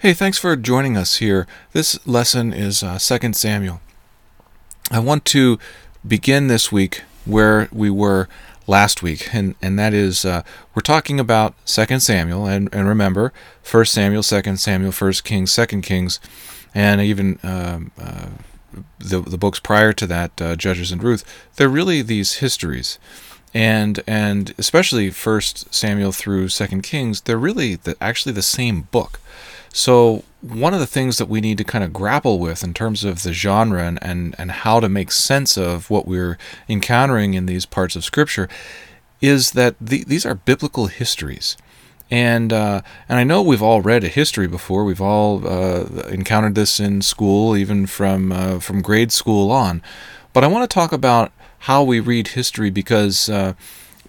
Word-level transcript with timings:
Hey, 0.00 0.14
thanks 0.14 0.38
for 0.38 0.56
joining 0.56 0.96
us 0.96 1.16
here. 1.16 1.46
This 1.72 1.98
lesson 2.06 2.54
is 2.54 2.82
uh, 2.82 2.98
2 2.98 3.34
Samuel. 3.34 3.82
I 4.90 4.98
want 4.98 5.26
to 5.26 5.58
begin 6.08 6.46
this 6.46 6.72
week 6.72 7.02
where 7.26 7.68
we 7.70 7.90
were 7.90 8.26
last 8.66 9.02
week, 9.02 9.28
and, 9.34 9.56
and 9.60 9.78
that 9.78 9.92
is 9.92 10.24
uh, 10.24 10.42
we're 10.74 10.80
talking 10.80 11.20
about 11.20 11.54
2 11.66 12.00
Samuel, 12.00 12.46
and, 12.46 12.74
and 12.74 12.88
remember, 12.88 13.30
1 13.70 13.84
Samuel, 13.84 14.22
2 14.22 14.56
Samuel, 14.56 14.90
1 14.90 15.12
Kings, 15.22 15.54
2 15.54 15.66
Kings, 15.82 16.18
and 16.74 17.02
even 17.02 17.38
um, 17.42 17.90
uh, 18.00 18.28
the, 18.98 19.20
the 19.20 19.36
books 19.36 19.60
prior 19.60 19.92
to 19.92 20.06
that, 20.06 20.40
uh, 20.40 20.56
Judges 20.56 20.92
and 20.92 21.04
Ruth, 21.04 21.24
they're 21.56 21.68
really 21.68 22.00
these 22.00 22.36
histories 22.36 22.98
and 23.52 24.00
and 24.06 24.54
especially 24.58 25.10
First 25.10 25.74
Samuel 25.74 26.12
through 26.12 26.48
Second 26.48 26.82
Kings, 26.82 27.22
they're 27.22 27.36
really 27.36 27.74
the, 27.74 27.96
actually 28.00 28.32
the 28.32 28.42
same 28.42 28.82
book. 28.82 29.20
So 29.72 30.24
one 30.40 30.74
of 30.74 30.80
the 30.80 30.86
things 30.86 31.18
that 31.18 31.28
we 31.28 31.40
need 31.40 31.58
to 31.58 31.64
kind 31.64 31.84
of 31.84 31.92
grapple 31.92 32.38
with 32.38 32.64
in 32.64 32.74
terms 32.74 33.04
of 33.04 33.22
the 33.22 33.32
genre 33.32 33.84
and, 33.84 33.98
and, 34.02 34.34
and 34.38 34.50
how 34.50 34.80
to 34.80 34.88
make 34.88 35.12
sense 35.12 35.56
of 35.56 35.90
what 35.90 36.06
we're 36.06 36.38
encountering 36.68 37.34
in 37.34 37.46
these 37.46 37.66
parts 37.66 37.94
of 37.94 38.04
Scripture 38.04 38.48
is 39.20 39.52
that 39.52 39.76
the, 39.80 40.02
these 40.04 40.24
are 40.24 40.34
biblical 40.34 40.86
histories. 40.86 41.56
And 42.10 42.52
uh, 42.52 42.80
and 43.08 43.20
I 43.20 43.24
know 43.24 43.40
we've 43.40 43.62
all 43.62 43.82
read 43.82 44.02
a 44.02 44.08
history 44.08 44.48
before. 44.48 44.84
We've 44.84 45.00
all 45.00 45.46
uh, 45.46 45.84
encountered 46.08 46.56
this 46.56 46.80
in 46.80 47.02
school, 47.02 47.56
even 47.56 47.86
from 47.86 48.32
uh, 48.32 48.58
from 48.58 48.82
grade 48.82 49.12
school 49.12 49.52
on. 49.52 49.80
But 50.32 50.42
I 50.42 50.48
want 50.48 50.68
to 50.68 50.74
talk 50.74 50.90
about 50.92 51.30
how 51.60 51.84
we 51.84 52.00
read 52.00 52.28
history 52.28 52.68
because 52.68 53.28
uh, 53.28 53.54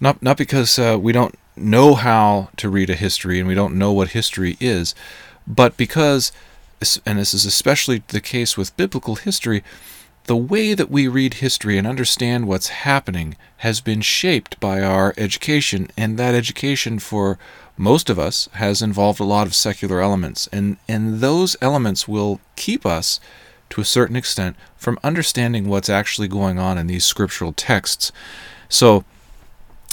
not 0.00 0.20
not 0.20 0.36
because 0.36 0.80
uh, 0.80 0.98
we 1.00 1.12
don't 1.12 1.36
know 1.54 1.94
how 1.94 2.48
to 2.56 2.68
read 2.68 2.90
a 2.90 2.96
history 2.96 3.38
and 3.38 3.46
we 3.46 3.54
don't 3.54 3.76
know 3.76 3.92
what 3.92 4.08
history 4.08 4.56
is, 4.58 4.96
but 5.46 5.76
because 5.76 6.32
and 7.06 7.18
this 7.18 7.32
is 7.32 7.44
especially 7.44 8.02
the 8.08 8.20
case 8.20 8.56
with 8.56 8.76
biblical 8.76 9.14
history, 9.16 9.62
the 10.24 10.36
way 10.36 10.74
that 10.74 10.90
we 10.90 11.08
read 11.08 11.34
history 11.34 11.78
and 11.78 11.86
understand 11.86 12.46
what's 12.46 12.68
happening 12.68 13.36
has 13.58 13.80
been 13.80 14.00
shaped 14.00 14.58
by 14.60 14.80
our 14.80 15.14
education, 15.16 15.88
and 15.96 16.18
that 16.18 16.34
education 16.34 16.98
for 16.98 17.38
most 17.76 18.10
of 18.10 18.18
us 18.18 18.48
has 18.54 18.82
involved 18.82 19.20
a 19.20 19.24
lot 19.24 19.46
of 19.46 19.54
secular 19.54 20.00
elements, 20.00 20.48
and, 20.52 20.76
and 20.88 21.20
those 21.20 21.56
elements 21.60 22.06
will 22.06 22.40
keep 22.56 22.84
us 22.84 23.20
to 23.70 23.80
a 23.80 23.86
certain 23.86 24.16
extent 24.16 24.56
from 24.76 24.98
understanding 25.02 25.68
what's 25.68 25.88
actually 25.88 26.28
going 26.28 26.58
on 26.58 26.76
in 26.76 26.86
these 26.86 27.04
scriptural 27.04 27.52
texts. 27.52 28.12
So, 28.68 29.04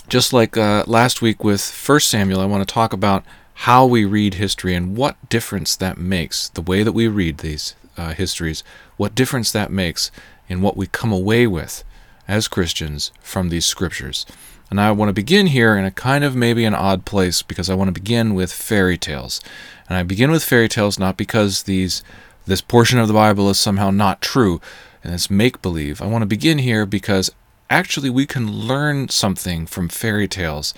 just 0.08 0.34
like 0.34 0.58
uh, 0.58 0.84
last 0.88 1.22
week 1.22 1.44
with 1.44 1.72
1 1.88 2.00
Samuel, 2.02 2.42
I 2.42 2.46
want 2.46 2.68
to 2.68 2.74
talk 2.74 2.94
about 2.94 3.24
how 3.64 3.86
we 3.86 4.06
read 4.06 4.36
history 4.36 4.74
and 4.74 4.96
what 4.96 5.18
difference 5.28 5.76
that 5.76 5.98
makes, 5.98 6.48
the 6.50 6.62
way 6.62 6.82
that 6.82 6.94
we 6.94 7.10
read 7.10 7.40
these 7.40 7.76
uh, 7.98 8.14
histories, 8.14 8.64
what 8.96 9.14
difference 9.14 9.52
that 9.52 9.70
makes 9.70 10.12
in 10.48 10.62
what 10.62 10.78
we 10.78 10.88
come 10.88 11.12
away 11.12 11.46
with 11.46 11.84
as 12.26 12.48
Christians 12.48 13.12
from 13.20 13.50
these 13.50 13.66
scriptures. 13.66 14.26
And 14.70 14.80
I 14.80 14.92
want 14.94 15.10
to 15.10 15.14
begin 15.14 15.48
here 15.48 15.76
in 15.76 15.84
a 15.84 15.92
kind 15.92 16.24
of 16.24 16.38
maybe 16.38 16.64
an 16.64 16.74
odd 16.74 17.04
place 17.04 17.42
because 17.42 17.70
I 17.70 17.76
want 17.76 17.90
to 17.90 18.02
begin 18.02 18.34
with 18.34 18.54
fairy 18.54 18.98
tales. 18.98 19.42
And 19.90 19.98
I 19.98 20.04
begin 20.04 20.32
with 20.32 20.46
fairy 20.46 20.70
tales 20.70 20.98
not 20.98 21.18
because 21.18 21.64
these 21.64 22.02
this 22.46 22.62
portion 22.62 22.98
of 22.98 23.10
the 23.10 23.14
Bible 23.14 23.50
is 23.50 23.60
somehow 23.60 23.92
not 23.92 24.22
true 24.22 24.62
and 25.04 25.14
it's 25.14 25.30
make 25.30 25.62
believe. 25.62 26.02
I 26.02 26.08
want 26.08 26.22
to 26.22 26.28
begin 26.28 26.60
here 26.60 26.86
because 26.86 27.30
actually 27.70 28.10
we 28.10 28.26
can 28.26 28.50
learn 28.50 29.10
something 29.10 29.66
from 29.66 29.90
fairy 29.90 30.30
tales 30.30 30.74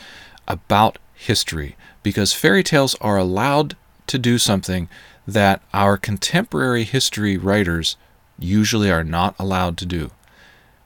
about 0.47 0.97
history 1.13 1.75
because 2.03 2.33
fairy 2.33 2.63
tales 2.63 2.95
are 2.95 3.17
allowed 3.17 3.75
to 4.07 4.17
do 4.17 4.37
something 4.37 4.89
that 5.27 5.61
our 5.73 5.97
contemporary 5.97 6.83
history 6.83 7.37
writers 7.37 7.95
usually 8.39 8.91
are 8.91 9.03
not 9.03 9.35
allowed 9.37 9.77
to 9.77 9.85
do. 9.85 10.11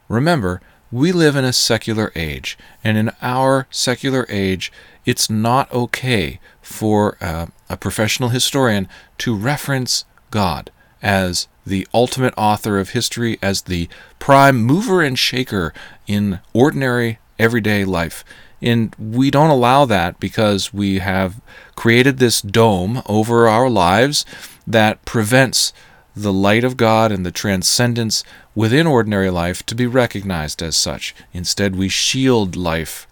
Remember, 0.07 0.61
we 0.91 1.11
live 1.11 1.35
in 1.35 1.43
a 1.43 1.53
secular 1.53 2.11
age, 2.15 2.57
and 2.83 2.97
in 2.97 3.11
our 3.21 3.67
secular 3.69 4.25
age, 4.29 4.71
it's 5.05 5.29
not 5.29 5.71
okay 5.73 6.39
for 6.61 7.17
uh, 7.21 7.47
a 7.69 7.77
professional 7.77 8.29
historian 8.29 8.87
to 9.17 9.35
reference 9.35 10.05
God 10.31 10.71
as 11.01 11.47
the 11.65 11.87
ultimate 11.93 12.33
author 12.37 12.79
of 12.79 12.89
history, 12.89 13.37
as 13.41 13.63
the 13.63 13.89
prime 14.19 14.57
mover 14.57 15.01
and 15.01 15.17
shaker 15.17 15.73
in 16.07 16.39
ordinary 16.53 17.19
everyday 17.39 17.83
life. 17.83 18.23
And 18.65 18.95
we 18.97 19.29
don't 19.29 19.51
allow 19.51 19.85
that 19.85 20.19
because 20.19 20.73
we 20.73 20.97
have 20.97 21.39
created 21.75 22.17
this 22.17 22.41
dome 22.41 23.03
over 23.05 23.47
our 23.47 23.69
lives 23.69 24.25
that 24.65 25.05
prevents 25.05 25.71
the 26.15 26.33
light 26.33 26.63
of 26.63 26.75
God 26.75 27.11
and 27.11 27.25
the 27.25 27.31
transcendence 27.31 28.23
within 28.55 28.87
ordinary 28.87 29.29
life 29.29 29.63
to 29.67 29.75
be 29.75 29.85
recognized 29.85 30.63
as 30.63 30.75
such. 30.75 31.13
Instead, 31.31 31.75
we 31.75 31.89
shield 31.89 32.55
life 32.55 33.05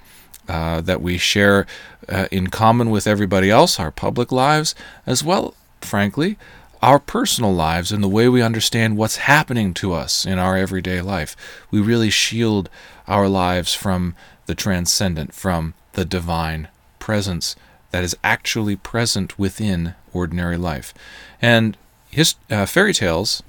uh, 0.48 0.82
that 0.82 1.02
we 1.02 1.18
share 1.18 1.68
uh, 2.10 2.28
in 2.32 2.48
common 2.48 2.90
with 2.90 3.06
everybody 3.06 3.50
else, 3.52 3.80
our 3.80 3.92
public 3.92 4.32
lives, 4.32 4.74
as 5.06 5.24
well, 5.24 5.54
frankly, 5.82 6.38
our 6.82 7.00
personal 7.00 7.54
lives 7.54 7.92
and 7.92 8.04
the 8.04 8.10
way 8.10 8.28
we 8.28 8.42
understand 8.42 8.98
what's 8.98 9.18
happening 9.18 9.74
to 9.74 9.94
us 9.94 10.26
in 10.26 10.40
our 10.40 10.58
everyday 10.58 11.00
life. 11.00 11.36
We 11.72 11.80
really 11.80 12.10
shield 12.10 12.70
our 13.08 13.30
lives 13.30 13.74
from 13.74 14.16
the 14.46 14.56
transcendent, 14.56 15.34
from 15.34 15.74
the 15.94 16.06
divine 16.06 16.68
presence 17.00 17.56
that 17.92 18.04
is 18.04 18.18
actually 18.24 18.76
present 18.76 19.38
within 19.38 19.96
ordinary 20.14 20.58
life. 20.58 20.94
And 21.42 21.78
his, 22.10 22.36
uh, 22.50 22.66
fairy 22.66 22.94
tales 22.94 23.44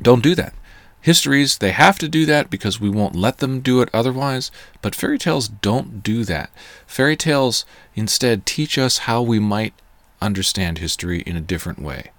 don't 0.00 0.22
do 0.22 0.34
that. 0.34 0.54
Histories, 1.00 1.58
they 1.58 1.70
have 1.70 1.98
to 1.98 2.08
do 2.08 2.26
that 2.26 2.50
because 2.50 2.80
we 2.80 2.90
won't 2.90 3.14
let 3.14 3.38
them 3.38 3.60
do 3.60 3.80
it 3.80 3.88
otherwise, 3.94 4.50
but 4.82 4.94
fairy 4.94 5.18
tales 5.18 5.48
don't 5.48 6.02
do 6.02 6.24
that. 6.24 6.50
Fairy 6.86 7.16
tales 7.16 7.64
instead 7.94 8.44
teach 8.44 8.76
us 8.76 8.98
how 8.98 9.22
we 9.22 9.38
might 9.38 9.74
understand 10.20 10.78
history 10.78 11.20
in 11.20 11.36
a 11.36 11.40
different 11.40 11.80
way. 11.80 12.10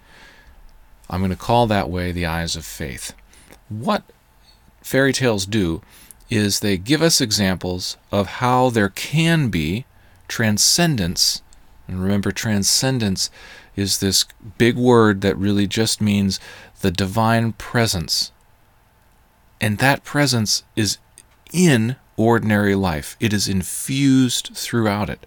I'm 1.09 1.19
going 1.19 1.31
to 1.31 1.35
call 1.35 1.67
that 1.67 1.89
way 1.89 2.11
the 2.11 2.25
eyes 2.25 2.55
of 2.55 2.65
faith. 2.65 3.13
What 3.67 4.03
fairy 4.81 5.11
tales 5.11 5.45
do 5.45 5.81
is 6.29 6.59
they 6.59 6.77
give 6.77 7.01
us 7.01 7.21
examples 7.21 7.97
of 8.11 8.27
how 8.27 8.69
there 8.69 8.89
can 8.89 9.49
be 9.49 9.85
transcendence. 10.27 11.41
And 11.87 12.01
remember, 12.01 12.31
transcendence 12.31 13.29
is 13.75 13.99
this 13.99 14.25
big 14.57 14.75
word 14.75 15.21
that 15.21 15.37
really 15.37 15.67
just 15.67 16.01
means 16.01 16.39
the 16.81 16.91
divine 16.91 17.53
presence. 17.53 18.31
And 19.59 19.79
that 19.79 20.03
presence 20.03 20.63
is 20.75 20.97
in 21.51 21.95
ordinary 22.19 22.75
life, 22.75 23.15
it 23.19 23.33
is 23.33 23.47
infused 23.47 24.51
throughout 24.53 25.09
it 25.09 25.25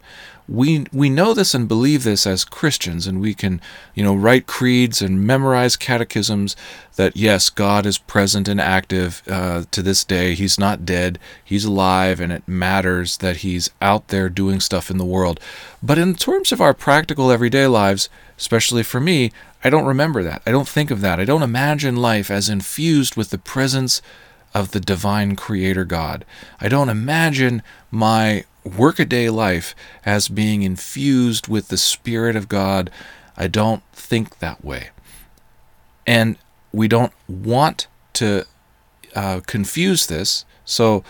we 0.49 0.87
we 0.93 1.09
know 1.09 1.35
this 1.35 1.55
and 1.55 1.69
believe 1.69 2.03
this 2.03 2.27
as 2.27 2.45
Christians, 2.45 3.07
and 3.07 3.21
we 3.21 3.33
can, 3.33 3.61
you 3.95 4.03
know, 4.03 4.15
write 4.15 4.47
creeds 4.47 5.01
and 5.01 5.25
memorize 5.25 5.77
catechisms 5.77 6.57
that 6.97 7.17
yes, 7.17 7.49
God 7.49 7.87
is 7.87 7.97
present 7.97 8.49
and 8.49 8.61
active 8.61 9.23
uh, 9.29 9.65
to 9.71 9.83
this 9.83 10.05
day. 10.05 10.35
He's 10.35 10.59
not 10.59 10.85
dead; 10.85 11.19
He's 11.43 11.65
alive, 11.65 12.21
and 12.21 12.33
it 12.33 12.47
matters 12.47 13.19
that 13.19 13.39
He's 13.39 13.71
out 13.81 14.09
there 14.09 14.29
doing 14.29 14.61
stuff 14.61 14.91
in 14.91 14.99
the 14.99 15.05
world. 15.05 15.39
But 15.83 15.99
in 15.99 16.15
terms 16.15 16.53
of 16.53 16.61
our 16.61 16.75
practical 16.75 17.31
everyday 17.31 17.67
lives, 17.67 18.09
especially 18.37 18.83
for 18.83 19.01
me, 19.01 19.31
I 19.63 19.71
don't 19.71 19.87
remember 19.87 20.23
that. 20.25 20.43
I 20.45 20.51
don't 20.51 20.69
think 20.69 20.91
of 20.91 21.01
that. 21.03 21.21
I 21.21 21.25
don't 21.25 21.43
imagine 21.43 21.97
life 21.97 22.31
as 22.31 22.49
infused 22.49 23.17
with 23.17 23.31
the 23.31 23.39
presence 23.39 24.03
of 24.55 24.73
the 24.73 24.81
divine 24.81 25.37
creator 25.37 25.85
God. 25.85 26.25
I 26.61 26.69
don't 26.69 26.89
imagine 26.89 27.63
my 27.91 28.45
workaday 28.65 29.29
life 29.29 29.75
as 30.05 30.29
being 30.29 30.63
infused 30.63 31.49
with 31.49 31.69
the 31.69 31.77
Spirit 31.77 32.37
of 32.37 32.49
God. 32.49 32.91
I 33.37 33.49
don't 33.49 33.83
think 33.93 34.39
that 34.39 34.65
way. 34.65 34.91
And 36.07 36.37
we 36.73 36.89
don't 36.89 37.13
want 37.29 37.87
to 38.15 38.47
uh, 39.15 39.41
confuse 39.47 40.07
this, 40.07 40.45
so 40.65 41.05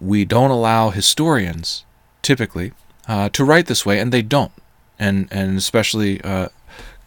we 0.00 0.24
don't 0.24 0.50
allow 0.50 0.90
historians, 0.90 1.84
typically, 2.22 2.72
uh, 3.06 3.28
to 3.30 3.44
write 3.44 3.66
this 3.66 3.86
way, 3.86 3.98
and 3.98 4.12
they 4.12 4.22
don't. 4.22 4.52
And, 4.98 5.28
and 5.30 5.56
especially 5.56 6.20
uh, 6.22 6.48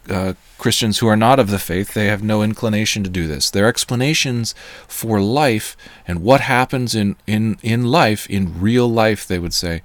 uh, 0.10 0.34
Christians 0.58 1.00
who 1.00 1.08
are 1.08 1.18
not 1.18 1.40
of 1.40 1.50
the 1.50 1.60
faith, 1.60 1.94
they 1.94 2.08
have 2.08 2.24
no 2.24 2.44
inclination 2.44 3.04
to 3.04 3.10
do 3.10 3.28
this. 3.28 3.50
Their 3.50 3.68
explanations 3.68 4.54
for 4.88 5.20
life 5.20 5.76
and 6.08 6.22
what 6.22 6.42
happens 6.42 6.96
in, 6.96 7.16
in, 7.26 7.58
in 7.62 7.86
life, 7.86 8.30
in 8.30 8.60
real 8.60 8.88
life, 8.88 9.28
they 9.28 9.40
would 9.40 9.54
say, 9.54 9.82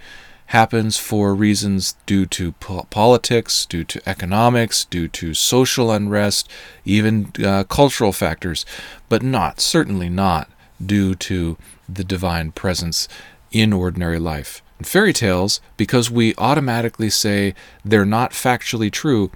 happens 0.46 0.96
for 0.96 1.34
reasons 1.34 1.96
due 2.06 2.24
to 2.26 2.52
po- 2.52 2.86
politics, 2.90 3.66
due 3.66 3.84
to 3.84 4.00
economics, 4.08 4.84
due 4.84 5.08
to 5.08 5.34
social 5.34 5.90
unrest, 5.90 6.48
even 6.84 7.32
uh, 7.44 7.64
cultural 7.64 8.12
factors, 8.12 8.64
but 9.08 9.22
not, 9.22 9.60
certainly 9.60 10.08
not, 10.08 10.48
due 10.84 11.14
to 11.14 11.56
the 11.88 12.04
divine 12.04 12.52
presence 12.52 13.08
in 13.50 13.72
ordinary 13.72 14.18
life. 14.18 14.62
And 14.78 14.86
fairy 14.86 15.12
tales, 15.12 15.60
because 15.76 16.10
we 16.10 16.34
automatically 16.36 17.10
say 17.10 17.54
they're 17.84 18.04
not 18.04 18.32
factually 18.32 18.90
true, 18.90 19.30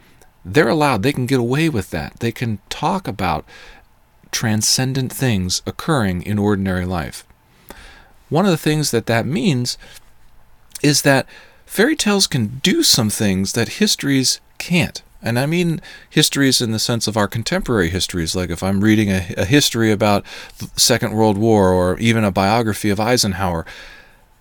they're 0.44 0.69
allowed, 0.69 1.02
they 1.02 1.12
can 1.12 1.26
get 1.26 1.40
away 1.40 1.69
with 1.69 1.90
that. 1.90 2.20
They 2.20 2.32
can 2.32 2.58
talk 2.69 3.06
about 3.06 3.44
transcendent 4.31 5.12
things 5.12 5.62
occurring 5.66 6.22
in 6.22 6.38
ordinary 6.38 6.87
life. 6.87 7.25
One 8.28 8.44
of 8.44 8.50
the 8.50 8.56
things 8.56 8.90
that 8.92 9.06
that 9.06 9.26
means 9.26 9.76
is 10.82 11.02
that 11.02 11.26
fairy 11.66 11.96
tales 11.96 12.26
can 12.26 12.60
do 12.62 12.82
some 12.82 13.10
things 13.10 13.52
that 13.52 13.81
histories 13.81 14.40
can't. 14.58 15.02
And 15.22 15.38
I 15.38 15.46
mean 15.46 15.81
histories 16.08 16.62
in 16.62 16.72
the 16.72 16.78
sense 16.78 17.06
of 17.06 17.16
our 17.16 17.28
contemporary 17.28 17.90
histories, 17.90 18.34
like 18.34 18.48
if 18.48 18.62
I'm 18.62 18.82
reading 18.82 19.10
a, 19.10 19.34
a 19.37 19.44
history 19.44 19.90
about 19.90 20.25
the 20.58 20.70
Second 20.81 21.12
World 21.12 21.37
War 21.37 21.70
or 21.70 21.98
even 21.98 22.25
a 22.25 22.31
biography 22.31 22.88
of 22.88 23.00
Eisenhower. 23.00 23.66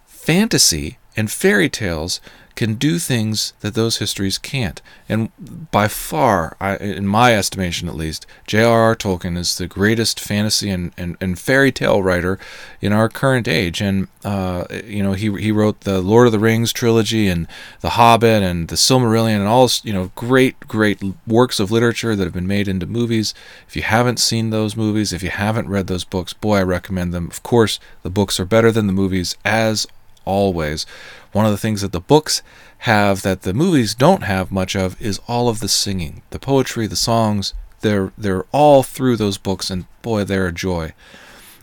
Fantasy 0.07 0.97
and 1.17 1.29
fairy 1.29 1.69
tales 1.69 2.21
can 2.59 2.73
do 2.73 2.99
things 2.99 3.53
that 3.61 3.73
those 3.73 3.99
histories 3.99 4.37
can't. 4.37 4.81
And 5.07 5.31
by 5.71 5.87
far, 5.87 6.57
I, 6.59 6.75
in 6.75 7.07
my 7.07 7.33
estimation 7.33 7.87
at 7.87 7.95
least, 7.95 8.25
J.R.R. 8.47 8.97
Tolkien 8.97 9.37
is 9.37 9.57
the 9.57 9.65
greatest 9.65 10.19
fantasy 10.19 10.69
and, 10.69 10.91
and, 10.97 11.15
and 11.21 11.39
fairy 11.39 11.71
tale 11.71 12.03
writer 12.03 12.37
in 12.81 12.91
our 12.91 13.07
current 13.07 13.47
age. 13.47 13.81
And, 13.81 14.09
uh, 14.25 14.65
you 14.83 15.01
know, 15.01 15.13
he, 15.13 15.31
he 15.37 15.53
wrote 15.53 15.79
the 15.81 16.01
Lord 16.01 16.25
of 16.25 16.33
the 16.33 16.37
Rings 16.39 16.73
trilogy 16.73 17.29
and 17.29 17.47
The 17.79 17.91
Hobbit 17.91 18.43
and 18.43 18.67
The 18.67 18.75
Silmarillion 18.75 19.37
and 19.37 19.47
all, 19.47 19.69
you 19.83 19.93
know, 19.93 20.11
great, 20.15 20.59
great 20.67 21.01
works 21.25 21.61
of 21.61 21.71
literature 21.71 22.13
that 22.13 22.25
have 22.25 22.33
been 22.33 22.45
made 22.45 22.67
into 22.67 22.85
movies. 22.85 23.33
If 23.69 23.77
you 23.77 23.83
haven't 23.83 24.19
seen 24.19 24.49
those 24.49 24.75
movies, 24.75 25.13
if 25.13 25.23
you 25.23 25.29
haven't 25.29 25.69
read 25.69 25.87
those 25.87 26.03
books, 26.03 26.33
boy, 26.33 26.57
I 26.57 26.63
recommend 26.63 27.13
them. 27.13 27.29
Of 27.31 27.41
course, 27.41 27.79
the 28.03 28.09
books 28.09 28.37
are 28.37 28.43
better 28.43 28.69
than 28.69 28.85
the 28.85 28.91
movies, 28.91 29.37
as 29.45 29.87
always. 30.25 30.85
One 31.31 31.45
of 31.45 31.51
the 31.51 31.57
things 31.57 31.81
that 31.81 31.91
the 31.91 31.99
books 31.99 32.41
have 32.79 33.21
that 33.21 33.41
the 33.41 33.53
movies 33.53 33.93
don't 33.93 34.23
have 34.23 34.51
much 34.51 34.75
of 34.75 34.99
is 35.01 35.19
all 35.27 35.49
of 35.49 35.59
the 35.59 35.67
singing, 35.67 36.21
the 36.31 36.39
poetry, 36.39 36.87
the 36.87 36.95
songs. 36.95 37.53
They're 37.81 38.11
they're 38.17 38.45
all 38.51 38.83
through 38.83 39.17
those 39.17 39.37
books, 39.37 39.69
and 39.69 39.85
boy, 40.01 40.23
they're 40.23 40.47
a 40.47 40.53
joy. 40.53 40.93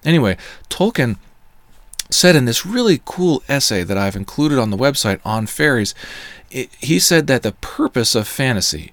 Anyway, 0.05 0.37
Tolkien 0.71 1.17
said 2.11 2.37
in 2.37 2.45
this 2.45 2.65
really 2.65 3.01
cool 3.05 3.43
essay 3.49 3.83
that 3.83 3.99
I've 3.99 4.17
included 4.17 4.59
on 4.59 4.71
the 4.71 4.77
website 4.77 5.21
on 5.25 5.47
fairies, 5.47 5.95
it, 6.51 6.71
he 6.79 6.99
said 6.99 7.27
that 7.27 7.43
the 7.43 7.53
purpose 7.53 8.15
of 8.15 8.29
fantasy 8.29 8.93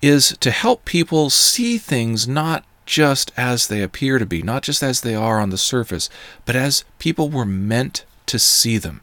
is 0.00 0.36
to 0.40 0.50
help 0.50 0.84
people 0.84 1.30
see 1.30 1.78
things 1.78 2.26
not 2.26 2.64
just 2.86 3.32
as 3.36 3.68
they 3.68 3.82
appear 3.82 4.18
to 4.18 4.26
be, 4.26 4.42
not 4.42 4.62
just 4.62 4.82
as 4.82 5.00
they 5.00 5.14
are 5.14 5.40
on 5.40 5.50
the 5.50 5.58
surface, 5.58 6.08
but 6.44 6.56
as 6.56 6.84
people 6.98 7.28
were 7.28 7.44
meant 7.44 8.04
to 8.26 8.38
see 8.38 8.78
them. 8.78 9.02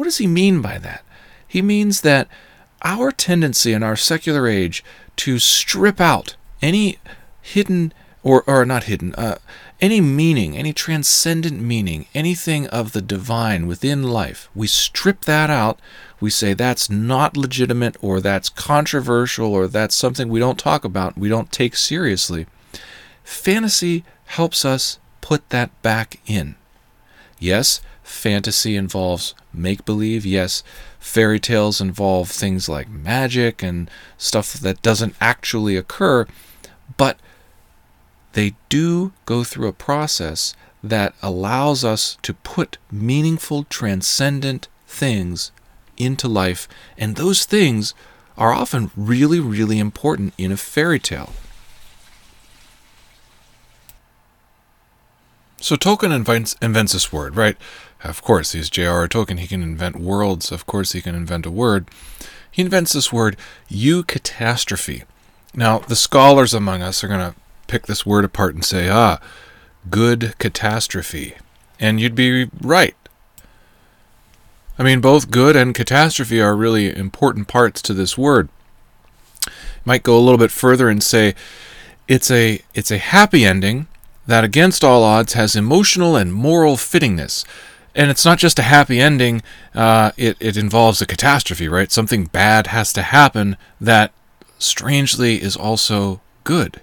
What 0.00 0.06
does 0.06 0.16
he 0.16 0.26
mean 0.26 0.62
by 0.62 0.78
that? 0.78 1.04
He 1.46 1.60
means 1.60 2.00
that 2.00 2.26
our 2.80 3.12
tendency 3.12 3.74
in 3.74 3.82
our 3.82 3.96
secular 3.96 4.48
age 4.48 4.82
to 5.16 5.38
strip 5.38 6.00
out 6.00 6.36
any 6.62 6.96
hidden 7.42 7.92
or 8.22 8.42
or 8.46 8.64
not 8.64 8.84
hidden 8.84 9.14
uh, 9.16 9.36
any 9.78 10.00
meaning 10.00 10.56
any 10.56 10.72
transcendent 10.72 11.60
meaning 11.60 12.06
anything 12.14 12.66
of 12.68 12.92
the 12.92 13.02
divine 13.02 13.66
within 13.66 14.02
life 14.02 14.48
we 14.54 14.66
strip 14.66 15.26
that 15.26 15.50
out. 15.50 15.78
We 16.18 16.30
say 16.30 16.54
that's 16.54 16.88
not 16.88 17.36
legitimate 17.36 17.98
or 18.00 18.22
that's 18.22 18.48
controversial 18.48 19.52
or 19.52 19.66
that's 19.68 19.94
something 19.94 20.30
we 20.30 20.40
don't 20.40 20.58
talk 20.58 20.82
about 20.82 21.18
we 21.18 21.28
don't 21.28 21.52
take 21.52 21.76
seriously. 21.76 22.46
Fantasy 23.22 24.06
helps 24.24 24.64
us 24.64 24.98
put 25.20 25.50
that 25.50 25.70
back 25.82 26.20
in. 26.26 26.54
Yes 27.38 27.82
fantasy 28.10 28.76
involves 28.76 29.34
make 29.52 29.84
believe. 29.84 30.26
Yes, 30.26 30.62
fairy 30.98 31.40
tales 31.40 31.80
involve 31.80 32.30
things 32.30 32.68
like 32.68 32.88
magic 32.88 33.62
and 33.62 33.90
stuff 34.18 34.52
that 34.54 34.82
doesn't 34.82 35.14
actually 35.20 35.76
occur, 35.76 36.26
but 36.96 37.18
they 38.32 38.54
do 38.68 39.12
go 39.26 39.44
through 39.44 39.68
a 39.68 39.72
process 39.72 40.54
that 40.82 41.14
allows 41.22 41.84
us 41.84 42.16
to 42.22 42.34
put 42.34 42.78
meaningful, 42.90 43.64
transcendent 43.64 44.68
things 44.86 45.52
into 45.96 46.28
life, 46.28 46.66
and 46.96 47.16
those 47.16 47.44
things 47.44 47.94
are 48.36 48.52
often 48.52 48.90
really, 48.96 49.40
really 49.40 49.78
important 49.78 50.32
in 50.38 50.50
a 50.50 50.56
fairy 50.56 50.98
tale. 50.98 51.32
So 55.58 55.76
Tolkien 55.76 56.14
invents, 56.14 56.56
invents 56.62 56.94
this 56.94 57.12
word, 57.12 57.36
right? 57.36 57.56
Of 58.02 58.22
course, 58.22 58.52
he's 58.52 58.70
J.R.R. 58.70 59.08
Tolkien. 59.08 59.38
He 59.38 59.46
can 59.46 59.62
invent 59.62 60.00
worlds. 60.00 60.50
Of 60.50 60.66
course, 60.66 60.92
he 60.92 61.02
can 61.02 61.14
invent 61.14 61.46
a 61.46 61.50
word. 61.50 61.88
He 62.50 62.62
invents 62.62 62.92
this 62.92 63.12
word, 63.12 63.36
eucatastrophe. 63.70 65.04
Now, 65.54 65.80
the 65.80 65.96
scholars 65.96 66.54
among 66.54 66.82
us 66.82 67.04
are 67.04 67.08
going 67.08 67.20
to 67.32 67.36
pick 67.66 67.86
this 67.86 68.06
word 68.06 68.24
apart 68.24 68.54
and 68.54 68.64
say, 68.64 68.88
ah, 68.88 69.18
good 69.88 70.34
catastrophe. 70.38 71.34
And 71.78 72.00
you'd 72.00 72.14
be 72.14 72.48
right. 72.60 72.96
I 74.78 74.82
mean, 74.82 75.00
both 75.00 75.30
good 75.30 75.56
and 75.56 75.74
catastrophe 75.74 76.40
are 76.40 76.56
really 76.56 76.94
important 76.94 77.48
parts 77.48 77.82
to 77.82 77.94
this 77.94 78.16
word. 78.16 78.48
Might 79.84 80.02
go 80.02 80.16
a 80.16 80.20
little 80.20 80.38
bit 80.38 80.50
further 80.50 80.88
and 80.88 81.02
say 81.02 81.34
it's 82.08 82.30
a 82.30 82.62
it's 82.74 82.90
a 82.90 82.98
happy 82.98 83.44
ending 83.44 83.88
that 84.26 84.44
against 84.44 84.82
all 84.84 85.02
odds 85.02 85.34
has 85.34 85.56
emotional 85.56 86.16
and 86.16 86.32
moral 86.32 86.76
fittingness 86.76 87.44
and 87.94 88.10
it's 88.10 88.24
not 88.24 88.38
just 88.38 88.58
a 88.58 88.62
happy 88.62 89.00
ending. 89.00 89.42
Uh, 89.74 90.12
it 90.16 90.36
it 90.40 90.56
involves 90.56 91.00
a 91.00 91.06
catastrophe, 91.06 91.68
right? 91.68 91.90
Something 91.90 92.26
bad 92.26 92.68
has 92.68 92.92
to 92.94 93.02
happen 93.02 93.56
that 93.80 94.12
strangely 94.58 95.42
is 95.42 95.56
also 95.56 96.20
good. 96.44 96.80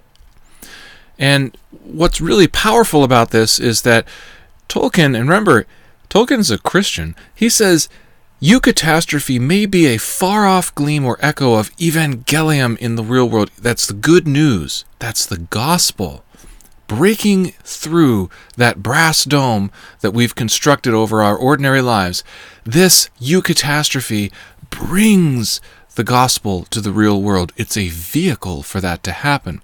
And 1.18 1.56
what's 1.82 2.20
really 2.20 2.46
powerful 2.46 3.02
about 3.02 3.30
this 3.30 3.58
is 3.58 3.82
that 3.82 4.06
Tolkien, 4.68 5.16
and 5.16 5.28
remember, 5.28 5.66
Tolkien's 6.08 6.50
a 6.50 6.58
Christian. 6.58 7.16
He 7.34 7.48
says 7.48 7.88
eucatastrophe 8.40 9.40
may 9.40 9.66
be 9.66 9.86
a 9.86 9.98
far 9.98 10.46
off 10.46 10.74
gleam 10.74 11.04
or 11.04 11.18
echo 11.20 11.54
of 11.54 11.74
evangelium 11.76 12.76
in 12.78 12.94
the 12.94 13.02
real 13.02 13.28
world. 13.28 13.50
That's 13.58 13.86
the 13.86 13.94
good 13.94 14.28
news. 14.28 14.84
That's 14.98 15.26
the 15.26 15.38
gospel 15.38 16.24
breaking 16.88 17.52
through 17.62 18.28
that 18.56 18.82
brass 18.82 19.24
dome 19.24 19.70
that 20.00 20.10
we've 20.10 20.34
constructed 20.34 20.92
over 20.92 21.22
our 21.22 21.36
ordinary 21.36 21.80
lives, 21.82 22.24
this 22.64 23.08
eucatastrophe 23.20 24.32
brings 24.70 25.60
the 25.94 26.04
gospel 26.04 26.64
to 26.64 26.80
the 26.80 26.92
real 26.92 27.22
world. 27.22 27.52
It's 27.56 27.76
a 27.76 27.88
vehicle 27.88 28.62
for 28.64 28.80
that 28.80 29.02
to 29.04 29.12
happen. 29.12 29.60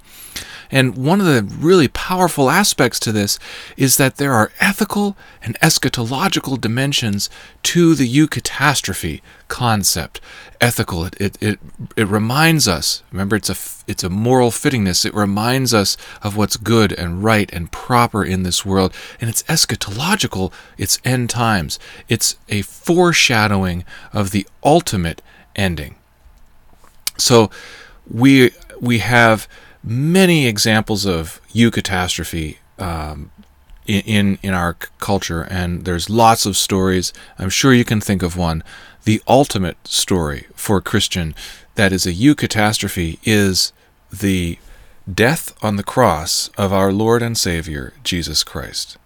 And 0.75 0.97
one 0.97 1.21
of 1.21 1.27
the 1.27 1.45
really 1.45 1.87
powerful 1.87 2.51
aspects 2.51 2.99
to 3.01 3.13
this 3.13 3.39
is 3.77 3.97
that 3.97 4.17
there 4.17 4.33
are 4.33 4.51
ethical 4.59 5.17
and 5.41 5.57
eschatological 5.61 6.61
dimensions 6.61 7.31
to 7.63 7.95
the 7.95 8.13
eucatastrophe 8.13 9.21
concept. 9.47 10.21
Ethical, 10.61 11.05
it, 11.05 11.17
it, 11.21 11.39
it, 11.41 11.59
it 11.97 12.09
reminds 12.09 12.67
us, 12.67 13.05
remember 13.13 13.37
it's 13.37 13.51
a, 13.51 13.57
it's 13.89 14.03
a 14.03 14.11
moral 14.11 14.51
fittingness, 14.51 15.07
it 15.07 15.15
reminds 15.15 15.73
us 15.73 15.97
of 16.25 16.37
what's 16.37 16.57
good 16.57 16.91
and 16.93 17.23
right 17.23 17.53
and 17.53 17.71
proper 17.71 18.25
in 18.25 18.43
this 18.43 18.67
world. 18.67 18.93
And 19.21 19.31
it's 19.31 19.45
eschatological, 19.45 20.53
it's 20.77 20.99
end 21.05 21.31
times. 21.31 21.79
It's 22.09 22.37
a 22.49 22.63
foreshadowing 22.63 23.85
of 24.13 24.33
the 24.33 24.45
ultimate 24.65 25.23
ending. 25.55 25.95
So 27.17 27.49
we 28.11 28.51
we 28.81 28.99
have 28.99 29.47
many 29.85 30.47
examples 30.47 31.05
of 31.05 31.41
eucatastrophe 31.53 32.57
um, 32.79 33.31
in, 33.87 34.39
in 34.43 34.55
our 34.55 34.75
culture, 34.99 35.43
and 35.43 35.85
there's 35.85 36.09
lots 36.09 36.47
of 36.47 36.57
stories. 36.57 37.13
I'm 37.39 37.51
sure 37.51 37.75
you 37.75 37.85
can 37.85 38.01
think 38.01 38.23
of 38.23 38.37
one. 38.37 38.65
The 39.05 39.23
ultimate 39.29 39.77
story 39.87 40.47
for 40.55 40.79
a 40.79 40.83
Christian 40.83 41.35
that 41.75 41.93
is 41.93 42.07
a 42.07 42.13
eucatastrophe 42.13 43.19
is 43.25 43.73
the 44.11 44.59
death 45.13 45.55
on 45.63 45.77
the 45.77 45.83
cross 45.83 46.49
of 46.57 46.73
our 46.73 46.93
Lord 46.93 47.23
and 47.23 47.37
Savior, 47.37 47.93
Jesus 48.03 48.43
Christ. 48.43 48.97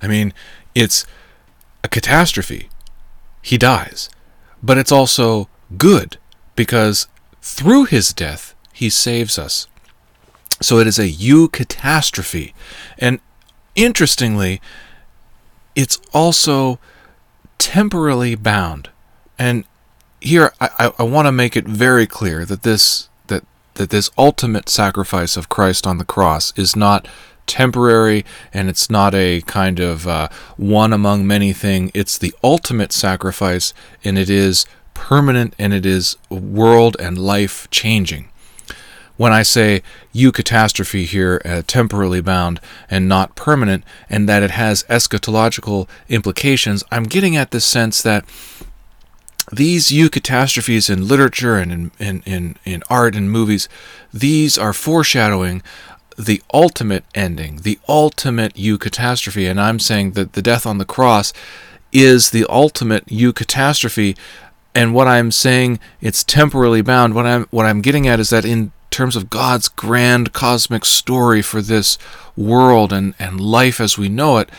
I 0.00 0.06
mean, 0.06 0.32
it's 0.74 1.06
a 1.84 1.88
catastrophe. 1.88 2.70
He 3.42 3.58
dies. 3.58 4.08
But 4.62 4.78
it's 4.78 4.92
also 4.92 5.48
good 5.76 6.16
because 6.54 7.06
through 7.42 7.84
his 7.84 8.12
death, 8.12 8.54
he 8.72 8.88
saves 8.88 9.38
us. 9.38 9.66
So 10.60 10.78
it 10.78 10.86
is 10.86 10.98
a 10.98 11.08
eucatastrophe. 11.08 12.52
And 12.98 13.20
interestingly, 13.74 14.60
it's 15.74 16.00
also 16.12 16.78
temporally 17.58 18.34
bound. 18.34 18.90
And 19.38 19.64
here 20.20 20.52
I, 20.60 20.92
I, 20.98 21.02
want 21.02 21.26
to 21.26 21.32
make 21.32 21.56
it 21.56 21.66
very 21.66 22.06
clear 22.06 22.44
that 22.44 22.62
this 22.62 23.08
that 23.28 23.44
that 23.74 23.90
this 23.90 24.10
ultimate 24.18 24.68
sacrifice 24.68 25.36
of 25.36 25.48
Christ 25.48 25.86
on 25.86 25.98
the 25.98 26.04
cross 26.04 26.52
is 26.56 26.76
not 26.76 27.08
temporary 27.46 28.24
and 28.52 28.68
it's 28.68 28.90
not 28.90 29.14
a 29.14 29.40
kind 29.42 29.80
of 29.80 30.06
uh, 30.06 30.28
one 30.56 30.92
among 30.92 31.26
many 31.26 31.52
thing. 31.52 31.90
It's 31.94 32.18
the 32.18 32.34
ultimate 32.44 32.92
sacrifice 32.92 33.72
and 34.04 34.18
it 34.18 34.30
is 34.30 34.66
permanent 34.94 35.54
and 35.58 35.72
it 35.72 35.86
is 35.86 36.16
world 36.28 36.96
and 37.00 37.18
life 37.18 37.68
changing. 37.70 38.29
When 39.20 39.34
I 39.34 39.42
say 39.42 39.82
eucatastrophe 40.14 41.04
here, 41.04 41.42
uh, 41.44 41.60
temporally 41.66 42.22
bound 42.22 42.58
and 42.88 43.06
not 43.06 43.34
permanent, 43.34 43.84
and 44.08 44.26
that 44.30 44.42
it 44.42 44.52
has 44.52 44.82
eschatological 44.84 45.90
implications, 46.08 46.82
I'm 46.90 47.02
getting 47.02 47.36
at 47.36 47.50
the 47.50 47.60
sense 47.60 48.00
that 48.00 48.24
these 49.52 49.88
eucatastrophes 49.88 50.88
in 50.88 51.06
literature 51.06 51.58
and 51.58 51.70
in, 51.70 51.90
in, 51.98 52.22
in, 52.24 52.56
in 52.64 52.82
art 52.88 53.14
and 53.14 53.30
movies, 53.30 53.68
these 54.10 54.56
are 54.56 54.72
foreshadowing 54.72 55.62
the 56.16 56.42
ultimate 56.54 57.04
ending, 57.14 57.56
the 57.56 57.78
ultimate 57.86 58.54
eucatastrophe. 58.54 59.50
And 59.50 59.60
I'm 59.60 59.78
saying 59.78 60.12
that 60.12 60.32
the 60.32 60.40
death 60.40 60.64
on 60.64 60.78
the 60.78 60.86
cross 60.86 61.34
is 61.92 62.30
the 62.30 62.46
ultimate 62.48 63.04
eucatastrophe. 63.04 64.16
And 64.74 64.94
what 64.94 65.08
I'm 65.08 65.30
saying, 65.30 65.78
it's 66.00 66.24
temporally 66.24 66.80
bound. 66.80 67.14
What 67.14 67.26
I'm 67.26 67.44
what 67.50 67.66
I'm 67.66 67.82
getting 67.82 68.08
at 68.08 68.18
is 68.18 68.30
that 68.30 68.46
in 68.46 68.72
terms 69.00 69.16
of 69.16 69.30
God's 69.30 69.68
grand 69.68 70.34
cosmic 70.34 70.84
story 70.84 71.40
for 71.40 71.62
this 71.62 71.96
world 72.36 72.92
and, 72.92 73.14
and 73.18 73.40
life 73.40 73.80
as 73.80 73.96
we 73.96 74.10
know 74.10 74.36
it, 74.36 74.50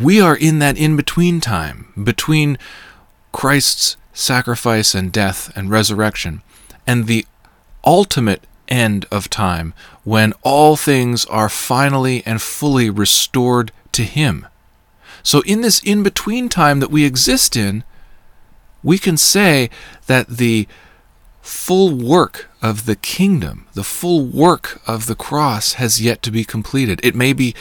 we 0.00 0.20
are 0.20 0.36
in 0.36 0.60
that 0.60 0.78
in 0.78 0.94
between 0.94 1.40
time 1.40 1.92
between 2.04 2.56
Christ's 3.32 3.96
sacrifice 4.12 4.94
and 4.94 5.10
death 5.10 5.50
and 5.56 5.70
resurrection 5.70 6.40
and 6.86 7.08
the 7.08 7.26
ultimate 7.84 8.46
end 8.68 9.06
of 9.10 9.28
time 9.28 9.74
when 10.04 10.34
all 10.42 10.76
things 10.76 11.24
are 11.24 11.48
finally 11.48 12.22
and 12.24 12.40
fully 12.40 12.90
restored 12.90 13.72
to 13.90 14.04
Him. 14.04 14.46
So, 15.24 15.40
in 15.40 15.62
this 15.62 15.82
in 15.82 16.04
between 16.04 16.48
time 16.48 16.78
that 16.78 16.92
we 16.92 17.04
exist 17.04 17.56
in, 17.56 17.82
we 18.84 18.98
can 18.98 19.16
say 19.16 19.68
that 20.06 20.28
the 20.28 20.68
full 21.42 21.90
work 21.90 22.48
of 22.62 22.86
the 22.86 22.96
kingdom, 22.96 23.66
the 23.74 23.84
full 23.84 24.24
work 24.24 24.80
of 24.86 25.06
the 25.06 25.16
cross 25.16 25.74
has 25.74 26.00
yet 26.00 26.22
to 26.22 26.30
be 26.30 26.44
completed. 26.44 27.00
It 27.02 27.14
may 27.14 27.32
be 27.32 27.54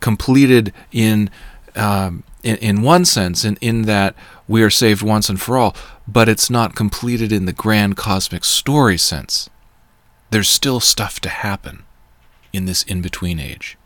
completed 0.00 0.72
in 0.90 1.30
um, 1.76 2.24
in, 2.42 2.56
in 2.56 2.82
one 2.82 3.04
sense, 3.04 3.44
in, 3.44 3.56
in 3.56 3.82
that 3.82 4.14
we 4.46 4.62
are 4.62 4.70
saved 4.70 5.02
once 5.02 5.28
and 5.28 5.40
for 5.40 5.56
all, 5.58 5.74
but 6.06 6.28
it's 6.28 6.50
not 6.50 6.76
completed 6.76 7.32
in 7.32 7.46
the 7.46 7.52
grand 7.52 7.96
cosmic 7.96 8.44
story 8.44 8.98
sense. 8.98 9.50
There's 10.30 10.48
still 10.48 10.78
stuff 10.78 11.20
to 11.20 11.28
happen 11.28 11.84
in 12.52 12.66
this 12.66 12.82
in 12.84 13.02
between 13.02 13.40
age. 13.40 13.76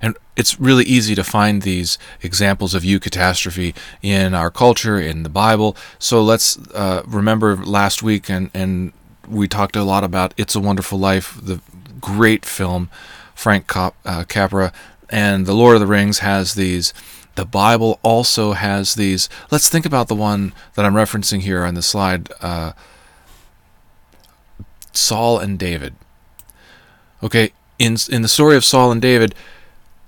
And 0.00 0.16
it's 0.36 0.60
really 0.60 0.84
easy 0.84 1.14
to 1.14 1.24
find 1.24 1.62
these 1.62 1.98
examples 2.22 2.74
of 2.74 2.82
eucatastrophe 2.82 3.74
in 4.02 4.34
our 4.34 4.50
culture, 4.50 5.00
in 5.00 5.22
the 5.22 5.28
Bible. 5.28 5.76
So 5.98 6.22
let's 6.22 6.58
uh, 6.74 7.02
remember 7.06 7.56
last 7.56 8.02
week, 8.02 8.28
and, 8.28 8.50
and 8.52 8.92
we 9.28 9.48
talked 9.48 9.76
a 9.76 9.82
lot 9.82 10.04
about 10.04 10.34
It's 10.36 10.54
a 10.54 10.60
Wonderful 10.60 10.98
Life, 10.98 11.38
the 11.42 11.60
great 12.00 12.44
film, 12.44 12.90
Frank 13.34 13.66
Cap- 13.66 13.96
uh, 14.04 14.24
Capra. 14.24 14.72
And 15.08 15.46
The 15.46 15.54
Lord 15.54 15.74
of 15.76 15.80
the 15.80 15.86
Rings 15.86 16.18
has 16.18 16.54
these. 16.54 16.92
The 17.36 17.44
Bible 17.44 18.00
also 18.02 18.52
has 18.52 18.94
these. 18.94 19.28
Let's 19.50 19.68
think 19.68 19.86
about 19.86 20.08
the 20.08 20.14
one 20.14 20.52
that 20.74 20.84
I'm 20.84 20.94
referencing 20.94 21.42
here 21.42 21.64
on 21.64 21.74
the 21.74 21.82
slide 21.82 22.30
uh, 22.40 22.72
Saul 24.92 25.38
and 25.38 25.58
David. 25.58 25.94
Okay, 27.22 27.52
in, 27.78 27.96
in 28.10 28.22
the 28.22 28.28
story 28.28 28.56
of 28.56 28.64
Saul 28.64 28.90
and 28.90 29.00
David, 29.00 29.34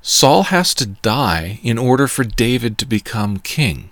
Saul 0.09 0.45
has 0.45 0.73
to 0.73 0.87
die 0.87 1.61
in 1.63 1.77
order 1.77 2.09
for 2.09 2.25
David 2.25 2.79
to 2.79 2.87
become 2.87 3.41
king. 3.41 3.91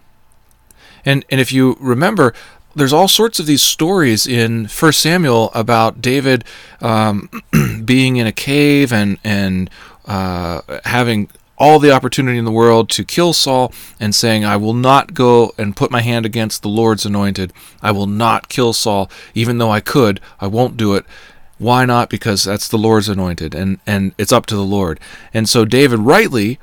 And, 1.05 1.27
and 1.29 1.43
if 1.43 1.53
you 1.53 1.77
remember, 1.79 2.33
there's 2.75 2.95
all 2.95 3.07
sorts 3.07 3.39
of 3.39 3.45
these 3.45 3.61
stories 3.61 4.27
in 4.27 4.67
First 4.67 5.01
Samuel 5.01 5.51
about 5.53 6.01
David 6.01 6.43
um, 6.81 7.29
being 7.85 8.17
in 8.17 8.27
a 8.27 8.33
cave 8.33 8.95
and 8.95 9.19
and 9.25 9.69
uh, 10.07 10.63
having 10.87 11.29
all 11.59 11.79
the 11.79 11.91
opportunity 11.93 12.39
in 12.39 12.47
the 12.47 12.51
world 12.51 12.89
to 12.91 13.05
kill 13.05 13.35
Saul 13.35 13.71
and 14.01 14.15
saying, 14.15 14.43
I 14.43 14.57
will 14.57 14.75
not 14.75 15.13
go 15.13 15.53
and 15.59 15.77
put 15.77 15.91
my 15.91 16.01
hand 16.01 16.25
against 16.25 16.63
the 16.63 16.69
Lord's 16.69 17.05
anointed. 17.05 17.53
I 17.83 17.93
will 17.93 18.07
not 18.07 18.49
kill 18.49 18.73
Saul, 18.73 19.11
even 19.35 19.59
though 19.59 19.71
I 19.71 19.81
could. 19.81 20.23
I 20.41 20.47
won't 20.47 20.79
do 20.79 20.95
it. 20.95 21.05
Why 21.59 21.85
not? 21.85 22.11
Because 22.11 22.45
that's 22.45 22.69
the 22.69 22.77
Lord's 22.77 23.09
anointed, 23.09 23.55
and, 23.55 23.79
and 23.87 24.15
it's 24.19 24.33
up 24.33 24.47
to 24.47 24.57
the 24.57 24.63
Lord. 24.63 25.01
And 25.33 25.49
so 25.49 25.65
David 25.65 26.01
rightly 26.01 26.59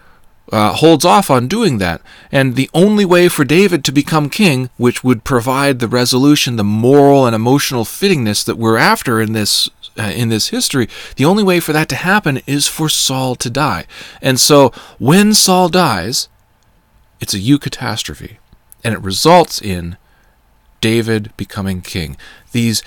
uh, 0.51 0.73
holds 0.73 1.05
off 1.05 1.31
on 1.31 1.47
doing 1.47 1.77
that. 1.79 2.01
And 2.31 2.55
the 2.55 2.69
only 2.73 3.05
way 3.05 3.29
for 3.29 3.45
David 3.45 3.83
to 3.85 3.91
become 3.91 4.29
king, 4.29 4.69
which 4.77 5.03
would 5.03 5.23
provide 5.23 5.79
the 5.79 5.88
resolution, 5.88 6.57
the 6.57 6.63
moral 6.63 7.25
and 7.25 7.35
emotional 7.35 7.85
fittingness 7.85 8.45
that 8.45 8.57
we're 8.57 8.77
after 8.77 9.21
in 9.21 9.33
this 9.33 9.69
uh, 9.97 10.12
in 10.15 10.29
this 10.29 10.50
history, 10.50 10.89
the 11.17 11.25
only 11.25 11.43
way 11.43 11.59
for 11.59 11.71
that 11.71 11.88
to 11.88 11.95
happen 11.95 12.41
is 12.47 12.67
for 12.67 12.89
Saul 12.89 13.35
to 13.35 13.50
die. 13.50 13.85
And 14.23 14.39
so 14.39 14.71
when 14.97 15.35
Saul 15.35 15.69
dies, 15.69 16.29
it's 17.19 17.35
a 17.35 17.39
eucatastrophe, 17.39 18.38
and 18.83 18.95
it 18.95 19.01
results 19.01 19.62
in 19.62 19.97
David 20.81 21.31
becoming 21.38 21.81
king. 21.81 22.17
These 22.53 22.81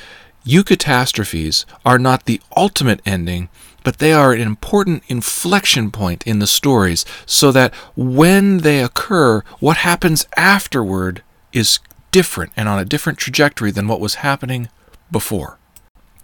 eucatastrophes 0.47 1.65
are 1.85 1.99
not 1.99 2.25
the 2.25 2.41
ultimate 2.57 3.01
ending, 3.05 3.49
but 3.83 3.99
they 3.99 4.13
are 4.13 4.33
an 4.33 4.41
important 4.41 5.03
inflection 5.09 5.91
point 5.91 6.27
in 6.27 6.39
the 6.39 6.47
stories 6.47 7.05
so 7.27 7.53
that 7.53 7.75
when 7.95 8.59
they 8.59 8.83
occur, 8.83 9.43
what 9.59 9.79
happens 9.79 10.27
afterward 10.37 11.23
is 11.53 11.79
different 12.11 12.53
and 12.57 12.69
on 12.69 12.79
a 12.79 12.85
different 12.85 13.19
trajectory 13.19 13.71
than 13.71 13.89
what 13.89 14.01
was 14.01 14.17
happening 14.17 14.69
before. 15.11 15.59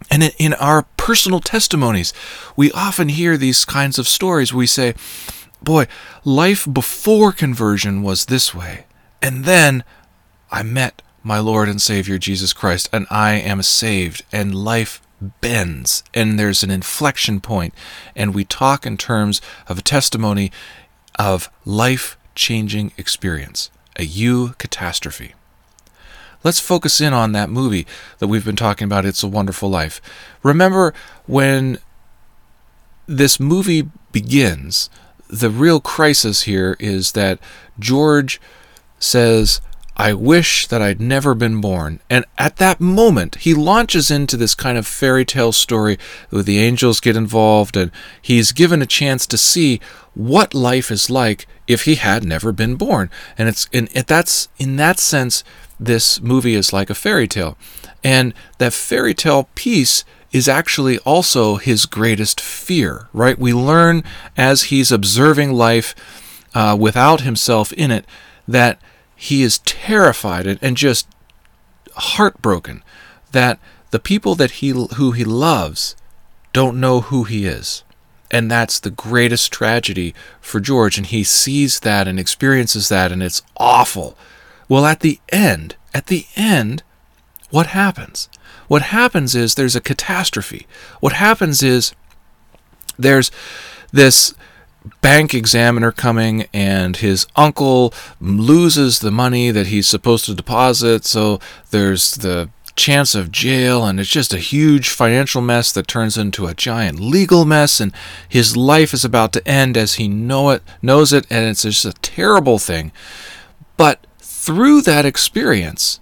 And 0.09 0.33
in 0.37 0.53
our 0.55 0.83
personal 0.97 1.39
testimonies, 1.39 2.13
we 2.55 2.71
often 2.71 3.09
hear 3.09 3.37
these 3.37 3.65
kinds 3.65 3.97
of 3.97 4.07
stories. 4.07 4.53
We 4.53 4.67
say, 4.67 4.95
Boy, 5.61 5.87
life 6.25 6.67
before 6.71 7.31
conversion 7.31 8.03
was 8.03 8.25
this 8.25 8.53
way, 8.53 8.85
and 9.21 9.45
then 9.45 9.83
I 10.51 10.61
met 10.61 11.01
my 11.23 11.39
Lord 11.39 11.69
and 11.69 11.81
Savior 11.81 12.17
Jesus 12.17 12.53
Christ, 12.53 12.89
and 12.91 13.07
I 13.09 13.33
am 13.33 13.61
saved, 13.61 14.23
and 14.31 14.53
life 14.53 15.01
bends, 15.39 16.03
and 16.13 16.37
there's 16.37 16.63
an 16.63 16.71
inflection 16.71 17.39
point, 17.39 17.73
and 18.15 18.35
we 18.35 18.43
talk 18.43 18.85
in 18.85 18.97
terms 18.97 19.41
of 19.67 19.77
a 19.77 19.83
testimony 19.83 20.51
of 21.17 21.49
life 21.65 22.17
changing 22.35 22.91
experience, 22.97 23.69
a 23.95 24.05
eucatastrophe. 24.05 25.31
Let's 26.43 26.59
focus 26.59 26.99
in 26.99 27.13
on 27.13 27.31
that 27.31 27.49
movie 27.49 27.87
that 28.19 28.27
we've 28.27 28.43
been 28.43 28.57
talking 28.57 28.83
about, 28.83 29.05
It's 29.05 29.23
a 29.23 29.27
Wonderful 29.27 29.69
Life. 29.69 30.01
Remember 30.43 30.93
when 31.25 31.77
this 33.07 33.39
movie 33.39 33.89
begins, 34.11 34.89
the 35.29 35.49
real 35.49 35.79
crisis 35.79 36.41
here 36.41 36.75
is 36.79 37.13
that 37.13 37.39
George 37.79 38.41
says, 38.99 39.61
I 39.95 40.13
wish 40.13 40.67
that 40.67 40.81
I'd 40.81 40.99
never 40.99 41.35
been 41.35 41.61
born. 41.61 41.99
And 42.09 42.25
at 42.37 42.57
that 42.57 42.81
moment, 42.81 43.35
he 43.35 43.53
launches 43.53 44.09
into 44.09 44.37
this 44.37 44.55
kind 44.55 44.77
of 44.77 44.87
fairy 44.87 45.23
tale 45.23 45.51
story 45.51 45.99
where 46.29 46.43
the 46.43 46.59
angels 46.59 46.99
get 46.99 47.15
involved, 47.15 47.77
and 47.77 47.91
he's 48.21 48.51
given 48.51 48.81
a 48.81 48.87
chance 48.87 49.27
to 49.27 49.37
see 49.37 49.79
what 50.15 50.53
life 50.53 50.89
is 50.89 51.09
like 51.09 51.45
if 51.67 51.85
he 51.85 51.95
had 51.95 52.23
never 52.23 52.51
been 52.51 52.75
born. 52.75 53.09
And 53.37 53.47
it's 53.47 53.67
in 53.71 53.87
that's 54.07 54.49
in 54.57 54.77
that 54.77 54.99
sense, 54.99 55.43
this 55.79 56.21
movie 56.21 56.55
is 56.55 56.73
like 56.73 56.89
a 56.89 56.95
fairy 56.95 57.27
tale. 57.27 57.57
And 58.03 58.33
that 58.57 58.73
fairy 58.73 59.13
tale 59.13 59.49
piece 59.55 60.03
is 60.31 60.49
actually 60.49 60.97
also 60.99 61.57
his 61.57 61.85
greatest 61.85 62.41
fear, 62.41 63.07
right? 63.13 63.37
We 63.37 63.53
learn 63.53 64.03
as 64.35 64.63
he's 64.63 64.91
observing 64.91 65.53
life 65.53 65.93
uh, 66.55 66.75
without 66.79 67.21
himself 67.21 67.71
in 67.73 67.91
it 67.91 68.05
that 68.47 68.81
he 69.23 69.41
is 69.41 69.59
terrified 69.59 70.45
and 70.61 70.75
just 70.75 71.07
heartbroken 71.95 72.83
that 73.31 73.57
the 73.91 73.99
people 73.99 74.35
that 74.35 74.59
he 74.59 74.71
who 74.71 75.11
he 75.13 75.23
loves 75.23 75.95
don't 76.51 76.77
know 76.77 76.99
who 76.99 77.23
he 77.23 77.45
is. 77.45 77.85
And 78.29 78.51
that's 78.51 78.81
the 78.81 78.89
greatest 78.89 79.49
tragedy 79.49 80.13
for 80.41 80.59
George 80.59 80.97
and 80.97 81.07
he 81.07 81.23
sees 81.23 81.79
that 81.79 82.05
and 82.05 82.19
experiences 82.19 82.89
that 82.89 83.13
and 83.13 83.23
it's 83.23 83.41
awful. 83.55 84.17
Well, 84.67 84.85
at 84.85 84.99
the 84.99 85.21
end, 85.29 85.77
at 85.93 86.07
the 86.07 86.25
end, 86.35 86.83
what 87.49 87.67
happens? 87.67 88.27
What 88.67 88.81
happens 88.81 89.35
is 89.35 89.55
there's 89.55 89.77
a 89.77 89.79
catastrophe. 89.81 90.67
What 90.99 91.13
happens 91.13 91.63
is 91.63 91.93
there's 92.99 93.31
this 93.93 94.33
bank 95.01 95.33
examiner 95.33 95.91
coming 95.91 96.47
and 96.53 96.97
his 96.97 97.25
uncle 97.35 97.93
loses 98.19 98.99
the 98.99 99.11
money 99.11 99.51
that 99.51 99.67
he's 99.67 99.87
supposed 99.87 100.25
to 100.25 100.33
deposit 100.33 101.05
so 101.05 101.39
there's 101.71 102.15
the 102.15 102.49
chance 102.75 103.13
of 103.13 103.31
jail 103.31 103.85
and 103.85 103.99
it's 103.99 104.09
just 104.09 104.33
a 104.33 104.39
huge 104.39 104.89
financial 104.89 105.41
mess 105.41 105.71
that 105.71 105.87
turns 105.87 106.17
into 106.17 106.47
a 106.47 106.53
giant 106.53 106.99
legal 106.99 107.45
mess 107.45 107.79
and 107.79 107.93
his 108.27 108.57
life 108.57 108.93
is 108.93 109.05
about 109.05 109.31
to 109.31 109.47
end 109.47 109.77
as 109.77 109.95
he 109.95 110.07
know 110.07 110.49
it 110.49 110.63
knows 110.81 111.13
it 111.13 111.25
and 111.29 111.45
it's 111.45 111.61
just 111.63 111.85
a 111.85 111.93
terrible 111.93 112.57
thing. 112.57 112.91
But 113.77 114.05
through 114.19 114.81
that 114.81 115.05
experience 115.05 115.99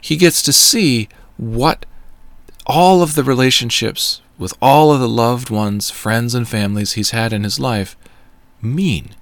he 0.00 0.16
gets 0.16 0.42
to 0.42 0.52
see 0.52 1.08
what 1.36 1.84
all 2.66 3.02
of 3.02 3.14
the 3.14 3.24
relationships 3.24 4.22
with 4.38 4.54
all 4.60 4.92
of 4.92 5.00
the 5.00 5.08
loved 5.08 5.50
ones, 5.50 5.90
friends, 5.90 6.34
and 6.34 6.48
families 6.48 6.92
he's 6.92 7.10
had 7.10 7.32
in 7.32 7.44
his 7.44 7.58
life 7.58 7.96
mean. 8.60 9.14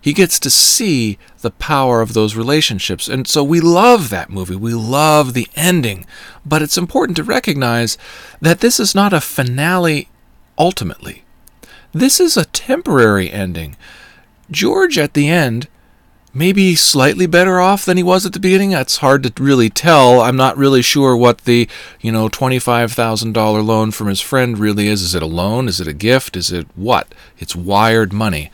He 0.00 0.12
gets 0.12 0.38
to 0.40 0.50
see 0.50 1.18
the 1.40 1.50
power 1.50 2.00
of 2.00 2.14
those 2.14 2.34
relationships. 2.34 3.06
And 3.06 3.28
so 3.28 3.44
we 3.44 3.60
love 3.60 4.08
that 4.08 4.30
movie. 4.30 4.56
We 4.56 4.72
love 4.72 5.34
the 5.34 5.48
ending. 5.54 6.06
But 6.44 6.62
it's 6.62 6.78
important 6.78 7.16
to 7.18 7.24
recognize 7.24 7.98
that 8.40 8.60
this 8.60 8.80
is 8.80 8.94
not 8.94 9.12
a 9.12 9.20
finale 9.20 10.08
ultimately. 10.56 11.24
This 11.92 12.18
is 12.18 12.36
a 12.36 12.46
temporary 12.46 13.30
ending. 13.30 13.76
George, 14.50 14.96
at 14.96 15.14
the 15.14 15.28
end, 15.28 15.68
maybe 16.32 16.74
slightly 16.74 17.26
better 17.26 17.60
off 17.60 17.84
than 17.84 17.96
he 17.96 18.02
was 18.02 18.24
at 18.24 18.32
the 18.32 18.40
beginning. 18.40 18.70
That's 18.70 18.98
hard 18.98 19.22
to 19.24 19.42
really 19.42 19.70
tell. 19.70 20.20
I'm 20.20 20.36
not 20.36 20.56
really 20.56 20.82
sure 20.82 21.16
what 21.16 21.38
the, 21.38 21.68
you 22.00 22.12
know, 22.12 22.28
$25,000 22.28 23.64
loan 23.64 23.90
from 23.90 24.06
his 24.06 24.20
friend 24.20 24.58
really 24.58 24.88
is. 24.88 25.02
Is 25.02 25.14
it 25.14 25.22
a 25.22 25.26
loan? 25.26 25.68
Is 25.68 25.80
it 25.80 25.88
a 25.88 25.92
gift? 25.92 26.36
Is 26.36 26.52
it 26.52 26.66
what? 26.76 27.08
It's 27.38 27.56
wired 27.56 28.12
money. 28.12 28.50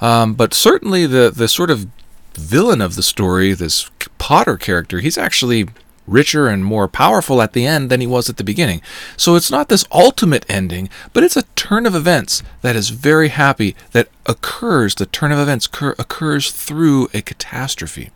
Um, 0.00 0.34
but 0.34 0.54
certainly 0.54 1.06
the, 1.06 1.30
the 1.34 1.48
sort 1.48 1.70
of 1.70 1.88
villain 2.34 2.80
of 2.80 2.94
the 2.94 3.02
story, 3.02 3.52
this 3.52 3.90
Potter 4.18 4.56
character, 4.56 5.00
he's 5.00 5.18
actually 5.18 5.68
richer 6.08 6.48
and 6.48 6.64
more 6.64 6.88
powerful 6.88 7.40
at 7.42 7.52
the 7.52 7.66
end 7.66 7.90
than 7.90 8.00
he 8.00 8.06
was 8.06 8.28
at 8.28 8.36
the 8.36 8.44
beginning. 8.44 8.80
So 9.16 9.34
it's 9.34 9.50
not 9.50 9.68
this 9.68 9.84
ultimate 9.92 10.46
ending, 10.48 10.88
but 11.12 11.22
it's 11.22 11.36
a 11.36 11.44
turn 11.54 11.86
of 11.86 11.94
events 11.94 12.42
that 12.62 12.76
is 12.76 12.90
very 12.90 13.28
happy 13.28 13.76
that 13.92 14.08
occurs. 14.26 14.94
The 14.94 15.06
turn 15.06 15.32
of 15.32 15.38
events 15.38 15.66
occur, 15.66 15.94
occurs 15.98 16.50
through 16.50 17.08
a 17.14 17.22
catastrophe. 17.22 18.10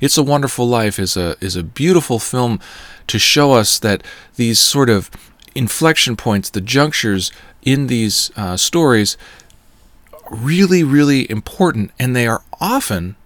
It's 0.00 0.16
a 0.16 0.22
Wonderful 0.22 0.66
Life 0.66 0.98
is 0.98 1.16
a 1.16 1.36
is 1.40 1.56
a 1.56 1.62
beautiful 1.62 2.18
film 2.18 2.58
to 3.06 3.18
show 3.18 3.52
us 3.52 3.78
that 3.78 4.02
these 4.36 4.58
sort 4.58 4.88
of 4.88 5.10
inflection 5.54 6.16
points, 6.16 6.48
the 6.48 6.60
junctures 6.60 7.30
in 7.62 7.86
these 7.88 8.30
uh, 8.36 8.56
stories, 8.56 9.18
really, 10.30 10.82
really 10.82 11.30
important, 11.30 11.90
and 11.98 12.16
they 12.16 12.26
are 12.26 12.42
often 12.60 13.16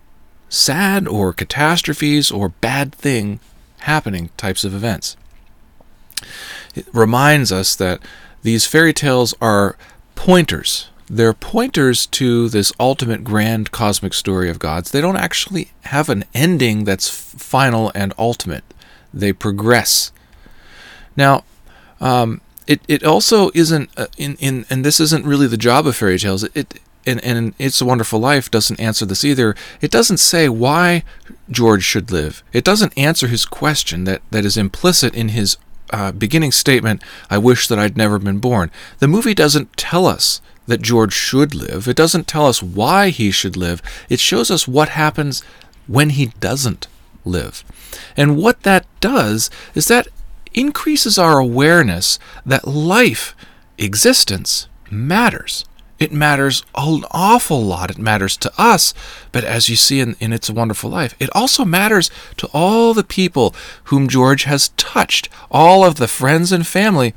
sad 0.49 1.07
or 1.07 1.33
catastrophes 1.33 2.31
or 2.31 2.49
bad 2.49 2.95
thing 2.95 3.41
happening 3.85 4.31
types 4.37 4.65
of 4.65 4.75
events. 4.75 5.17
It 6.75 6.87
reminds 6.93 7.53
us 7.53 7.77
that 7.77 8.01
these 8.43 8.67
fairy 8.67 8.93
tales 8.93 9.35
are 9.41 9.77
pointers. 10.15 10.89
They're 11.09 11.35
pointers 11.35 12.07
to 12.07 12.49
this 12.49 12.73
ultimate 12.81 13.25
grand 13.25 13.71
cosmic 13.71 14.15
story 14.15 14.49
of 14.51 14.59
gods. 14.59 14.91
They 14.91 15.01
don't 15.01 15.17
actually 15.17 15.73
have 15.83 16.09
an 16.09 16.25
ending 16.35 16.85
that's 16.85 17.09
final 17.09 17.93
and 17.95 18.13
ultimate. 18.19 18.65
They 19.13 19.33
progress. 19.33 20.13
Now, 21.17 21.45
um, 22.01 22.41
it, 22.67 22.81
it 22.89 23.05
also 23.05 23.51
isn't 23.55 23.91
uh, 23.97 24.07
in, 24.17 24.37
in 24.37 24.67
and 24.71 24.85
this 24.85 24.99
isn't 24.99 25.27
really 25.27 25.47
the 25.47 25.57
job 25.57 25.87
of 25.87 25.97
fairy 25.97 26.19
tales. 26.19 26.45
It, 26.55 26.81
and, 27.07 27.23
and 27.25 27.55
It's 27.59 27.81
a 27.81 27.85
Wonderful 27.85 28.19
Life 28.19 28.51
doesn't 28.51 28.81
answer 28.81 29.05
this 29.05 29.25
either. 29.25 29.55
It 29.81 29.91
doesn't 29.91 30.19
say 30.19 30.49
why 30.49 31.05
George 31.51 31.85
should 31.85 32.11
live. 32.11 32.43
It 32.53 32.65
doesn't 32.65 32.97
answer 32.97 33.27
his 33.27 33.45
question 33.45 34.05
that, 34.05 34.23
that 34.31 34.45
is 34.45 34.57
implicit 34.57 35.15
in 35.15 35.29
his 35.31 35.57
uh, 35.91 36.13
beginning 36.13 36.53
statement, 36.53 37.03
I 37.31 37.39
wish 37.39 37.69
that 37.69 37.79
I'd 37.79 37.97
never 37.97 38.19
been 38.19 38.39
born. 38.39 38.71
The 38.99 39.09
movie 39.09 39.35
doesn't 39.35 39.77
tell 39.77 40.07
us 40.07 40.41
that 40.67 40.83
George 40.83 41.13
should 41.13 41.55
live. 41.55 41.87
It 41.87 41.97
doesn't 41.97 42.27
tell 42.27 42.47
us 42.47 42.63
why 42.63 43.11
he 43.11 43.31
should 43.31 43.57
live. 43.57 43.83
It 44.09 44.19
shows 44.19 44.51
us 44.51 44.67
what 44.67 44.91
happens 44.91 45.43
when 45.87 46.11
he 46.11 46.27
doesn't 46.41 46.89
live. 47.25 47.63
And 48.17 48.37
what 48.37 48.63
that 48.63 48.87
does 49.01 49.51
is 49.75 49.87
that 49.89 50.09
increases 50.55 51.19
our 51.19 51.39
awareness 51.39 52.19
that 52.47 52.67
life, 52.67 53.37
existence, 53.77 54.69
matters. 54.91 55.65
It 56.05 56.13
matters 56.13 56.63
an 56.77 57.07
awful 57.13 57.63
lot. 57.63 57.91
It 57.91 57.97
matters 57.97 58.37
to 58.37 58.53
us, 58.59 58.93
but 59.33 59.43
as 59.43 59.71
you 59.71 59.75
see 59.77 60.01
in, 60.01 60.17
in 60.21 60.35
It's 60.35 60.51
a 60.51 60.53
Wonderful 60.53 60.91
Life, 60.91 61.15
it 61.19 61.31
also 61.35 61.65
matters 61.65 62.11
to 62.37 62.47
all 62.53 62.93
the 62.93 63.03
people 63.03 63.55
whom 63.85 64.07
George 64.07 64.45
has 64.45 64.69
touched, 64.77 65.31
all 65.51 65.83
of 65.83 65.95
the 65.95 66.07
friends 66.07 66.53
and 66.53 66.67
family 66.67 67.15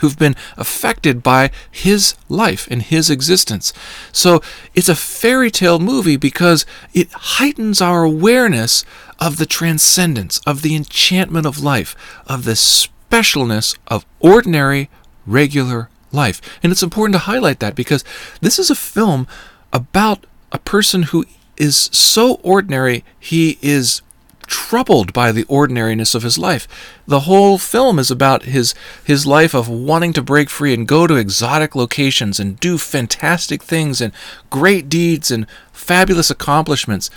who've 0.00 0.18
been 0.18 0.34
affected 0.56 1.22
by 1.22 1.52
his 1.70 2.16
life 2.28 2.66
and 2.68 2.82
his 2.82 3.10
existence. 3.10 3.72
So 4.10 4.42
it's 4.74 4.88
a 4.88 4.96
fairy 4.96 5.52
tale 5.52 5.78
movie 5.78 6.16
because 6.16 6.66
it 6.94 7.12
heightens 7.12 7.80
our 7.80 8.02
awareness 8.02 8.84
of 9.20 9.36
the 9.36 9.46
transcendence, 9.46 10.38
of 10.38 10.62
the 10.62 10.74
enchantment 10.74 11.46
of 11.46 11.62
life, 11.62 11.94
of 12.26 12.42
the 12.42 12.56
specialness 12.56 13.78
of 13.86 14.04
ordinary, 14.18 14.90
regular 15.26 15.90
life. 16.14 16.40
And 16.62 16.72
it's 16.72 16.82
important 16.82 17.14
to 17.14 17.20
highlight 17.20 17.60
that 17.60 17.74
because 17.74 18.04
this 18.40 18.58
is 18.58 18.70
a 18.70 18.74
film 18.74 19.26
about 19.72 20.24
a 20.52 20.58
person 20.58 21.04
who 21.04 21.24
is 21.56 21.76
so 21.92 22.34
ordinary, 22.42 23.04
he 23.18 23.58
is 23.60 24.02
troubled 24.46 25.12
by 25.12 25.32
the 25.32 25.44
ordinariness 25.44 26.14
of 26.14 26.22
his 26.22 26.38
life. 26.38 26.68
The 27.06 27.20
whole 27.20 27.58
film 27.58 27.98
is 27.98 28.10
about 28.10 28.44
his 28.44 28.74
his 29.02 29.26
life 29.26 29.54
of 29.54 29.68
wanting 29.68 30.12
to 30.14 30.22
break 30.22 30.50
free 30.50 30.74
and 30.74 30.86
go 30.86 31.06
to 31.06 31.16
exotic 31.16 31.74
locations 31.74 32.38
and 32.38 32.60
do 32.60 32.78
fantastic 32.78 33.62
things 33.62 34.00
and 34.00 34.12
great 34.50 34.88
deeds 34.88 35.30
and 35.30 35.46
fabulous 35.72 36.30
accomplishments. 36.30 37.10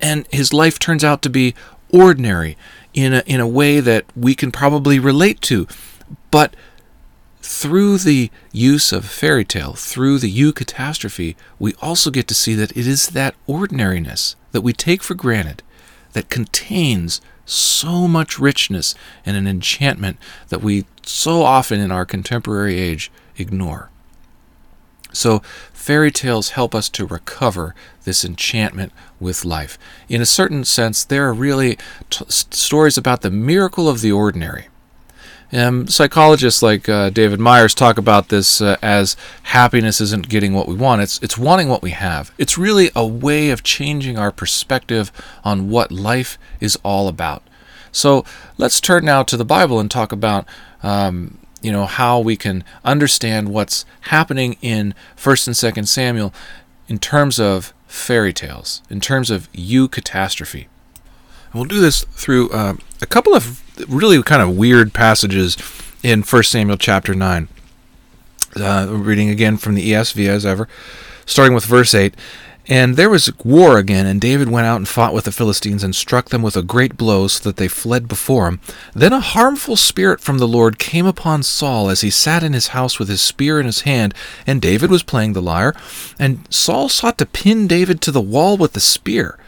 And 0.00 0.26
his 0.32 0.52
life 0.52 0.78
turns 0.78 1.04
out 1.04 1.22
to 1.22 1.30
be 1.30 1.54
ordinary 1.90 2.56
in 2.94 3.14
a, 3.14 3.22
in 3.26 3.40
a 3.40 3.46
way 3.46 3.80
that 3.80 4.04
we 4.16 4.34
can 4.34 4.50
probably 4.50 4.98
relate 4.98 5.40
to. 5.42 5.66
But 6.30 6.54
through 7.42 7.98
the 7.98 8.30
use 8.52 8.92
of 8.92 9.04
fairy 9.04 9.44
tale, 9.44 9.74
through 9.74 10.18
the 10.18 10.32
eucatastrophe, 10.32 11.34
we 11.58 11.74
also 11.82 12.10
get 12.10 12.28
to 12.28 12.34
see 12.34 12.54
that 12.54 12.70
it 12.76 12.86
is 12.86 13.08
that 13.08 13.34
ordinariness 13.46 14.36
that 14.52 14.60
we 14.62 14.72
take 14.72 15.02
for 15.02 15.14
granted 15.14 15.62
that 16.12 16.30
contains 16.30 17.20
so 17.44 18.06
much 18.06 18.38
richness 18.38 18.94
and 19.26 19.36
an 19.36 19.48
enchantment 19.48 20.18
that 20.48 20.62
we 20.62 20.86
so 21.02 21.42
often 21.42 21.80
in 21.80 21.90
our 21.90 22.06
contemporary 22.06 22.78
age 22.78 23.10
ignore. 23.36 23.90
So, 25.12 25.40
fairy 25.72 26.10
tales 26.10 26.50
help 26.50 26.74
us 26.74 26.88
to 26.90 27.04
recover 27.04 27.74
this 28.04 28.24
enchantment 28.24 28.92
with 29.20 29.44
life. 29.44 29.78
In 30.08 30.22
a 30.22 30.26
certain 30.26 30.64
sense, 30.64 31.04
they 31.04 31.18
are 31.18 31.34
really 31.34 31.76
t- 32.08 32.24
stories 32.28 32.96
about 32.96 33.20
the 33.20 33.30
miracle 33.30 33.88
of 33.88 34.00
the 34.00 34.12
ordinary. 34.12 34.68
Um, 35.52 35.86
psychologists 35.86 36.62
like 36.62 36.88
uh, 36.88 37.10
David 37.10 37.38
Myers 37.38 37.74
talk 37.74 37.98
about 37.98 38.28
this 38.30 38.62
uh, 38.62 38.78
as 38.80 39.16
happiness 39.42 40.00
isn't 40.00 40.30
getting 40.30 40.54
what 40.54 40.66
we 40.66 40.74
want, 40.74 41.02
it's, 41.02 41.18
it's 41.22 41.36
wanting 41.36 41.68
what 41.68 41.82
we 41.82 41.90
have. 41.90 42.32
It's 42.38 42.56
really 42.56 42.90
a 42.96 43.06
way 43.06 43.50
of 43.50 43.62
changing 43.62 44.16
our 44.16 44.32
perspective 44.32 45.12
on 45.44 45.68
what 45.68 45.92
life 45.92 46.38
is 46.58 46.78
all 46.82 47.06
about. 47.06 47.42
So 47.92 48.24
let's 48.56 48.80
turn 48.80 49.04
now 49.04 49.22
to 49.24 49.36
the 49.36 49.44
Bible 49.44 49.78
and 49.78 49.90
talk 49.90 50.10
about 50.10 50.46
um, 50.82 51.38
you 51.60 51.70
know 51.70 51.84
how 51.84 52.18
we 52.18 52.36
can 52.36 52.64
understand 52.84 53.50
what's 53.50 53.84
happening 54.02 54.56
in 54.62 54.94
First 55.14 55.46
and 55.46 55.56
Second 55.56 55.86
Samuel 55.86 56.32
in 56.88 56.98
terms 56.98 57.38
of 57.38 57.74
fairy 57.86 58.32
tales, 58.32 58.82
in 58.88 59.00
terms 59.00 59.30
of 59.30 59.52
eucatastrophe. 59.52 60.66
And 60.66 60.71
we'll 61.54 61.64
do 61.64 61.80
this 61.80 62.04
through 62.04 62.50
uh, 62.50 62.74
a 63.00 63.06
couple 63.06 63.34
of 63.34 63.60
really 63.88 64.22
kind 64.22 64.42
of 64.42 64.56
weird 64.56 64.92
passages 64.92 65.56
in 66.02 66.22
1 66.22 66.42
Samuel 66.44 66.76
chapter 66.76 67.14
9. 67.14 67.48
Uh, 68.54 68.86
reading 68.90 69.30
again 69.30 69.56
from 69.56 69.74
the 69.74 69.92
ESV 69.92 70.28
as 70.28 70.44
ever, 70.44 70.68
starting 71.24 71.54
with 71.54 71.64
verse 71.64 71.94
8. 71.94 72.14
And 72.68 72.96
there 72.96 73.10
was 73.10 73.32
war 73.44 73.76
again, 73.76 74.06
and 74.06 74.20
David 74.20 74.48
went 74.48 74.66
out 74.66 74.76
and 74.76 74.86
fought 74.86 75.14
with 75.14 75.24
the 75.24 75.32
Philistines 75.32 75.82
and 75.82 75.96
struck 75.96 76.28
them 76.28 76.42
with 76.42 76.56
a 76.56 76.62
great 76.62 76.96
blow 76.96 77.26
so 77.26 77.42
that 77.48 77.56
they 77.56 77.66
fled 77.66 78.06
before 78.06 78.46
him. 78.46 78.60
Then 78.94 79.12
a 79.12 79.20
harmful 79.20 79.74
spirit 79.74 80.20
from 80.20 80.38
the 80.38 80.46
Lord 80.46 80.78
came 80.78 81.04
upon 81.04 81.42
Saul 81.42 81.90
as 81.90 82.02
he 82.02 82.10
sat 82.10 82.44
in 82.44 82.52
his 82.52 82.68
house 82.68 83.00
with 83.00 83.08
his 83.08 83.20
spear 83.20 83.58
in 83.58 83.66
his 83.66 83.80
hand, 83.80 84.14
and 84.46 84.62
David 84.62 84.90
was 84.90 85.02
playing 85.02 85.32
the 85.32 85.42
lyre. 85.42 85.74
And 86.20 86.46
Saul 86.50 86.88
sought 86.88 87.18
to 87.18 87.26
pin 87.26 87.66
David 87.66 88.00
to 88.02 88.12
the 88.12 88.20
wall 88.20 88.56
with 88.56 88.74
the 88.74 88.80
spear. 88.80 89.38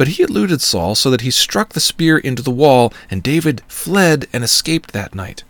But 0.00 0.08
he 0.08 0.22
eluded 0.22 0.62
Saul 0.62 0.94
so 0.94 1.10
that 1.10 1.20
he 1.20 1.30
struck 1.30 1.74
the 1.74 1.78
spear 1.78 2.16
into 2.16 2.40
the 2.40 2.50
wall, 2.50 2.90
and 3.10 3.22
David 3.22 3.60
fled 3.68 4.28
and 4.32 4.42
escaped 4.42 4.92
that 4.92 5.14
night. 5.14 5.44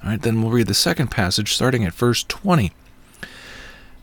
All 0.00 0.10
right, 0.10 0.22
then 0.22 0.40
we'll 0.40 0.52
read 0.52 0.68
the 0.68 0.74
second 0.74 1.08
passage 1.08 1.52
starting 1.52 1.84
at 1.84 1.92
verse 1.92 2.22
20. 2.22 2.70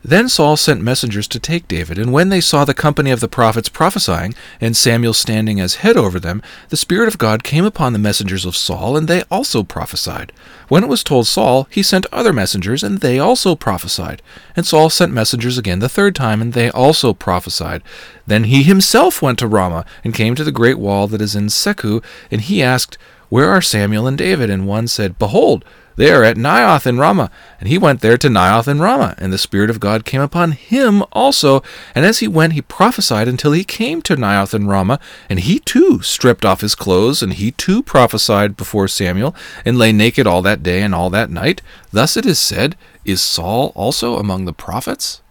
Then 0.06 0.28
Saul 0.28 0.58
sent 0.58 0.82
messengers 0.82 1.30
to 1.30 1.40
take 1.40 1.66
David, 1.70 1.98
and 1.98 2.12
when 2.12 2.28
they 2.28 2.42
saw 2.42 2.66
the 2.66 2.74
company 2.74 3.10
of 3.10 3.22
the 3.22 3.30
prophets 3.30 3.70
prophesying, 3.70 4.36
and 4.60 4.76
Samuel 4.76 5.14
standing 5.14 5.62
as 5.62 5.76
head 5.76 5.96
over 5.96 6.20
them, 6.20 6.42
the 6.68 6.76
Spirit 6.76 7.08
of 7.08 7.18
God 7.18 7.42
came 7.42 7.64
upon 7.64 7.94
the 7.94 8.00
messengers 8.00 8.44
of 8.44 8.58
Saul, 8.58 8.98
and 8.98 9.08
they 9.08 9.24
also 9.32 9.64
prophesied. 9.64 10.34
When 10.68 10.84
it 10.84 10.90
was 10.90 11.06
told 11.06 11.28
Saul, 11.28 11.68
he 11.70 11.82
sent 11.82 12.06
other 12.12 12.34
messengers, 12.34 12.84
and 12.84 13.00
they 13.00 13.18
also 13.18 13.56
prophesied. 13.56 14.22
And 14.58 14.68
Saul 14.68 14.90
sent 14.90 15.14
messengers 15.14 15.58
again 15.58 15.80
the 15.80 15.88
third 15.88 16.16
time, 16.16 16.42
and 16.42 16.52
they 16.52 16.70
also 16.70 17.14
prophesied. 17.14 17.82
Then 18.28 18.44
he 18.44 18.64
himself 18.64 19.22
went 19.22 19.40
to 19.40 19.48
Ramah, 19.48 19.86
and 20.04 20.14
came 20.14 20.36
to 20.36 20.44
the 20.44 20.52
great 20.52 20.80
wall 20.80 21.08
that 21.08 21.22
is 21.22 21.34
in 21.34 21.46
Secu, 21.46 22.04
and 22.30 22.42
he 22.42 22.62
asked, 22.62 22.98
Where 23.34 23.50
are 23.50 23.64
Samuel 23.64 24.06
and 24.06 24.16
David? 24.16 24.52
And 24.52 24.68
one 24.68 24.88
said, 24.88 25.18
Behold, 25.18 25.66
they 25.96 26.12
are 26.12 26.24
at 26.24 26.38
Naioth 26.38 26.86
in 26.86 27.00
Ramah. 27.00 27.32
And 27.60 27.68
he 27.68 27.80
went 27.80 28.02
there 28.02 28.16
to 28.16 28.28
Naioth 28.28 28.68
in 28.68 28.80
Ramah, 28.80 29.16
and 29.18 29.34
the 29.34 29.40
Spirit 29.40 29.72
of 29.72 29.80
God 29.80 30.06
came 30.06 30.22
upon 30.22 30.52
him 30.52 31.02
also. 31.12 31.64
And 31.96 32.06
as 32.06 32.20
he 32.20 32.28
went, 32.28 32.54
he 32.54 32.62
prophesied 32.62 33.28
until 33.28 33.54
he 33.54 33.64
came 33.64 34.04
to 34.04 34.16
Naioth 34.16 34.54
in 34.54 34.68
Ramah. 34.68 35.00
And 35.32 35.40
he 35.40 35.58
too 35.58 36.04
stripped 36.04 36.46
off 36.46 36.62
his 36.62 36.76
clothes, 36.76 37.24
and 37.24 37.34
he 37.34 37.50
too 37.50 37.82
prophesied 37.82 38.56
before 38.56 38.88
Samuel, 38.88 39.34
and 39.66 39.80
lay 39.80 39.92
naked 39.92 40.28
all 40.28 40.44
that 40.44 40.62
day 40.62 40.84
and 40.84 40.94
all 40.94 41.10
that 41.10 41.32
night. 41.32 41.64
Thus 41.92 42.16
it 42.16 42.28
is 42.28 42.38
said, 42.38 42.76
Is 43.04 43.20
Saul 43.20 43.72
also 43.74 44.20
among 44.20 44.46
the 44.46 44.54
prophets? 44.54 45.23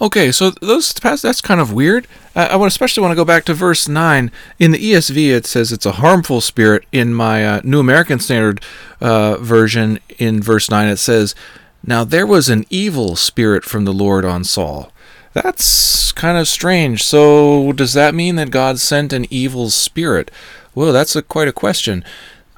Okay, 0.00 0.32
so 0.32 0.50
those 0.50 0.92
that's 0.92 1.40
kind 1.40 1.60
of 1.60 1.72
weird. 1.72 2.08
I 2.34 2.56
would 2.56 2.66
especially 2.66 3.02
want 3.02 3.12
to 3.12 3.16
go 3.16 3.24
back 3.24 3.44
to 3.44 3.54
verse 3.54 3.86
nine 3.86 4.32
in 4.58 4.72
the 4.72 4.92
ESV. 4.92 5.30
It 5.30 5.46
says 5.46 5.70
it's 5.70 5.86
a 5.86 5.92
harmful 5.92 6.40
spirit. 6.40 6.84
In 6.90 7.14
my 7.14 7.46
uh, 7.46 7.60
New 7.62 7.78
American 7.78 8.18
Standard 8.18 8.60
uh, 9.00 9.36
version, 9.36 10.00
in 10.18 10.42
verse 10.42 10.70
nine, 10.70 10.88
it 10.88 10.96
says, 10.96 11.36
"Now 11.84 12.02
there 12.02 12.26
was 12.26 12.48
an 12.48 12.64
evil 12.68 13.14
spirit 13.14 13.64
from 13.64 13.84
the 13.84 13.92
Lord 13.92 14.24
on 14.24 14.42
Saul." 14.42 14.92
That's 15.34 16.12
kind 16.12 16.36
of 16.36 16.48
strange. 16.48 17.02
So 17.04 17.72
does 17.72 17.92
that 17.94 18.14
mean 18.14 18.36
that 18.36 18.50
God 18.50 18.78
sent 18.78 19.12
an 19.12 19.26
evil 19.30 19.70
spirit? 19.70 20.30
Well, 20.74 20.92
that's 20.92 21.16
a, 21.16 21.22
quite 21.22 21.48
a 21.48 21.52
question. 21.52 22.04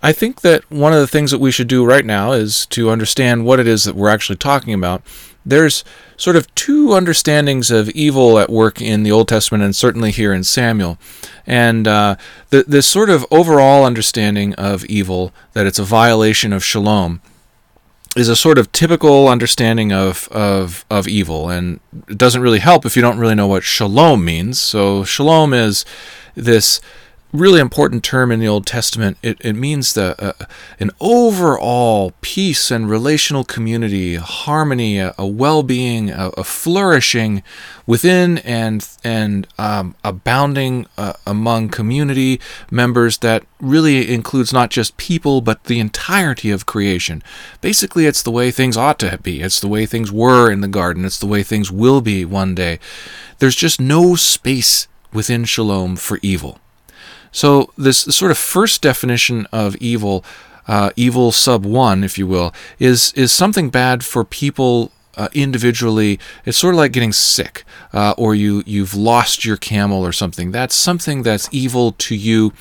I 0.03 0.13
think 0.13 0.43
that 0.43 0.71
one 0.71 0.93
of 0.93 1.01
the 1.01 1.07
things 1.07 1.31
that 1.31 1.39
we 1.39 1.51
should 1.51 1.69
do 1.69 1.85
right 1.85 2.05
now 2.05 2.33
is 2.33 2.67
to 2.67 2.91
understand 2.91 3.45
what 3.45 3.61
it 3.61 3.67
is 3.67 3.85
that 3.85 3.97
we're 3.97 4.11
actually 4.11 4.37
talking 4.37 4.75
about 4.75 5.03
there's 5.45 5.85
sort 6.17 6.37
of 6.37 6.53
two 6.55 6.93
understandings 6.95 7.71
of 7.71 7.91
evil 7.91 8.39
at 8.39 8.51
work 8.51 8.81
in 8.81 9.03
the 9.03 9.13
Old 9.13 9.29
Testament 9.29 9.63
and 9.63 9.77
certainly 9.77 10.11
here 10.11 10.33
in 10.33 10.45
Samuel. 10.45 10.99
And 11.47 11.87
uh, 11.87 12.17
the, 12.51 12.65
this 12.67 12.87
sort 12.87 13.11
of 13.11 13.27
overall 13.31 13.85
understanding 13.85 14.55
of 14.55 14.85
evil, 14.87 15.33
that 15.53 15.67
it's 15.67 15.79
a 15.79 15.85
violation 15.85 16.53
of 16.53 16.65
shalom, 16.65 17.21
is 18.17 18.29
a 18.29 18.37
sort 18.37 18.59
of 18.59 18.71
typical 18.73 19.29
understanding 19.29 19.93
of, 19.93 20.29
of, 20.29 20.85
of 20.89 21.09
evil. 21.09 21.51
And 21.51 21.81
it 22.09 22.17
doesn't 22.17 22.43
really 22.43 22.61
help 22.61 22.87
if 22.87 22.97
you 22.97 23.03
don't 23.03 23.19
really 23.19 23.35
know 23.35 23.49
what 23.49 23.65
shalom 23.65 24.25
means. 24.25 24.61
So, 24.61 25.05
shalom 25.05 25.53
is 25.53 25.85
this 26.35 26.81
really 27.35 27.59
important 27.59 28.05
term 28.05 28.31
in 28.31 28.39
the 28.39 28.47
Old 28.47 28.65
Testament. 28.65 29.19
It, 29.21 29.37
it 29.41 29.55
means 29.55 29.93
the, 29.93 30.15
uh, 30.25 30.47
an 30.79 30.93
overall 31.01 32.13
peace 32.21 32.71
and 32.71 32.89
relational 32.89 33.43
community, 33.43 34.15
harmony, 34.15 34.99
a, 34.99 35.15
a 35.19 35.27
well-being, 35.27 36.11
a, 36.11 36.29
a, 36.37 36.45
flourishing 36.45 37.43
within 37.87 38.39
and 38.39 38.89
and 39.03 39.47
um, 39.59 39.97
abounding 40.05 40.87
uh, 40.97 41.15
among 41.27 41.69
community 41.69 42.41
members 42.71 43.19
that 43.19 43.45
really 43.61 44.13
includes 44.13 44.53
not 44.53 44.71
just 44.71 44.97
people 44.97 45.41
but 45.41 45.65
the 45.65 45.81
entirety 45.81 46.51
of 46.53 46.67
creation. 46.67 47.23
Basically, 47.61 48.07
it's 48.07 48.23
the 48.23 48.31
way 48.31 48.53
things 48.53 48.77
ought 48.77 49.01
to 49.01 49.19
be. 49.19 49.43
It's 49.43 49.61
the 49.61 49.69
way 49.69 49.87
things 49.87 50.13
were 50.13 50.51
in 50.51 50.61
the 50.61 50.69
garden. 50.69 51.05
It's 51.05 51.19
the 51.19 51.27
way 51.27 51.43
things 51.43 51.73
will 51.73 52.01
be 52.01 52.25
one 52.25 52.55
day. 52.55 52.79
There's 53.41 53.57
just 53.57 53.81
no 53.81 54.15
space 54.15 54.87
within 55.13 55.45
shalom 55.45 55.97
for 55.97 56.21
evil. 56.23 56.61
So, 57.35 57.73
this 57.77 57.99
sort 57.99 58.31
of 58.31 58.39
first 58.39 58.81
definition 58.81 59.49
of 59.51 59.75
evil, 59.77 60.25
uh, 60.69 60.91
evil 60.95 61.33
sub 61.33 61.67
one, 61.67 62.05
if 62.05 62.17
you 62.17 62.29
will, 62.29 62.55
is, 62.79 63.13
is 63.15 63.33
something 63.33 63.71
bad 63.71 64.05
for 64.05 64.25
people 64.25 64.93
uh, 65.17 65.27
individually. 65.35 66.21
It's 66.45 66.57
sort 66.57 66.75
of 66.75 66.79
like 66.79 66.93
getting 66.93 67.13
sick, 67.13 67.65
uh, 67.93 68.15
or 68.17 68.37
you, 68.37 68.63
you've 68.67 68.95
lost 68.95 69.45
your 69.45 69.57
camel 69.57 70.07
or 70.07 70.13
something. 70.13 70.53
That's 70.53 70.77
something 70.77 71.25
that's 71.25 71.49
evil 71.51 71.91
to 71.99 72.15
you. 72.15 72.53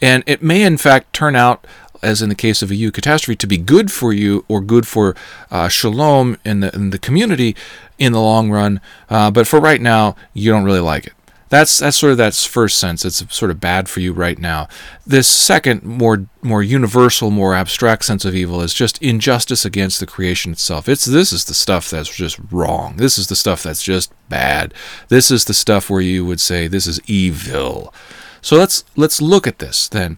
And 0.00 0.24
it 0.26 0.42
may, 0.42 0.62
in 0.62 0.78
fact, 0.78 1.12
turn 1.12 1.36
out 1.36 1.66
as 2.00 2.22
in 2.22 2.30
the 2.30 2.34
case 2.34 2.62
of 2.62 2.70
a 2.70 2.74
eucatastrophe, 2.74 3.36
to 3.38 3.46
be 3.46 3.58
good 3.58 3.92
for 3.92 4.14
you 4.14 4.46
or 4.48 4.62
good 4.62 4.88
for 4.88 5.14
uh, 5.50 5.68
shalom 5.68 6.38
in 6.42 6.60
the, 6.60 6.74
in 6.74 6.88
the 6.88 6.98
community 6.98 7.54
in 7.98 8.12
the 8.12 8.20
long 8.20 8.50
run. 8.50 8.80
Uh, 9.10 9.30
but 9.30 9.46
for 9.46 9.60
right 9.60 9.80
now, 9.80 10.16
you 10.32 10.50
don't 10.50 10.64
really 10.64 10.80
like 10.80 11.06
it. 11.06 11.12
That's 11.52 11.80
that's 11.80 11.98
sort 11.98 12.12
of 12.12 12.16
that 12.16 12.34
first 12.34 12.78
sense. 12.78 13.04
It's 13.04 13.22
sort 13.36 13.50
of 13.50 13.60
bad 13.60 13.86
for 13.86 14.00
you 14.00 14.14
right 14.14 14.38
now. 14.38 14.68
This 15.06 15.28
second, 15.28 15.82
more 15.82 16.24
more 16.40 16.62
universal, 16.62 17.30
more 17.30 17.54
abstract 17.54 18.06
sense 18.06 18.24
of 18.24 18.34
evil 18.34 18.62
is 18.62 18.72
just 18.72 18.96
injustice 19.02 19.66
against 19.66 20.00
the 20.00 20.06
creation 20.06 20.52
itself. 20.52 20.88
It's 20.88 21.04
this 21.04 21.30
is 21.30 21.44
the 21.44 21.52
stuff 21.52 21.90
that's 21.90 22.08
just 22.08 22.40
wrong. 22.50 22.96
This 22.96 23.18
is 23.18 23.26
the 23.26 23.36
stuff 23.36 23.62
that's 23.62 23.82
just 23.82 24.14
bad. 24.30 24.72
This 25.08 25.30
is 25.30 25.44
the 25.44 25.52
stuff 25.52 25.90
where 25.90 26.00
you 26.00 26.24
would 26.24 26.40
say 26.40 26.68
this 26.68 26.86
is 26.86 27.02
evil. 27.06 27.92
So 28.40 28.56
let's 28.56 28.82
let's 28.96 29.20
look 29.20 29.46
at 29.46 29.58
this 29.58 29.90
then. 29.90 30.16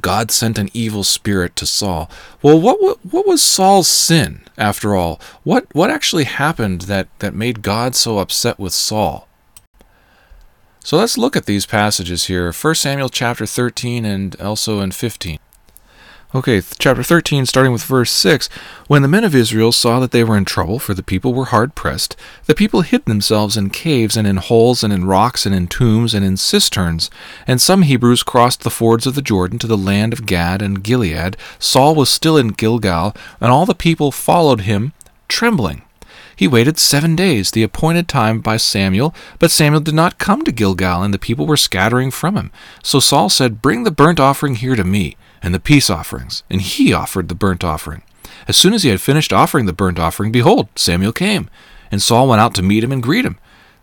God 0.00 0.30
sent 0.30 0.56
an 0.56 0.70
evil 0.72 1.02
spirit 1.02 1.56
to 1.56 1.66
Saul. 1.66 2.08
Well, 2.42 2.60
what, 2.60 2.80
what 2.80 3.04
what 3.04 3.26
was 3.26 3.42
Saul's 3.42 3.88
sin 3.88 4.42
after 4.56 4.94
all? 4.94 5.20
What 5.42 5.66
what 5.74 5.90
actually 5.90 6.24
happened 6.24 6.82
that 6.82 7.08
that 7.18 7.34
made 7.34 7.62
God 7.62 7.96
so 7.96 8.20
upset 8.20 8.60
with 8.60 8.72
Saul? 8.72 9.26
So 10.84 10.96
let's 10.96 11.16
look 11.16 11.36
at 11.36 11.46
these 11.46 11.64
passages 11.64 12.24
here 12.24 12.52
1 12.52 12.74
Samuel 12.74 13.08
chapter 13.08 13.46
13 13.46 14.04
and 14.04 14.34
also 14.40 14.80
in 14.80 14.90
15. 14.90 15.38
Okay, 16.34 16.60
chapter 16.78 17.02
13, 17.02 17.46
starting 17.46 17.72
with 17.72 17.84
verse 17.84 18.10
6. 18.10 18.48
When 18.88 19.02
the 19.02 19.08
men 19.08 19.22
of 19.22 19.34
Israel 19.34 19.70
saw 19.70 20.00
that 20.00 20.10
they 20.10 20.24
were 20.24 20.36
in 20.36 20.44
trouble, 20.44 20.78
for 20.78 20.92
the 20.92 21.02
people 21.02 21.34
were 21.34 21.46
hard 21.46 21.74
pressed, 21.74 22.16
the 22.46 22.54
people 22.54 22.80
hid 22.80 23.04
themselves 23.04 23.56
in 23.56 23.70
caves 23.70 24.16
and 24.16 24.26
in 24.26 24.38
holes 24.38 24.82
and 24.82 24.92
in 24.92 25.04
rocks 25.04 25.46
and 25.46 25.54
in 25.54 25.68
tombs 25.68 26.14
and 26.14 26.24
in 26.24 26.36
cisterns. 26.36 27.10
And 27.46 27.60
some 27.60 27.82
Hebrews 27.82 28.22
crossed 28.22 28.62
the 28.62 28.70
fords 28.70 29.06
of 29.06 29.14
the 29.14 29.22
Jordan 29.22 29.58
to 29.60 29.66
the 29.66 29.76
land 29.76 30.12
of 30.12 30.26
Gad 30.26 30.62
and 30.62 30.82
Gilead. 30.82 31.36
Saul 31.58 31.94
was 31.94 32.08
still 32.08 32.36
in 32.36 32.48
Gilgal, 32.48 33.14
and 33.40 33.52
all 33.52 33.66
the 33.66 33.74
people 33.74 34.10
followed 34.10 34.62
him, 34.62 34.94
trembling. 35.28 35.82
He 36.34 36.48
waited 36.48 36.78
seven 36.78 37.14
days, 37.14 37.50
the 37.50 37.62
appointed 37.62 38.08
time 38.08 38.40
by 38.40 38.56
Samuel, 38.56 39.14
but 39.38 39.50
Samuel 39.50 39.80
did 39.80 39.94
not 39.94 40.18
come 40.18 40.42
to 40.44 40.52
Gilgal, 40.52 41.02
and 41.02 41.12
the 41.12 41.18
people 41.18 41.46
were 41.46 41.56
scattering 41.56 42.10
from 42.10 42.36
him. 42.36 42.50
So 42.82 43.00
Saul 43.00 43.28
said, 43.28 43.62
Bring 43.62 43.84
the 43.84 43.90
burnt 43.90 44.18
offering 44.18 44.56
here 44.56 44.76
to 44.76 44.84
me, 44.84 45.16
and 45.42 45.54
the 45.54 45.60
peace 45.60 45.90
offerings. 45.90 46.42
And 46.50 46.60
he 46.60 46.92
offered 46.92 47.28
the 47.28 47.34
burnt 47.34 47.64
offering. 47.64 48.02
As 48.48 48.56
soon 48.56 48.74
as 48.74 48.82
he 48.82 48.90
had 48.90 49.00
finished 49.00 49.32
offering 49.32 49.66
the 49.66 49.72
burnt 49.72 49.98
offering, 49.98 50.32
behold, 50.32 50.68
Samuel 50.76 51.12
came. 51.12 51.48
And 51.90 52.02
Saul 52.02 52.28
went 52.28 52.40
out 52.40 52.54
to 52.54 52.62
meet 52.62 52.82
him 52.82 52.92
and 52.92 53.02
greet 53.02 53.24
him. 53.24 53.38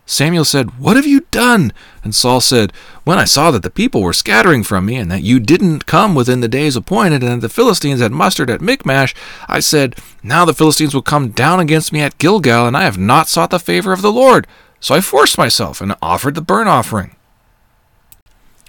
Samuel 0.06 0.44
said, 0.44 0.78
What 0.78 0.96
have 0.96 1.06
you 1.06 1.26
done? 1.30 1.72
And 2.02 2.14
Saul 2.14 2.40
said, 2.40 2.72
When 3.04 3.18
I 3.18 3.24
saw 3.24 3.50
that 3.52 3.62
the 3.62 3.70
people 3.70 4.02
were 4.02 4.12
scattering 4.12 4.64
from 4.64 4.86
me, 4.86 4.96
and 4.96 5.10
that 5.10 5.22
you 5.22 5.38
didn't 5.38 5.86
come 5.86 6.14
within 6.14 6.40
the 6.40 6.48
days 6.48 6.74
appointed, 6.74 7.22
and 7.22 7.40
that 7.40 7.46
the 7.46 7.52
Philistines 7.52 8.00
had 8.00 8.12
mustered 8.12 8.50
at 8.50 8.60
Michmash, 8.60 9.14
I 9.48 9.60
said, 9.60 9.96
Now 10.22 10.44
the 10.44 10.54
Philistines 10.54 10.94
will 10.94 11.02
come 11.02 11.30
down 11.30 11.60
against 11.60 11.92
me 11.92 12.00
at 12.00 12.18
Gilgal, 12.18 12.66
and 12.66 12.76
I 12.76 12.82
have 12.82 12.98
not 12.98 13.28
sought 13.28 13.50
the 13.50 13.58
favor 13.58 13.92
of 13.92 14.02
the 14.02 14.12
Lord. 14.12 14.46
So 14.80 14.94
I 14.94 15.00
forced 15.00 15.38
myself 15.38 15.80
and 15.80 15.94
offered 16.02 16.34
the 16.34 16.42
burnt 16.42 16.68
offering. 16.68 17.14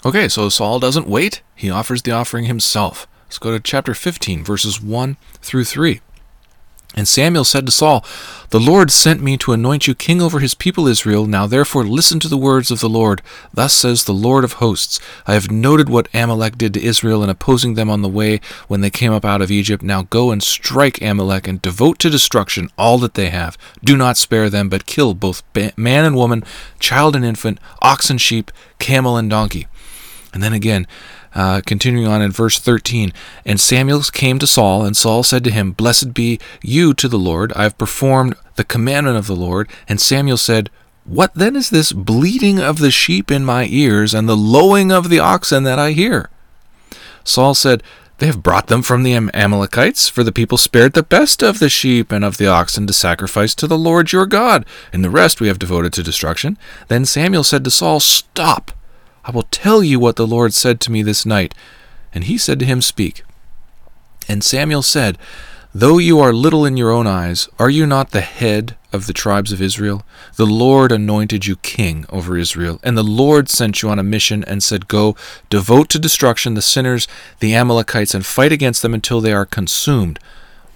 Okay, 0.05 0.27
so 0.27 0.49
Saul 0.49 0.79
doesn't 0.79 1.07
wait, 1.07 1.41
he 1.55 1.69
offers 1.69 2.01
the 2.01 2.11
offering 2.11 2.45
himself. 2.45 3.07
Let's 3.25 3.37
go 3.37 3.51
to 3.51 3.59
chapter 3.59 3.93
15, 3.93 4.43
verses 4.43 4.81
1 4.81 5.15
through 5.41 5.63
3. 5.63 6.01
And 6.93 7.07
Samuel 7.07 7.45
said 7.45 7.65
to 7.65 7.71
Saul, 7.71 8.03
The 8.49 8.59
Lord 8.59 8.91
sent 8.91 9.21
me 9.21 9.37
to 9.37 9.53
anoint 9.53 9.87
you 9.87 9.95
king 9.95 10.21
over 10.21 10.39
his 10.39 10.53
people 10.53 10.87
Israel. 10.87 11.25
Now 11.25 11.47
therefore 11.47 11.85
listen 11.85 12.19
to 12.19 12.27
the 12.27 12.37
words 12.37 12.69
of 12.69 12.81
the 12.81 12.89
Lord. 12.89 13.21
Thus 13.53 13.73
says 13.73 14.03
the 14.03 14.13
Lord 14.13 14.43
of 14.43 14.53
hosts 14.53 14.99
I 15.25 15.33
have 15.33 15.49
noted 15.49 15.87
what 15.87 16.09
Amalek 16.13 16.57
did 16.57 16.73
to 16.73 16.83
Israel 16.83 17.23
in 17.23 17.29
opposing 17.29 17.75
them 17.75 17.89
on 17.89 18.01
the 18.01 18.09
way 18.09 18.41
when 18.67 18.81
they 18.81 18.89
came 18.89 19.13
up 19.13 19.23
out 19.23 19.41
of 19.41 19.51
Egypt. 19.51 19.81
Now 19.81 20.03
go 20.03 20.31
and 20.31 20.43
strike 20.43 21.01
Amalek 21.01 21.47
and 21.47 21.61
devote 21.61 21.97
to 21.99 22.09
destruction 22.09 22.69
all 22.77 22.97
that 22.97 23.13
they 23.13 23.29
have. 23.29 23.57
Do 23.81 23.95
not 23.95 24.17
spare 24.17 24.49
them, 24.49 24.67
but 24.67 24.85
kill 24.85 25.13
both 25.13 25.43
man 25.77 26.03
and 26.03 26.15
woman, 26.15 26.43
child 26.79 27.15
and 27.15 27.23
infant, 27.23 27.59
ox 27.81 28.09
and 28.09 28.19
sheep, 28.19 28.51
camel 28.79 29.15
and 29.15 29.29
donkey. 29.29 29.67
And 30.33 30.43
then 30.43 30.53
again, 30.53 30.87
uh, 31.33 31.61
continuing 31.65 32.07
on 32.07 32.21
in 32.21 32.31
verse 32.31 32.59
13, 32.59 33.13
and 33.45 33.59
Samuel 33.59 34.01
came 34.03 34.39
to 34.39 34.47
Saul, 34.47 34.83
and 34.83 34.95
Saul 34.97 35.23
said 35.23 35.43
to 35.45 35.51
him, 35.51 35.71
Blessed 35.71 36.13
be 36.13 36.39
you 36.61 36.93
to 36.95 37.07
the 37.07 37.19
Lord, 37.19 37.53
I 37.53 37.63
have 37.63 37.77
performed 37.77 38.35
the 38.55 38.63
commandment 38.63 39.17
of 39.17 39.27
the 39.27 39.35
Lord. 39.35 39.69
And 39.87 39.99
Samuel 40.01 40.37
said, 40.37 40.69
What 41.05 41.33
then 41.33 41.55
is 41.55 41.69
this 41.69 41.93
bleating 41.93 42.59
of 42.59 42.79
the 42.79 42.91
sheep 42.91 43.31
in 43.31 43.45
my 43.45 43.65
ears, 43.69 44.13
and 44.13 44.27
the 44.27 44.37
lowing 44.37 44.91
of 44.91 45.09
the 45.09 45.19
oxen 45.19 45.63
that 45.63 45.79
I 45.79 45.91
hear? 45.91 46.29
Saul 47.23 47.53
said, 47.53 47.81
They 48.17 48.27
have 48.27 48.43
brought 48.43 48.67
them 48.67 48.81
from 48.81 49.03
the 49.03 49.13
Amalekites, 49.13 50.09
for 50.09 50.23
the 50.23 50.31
people 50.31 50.57
spared 50.57 50.93
the 50.93 51.03
best 51.03 51.41
of 51.41 51.59
the 51.59 51.69
sheep 51.69 52.11
and 52.11 52.25
of 52.25 52.37
the 52.37 52.47
oxen 52.47 52.87
to 52.87 52.93
sacrifice 52.93 53.55
to 53.55 53.67
the 53.67 53.77
Lord 53.77 54.11
your 54.11 54.25
God, 54.25 54.65
and 54.91 55.03
the 55.03 55.09
rest 55.09 55.39
we 55.39 55.47
have 55.47 55.59
devoted 55.59 55.93
to 55.93 56.03
destruction. 56.03 56.57
Then 56.87 57.05
Samuel 57.05 57.43
said 57.43 57.63
to 57.63 57.71
Saul, 57.71 57.99
Stop! 57.99 58.71
I 59.23 59.31
will 59.31 59.43
tell 59.43 59.83
you 59.83 59.99
what 59.99 60.15
the 60.15 60.27
Lord 60.27 60.53
said 60.53 60.79
to 60.81 60.91
me 60.91 61.03
this 61.03 61.25
night. 61.25 61.53
And 62.13 62.25
he 62.25 62.37
said 62.37 62.59
to 62.59 62.65
him, 62.65 62.81
Speak. 62.81 63.23
And 64.27 64.43
Samuel 64.43 64.81
said, 64.81 65.17
Though 65.73 65.99
you 65.99 66.19
are 66.19 66.33
little 66.33 66.65
in 66.65 66.75
your 66.75 66.91
own 66.91 67.07
eyes, 67.07 67.47
are 67.57 67.69
you 67.69 67.85
not 67.85 68.11
the 68.11 68.21
head 68.21 68.75
of 68.91 69.07
the 69.07 69.13
tribes 69.13 69.53
of 69.53 69.61
Israel? 69.61 70.03
The 70.35 70.45
Lord 70.45 70.91
anointed 70.91 71.45
you 71.45 71.55
king 71.55 72.05
over 72.09 72.37
Israel, 72.37 72.79
and 72.83 72.97
the 72.97 73.03
Lord 73.03 73.47
sent 73.47 73.81
you 73.81 73.89
on 73.89 73.97
a 73.97 74.03
mission 74.03 74.43
and 74.43 74.61
said, 74.61 74.89
Go, 74.89 75.15
devote 75.49 75.87
to 75.89 75.99
destruction 75.99 76.55
the 76.55 76.61
sinners, 76.61 77.07
the 77.39 77.55
Amalekites, 77.55 78.13
and 78.13 78.25
fight 78.25 78.51
against 78.51 78.81
them 78.81 78.93
until 78.93 79.21
they 79.21 79.31
are 79.31 79.45
consumed. 79.45 80.19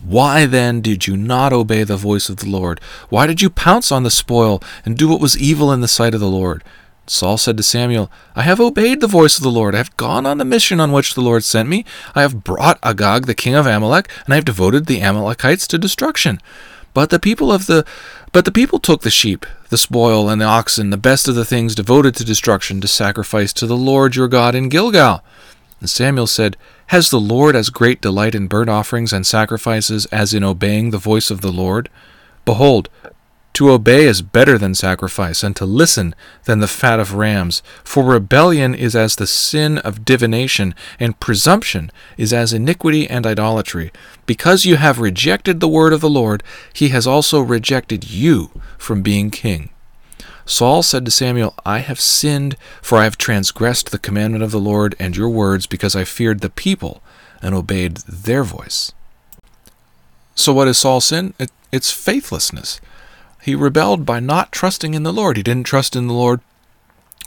Why 0.02 0.46
then 0.46 0.80
did 0.80 1.08
you 1.08 1.18
not 1.18 1.52
obey 1.52 1.84
the 1.84 1.98
voice 1.98 2.30
of 2.30 2.38
the 2.38 2.50
Lord? 2.50 2.80
Why 3.10 3.28
did 3.28 3.42
you 3.42 3.50
pounce 3.50 3.92
on 3.92 4.04
the 4.04 4.12
spoil 4.12 4.62
and 4.86 4.98
do 4.98 5.10
what 5.10 5.20
was 5.20 5.38
evil 5.38 5.74
in 5.74 5.82
the 5.82 5.88
sight 5.88 6.14
of 6.14 6.22
the 6.22 6.30
Lord? 6.30 6.64
Saul 7.08 7.38
said 7.38 7.58
to 7.58 7.64
Samuel, 7.64 8.12
I 8.36 8.42
have 8.42 8.60
obeyed 8.60 9.00
the 9.00 9.08
voice 9.08 9.38
of 9.38 9.44
the 9.44 9.52
Lord. 9.52 9.76
I 9.76 9.80
have 9.80 9.96
gone 9.98 10.26
on 10.26 10.40
the 10.40 10.46
mission 10.46 10.80
on 10.80 10.92
which 10.92 11.14
the 11.14 11.22
Lord 11.22 11.44
sent 11.44 11.70
me. 11.70 11.86
I 12.16 12.22
have 12.22 12.44
brought 12.44 12.80
Agag, 12.82 13.26
the 13.26 13.36
king 13.36 13.54
of 13.54 13.68
Amalek, 13.68 14.10
and 14.26 14.34
I 14.34 14.38
have 14.38 14.46
devoted 14.46 14.86
the 14.86 15.02
Amalekites 15.02 15.68
to 15.68 15.78
destruction. 15.78 16.42
But 16.94 17.10
the 17.10 17.20
people 17.20 17.52
of 17.52 17.68
the 17.68 17.86
but 18.32 18.44
the 18.44 18.52
people 18.52 18.80
took 18.80 19.02
the 19.02 19.10
sheep, 19.10 19.46
the 19.70 19.78
spoil, 19.78 20.30
and 20.30 20.42
the 20.42 20.46
oxen, 20.46 20.90
the 20.90 20.98
best 20.98 21.28
of 21.28 21.36
the 21.36 21.46
things 21.46 21.74
devoted 21.74 22.16
to 22.16 22.26
destruction, 22.26 22.82
to 22.82 22.88
sacrifice 22.88 23.54
to 23.54 23.66
the 23.66 23.78
Lord 23.78 24.16
your 24.16 24.28
God 24.28 24.56
in 24.56 24.68
Gilgal. 24.68 25.24
And 25.80 25.90
Samuel 25.90 26.28
said, 26.28 26.58
Has 26.88 27.10
the 27.10 27.20
Lord 27.20 27.56
as 27.56 27.70
great 27.70 28.02
delight 28.02 28.36
in 28.36 28.48
burnt 28.48 28.70
offerings 28.70 29.14
and 29.14 29.26
sacrifices 29.26 30.06
as 30.08 30.34
in 30.34 30.44
obeying 30.44 30.90
the 30.90 30.98
voice 30.98 31.32
of 31.32 31.42
the 31.42 31.52
Lord? 31.52 31.90
Behold, 32.44 32.90
to 33.56 33.72
obey 33.72 34.06
is 34.06 34.22
better 34.22 34.58
than 34.58 34.76
sacrifice, 34.76 35.42
and 35.42 35.56
to 35.56 35.66
listen 35.66 36.14
than 36.44 36.60
the 36.60 36.68
fat 36.68 37.00
of 37.00 37.14
rams. 37.14 37.64
For 37.84 38.04
rebellion 38.04 38.76
is 38.76 38.96
as 38.96 39.16
the 39.16 39.26
sin 39.26 39.78
of 39.80 40.04
divination, 40.04 40.76
and 41.00 41.20
presumption 41.20 41.90
is 42.18 42.34
as 42.34 42.52
iniquity 42.52 43.10
and 43.10 43.26
idolatry. 43.26 43.92
Because 44.26 44.66
you 44.66 44.76
have 44.76 45.00
rejected 45.00 45.60
the 45.60 45.70
word 45.70 45.94
of 45.94 46.02
the 46.02 46.10
Lord, 46.10 46.44
he 46.74 46.90
has 46.90 47.08
also 47.08 47.40
rejected 47.40 48.10
you 48.10 48.52
from 48.78 49.02
being 49.02 49.32
king. 49.32 49.70
Saul 50.46 50.84
said 50.84 51.06
to 51.06 51.12
Samuel, 51.12 51.56
I 51.66 51.80
have 51.80 52.00
sinned, 52.00 52.58
for 52.82 52.98
I 52.98 53.06
have 53.06 53.18
transgressed 53.18 53.92
the 53.92 53.98
commandment 53.98 54.44
of 54.44 54.52
the 54.52 54.60
Lord 54.60 54.96
and 55.00 55.16
your 55.16 55.30
words, 55.30 55.66
because 55.66 55.96
I 55.96 56.04
feared 56.04 56.42
the 56.42 56.50
people 56.50 57.02
and 57.42 57.56
obeyed 57.56 57.98
their 58.08 58.44
voice. 58.44 58.92
So, 60.36 60.52
what 60.52 60.68
is 60.68 60.78
Saul's 60.78 61.06
sin? 61.06 61.34
It, 61.40 61.52
it's 61.72 61.90
faithlessness. 61.90 62.82
He 63.46 63.54
rebelled 63.54 64.08
by 64.08 64.20
not 64.20 64.52
trusting 64.52 64.96
in 64.96 65.04
the 65.04 65.14
Lord. 65.14 65.38
He 65.38 65.44
didn't 65.44 65.68
trust 65.68 65.96
in 65.96 66.08
the 66.08 66.14
Lord 66.14 66.42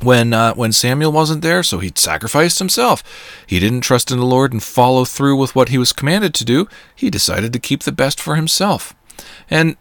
when 0.02 0.34
uh, 0.34 0.52
when 0.54 0.72
Samuel 0.72 1.12
wasn't 1.12 1.42
there, 1.42 1.62
so 1.62 1.78
he 1.78 1.92
sacrificed 1.94 2.58
himself. 2.58 3.04
He 3.46 3.60
didn't 3.60 3.82
trust 3.82 4.10
in 4.10 4.18
the 4.18 4.26
Lord 4.26 4.52
and 4.52 4.60
follow 4.60 5.04
through 5.04 5.36
with 5.36 5.54
what 5.54 5.68
he 5.68 5.78
was 5.78 5.92
commanded 5.92 6.34
to 6.34 6.44
do. 6.44 6.66
He 6.92 7.08
decided 7.08 7.52
to 7.52 7.60
keep 7.60 7.84
the 7.84 7.92
best 7.92 8.20
for 8.20 8.34
himself. 8.34 8.96
And 9.48 9.76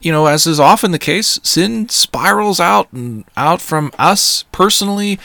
you 0.00 0.10
know, 0.10 0.26
as 0.26 0.44
is 0.44 0.58
often 0.58 0.90
the 0.90 0.98
case, 0.98 1.38
sin 1.44 1.88
spirals 1.88 2.58
out 2.58 2.92
and 2.92 3.24
out 3.36 3.62
from 3.62 3.92
us 3.96 4.44
personally, 4.50 5.20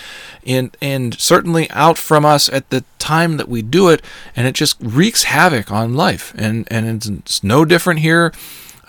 and 0.45 0.77
and 0.79 1.19
certainly 1.19 1.71
out 1.71 1.97
from 1.97 2.23
us 2.23 2.49
at 2.49 2.69
the 2.69 2.83
time 2.99 3.37
that 3.37 3.49
we 3.49 3.63
do 3.63 3.89
it, 3.89 4.03
and 4.35 4.45
it 4.45 4.53
just 4.53 4.77
wreaks 4.79 5.23
havoc 5.23 5.71
on 5.71 5.95
life. 5.95 6.35
And 6.37 6.67
and 6.69 7.03
it's 7.03 7.43
no 7.43 7.65
different 7.65 8.01
here 8.01 8.31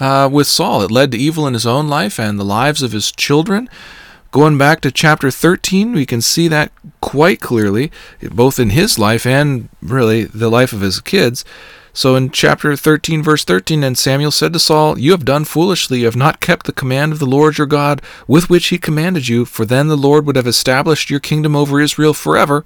uh, 0.02 0.28
with 0.28 0.48
Saul. 0.48 0.82
It 0.82 0.90
led 0.90 1.12
to 1.12 1.18
evil 1.18 1.46
in 1.46 1.54
his 1.54 1.66
own 1.66 1.86
life 1.86 2.18
and 2.18 2.38
the 2.38 2.44
lives 2.44 2.82
of 2.82 2.90
his 2.90 3.12
children. 3.12 3.70
Going 4.32 4.58
back 4.58 4.80
to 4.80 4.90
chapter 4.90 5.30
13, 5.30 5.92
we 5.92 6.06
can 6.06 6.20
see 6.20 6.48
that 6.48 6.72
quite 7.00 7.40
clearly, 7.40 7.92
both 8.20 8.58
in 8.58 8.70
his 8.70 8.98
life 8.98 9.24
and 9.24 9.68
really 9.80 10.24
the 10.24 10.50
life 10.50 10.72
of 10.72 10.80
his 10.80 11.00
kids. 11.00 11.44
So 11.92 12.16
in 12.16 12.30
chapter 12.30 12.74
13, 12.74 13.22
verse 13.22 13.44
13, 13.44 13.84
and 13.84 13.96
Samuel 13.96 14.32
said 14.32 14.52
to 14.54 14.58
Saul, 14.58 14.98
You 14.98 15.12
have 15.12 15.24
done 15.24 15.44
foolishly, 15.44 16.00
you 16.00 16.06
have 16.06 16.16
not 16.16 16.40
kept 16.40 16.66
the 16.66 16.72
command 16.72 17.12
of 17.12 17.18
the 17.20 17.26
Lord 17.26 17.58
your 17.58 17.66
God 17.68 18.02
with 18.26 18.50
which 18.50 18.68
he 18.68 18.78
commanded 18.78 19.28
you, 19.28 19.44
for 19.44 19.64
then 19.64 19.86
the 19.86 19.96
Lord 19.96 20.26
would 20.26 20.36
have 20.36 20.46
established 20.48 21.10
your 21.10 21.20
kingdom 21.20 21.54
over 21.54 21.80
Israel 21.80 22.14
forever. 22.14 22.64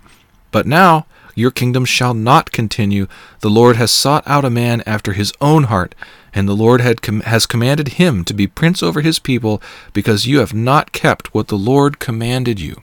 But 0.52 0.66
now 0.66 1.06
your 1.34 1.50
kingdom 1.50 1.84
shall 1.84 2.14
not 2.14 2.52
continue. 2.52 3.08
The 3.40 3.50
Lord 3.50 3.76
has 3.76 3.90
sought 3.90 4.22
out 4.26 4.44
a 4.46 4.50
man 4.50 4.82
after 4.86 5.12
his 5.12 5.34
own 5.40 5.64
heart 5.64 5.94
and 6.36 6.46
the 6.46 6.54
Lord 6.54 6.82
had 6.82 7.00
com- 7.00 7.22
has 7.22 7.46
commanded 7.46 7.88
him 7.88 8.22
to 8.24 8.34
be 8.34 8.46
prince 8.46 8.82
over 8.82 9.00
his 9.00 9.18
people, 9.18 9.60
because 9.94 10.26
you 10.26 10.38
have 10.38 10.54
not 10.54 10.92
kept 10.92 11.32
what 11.32 11.48
the 11.48 11.56
Lord 11.56 11.98
commanded 11.98 12.60
you. 12.60 12.80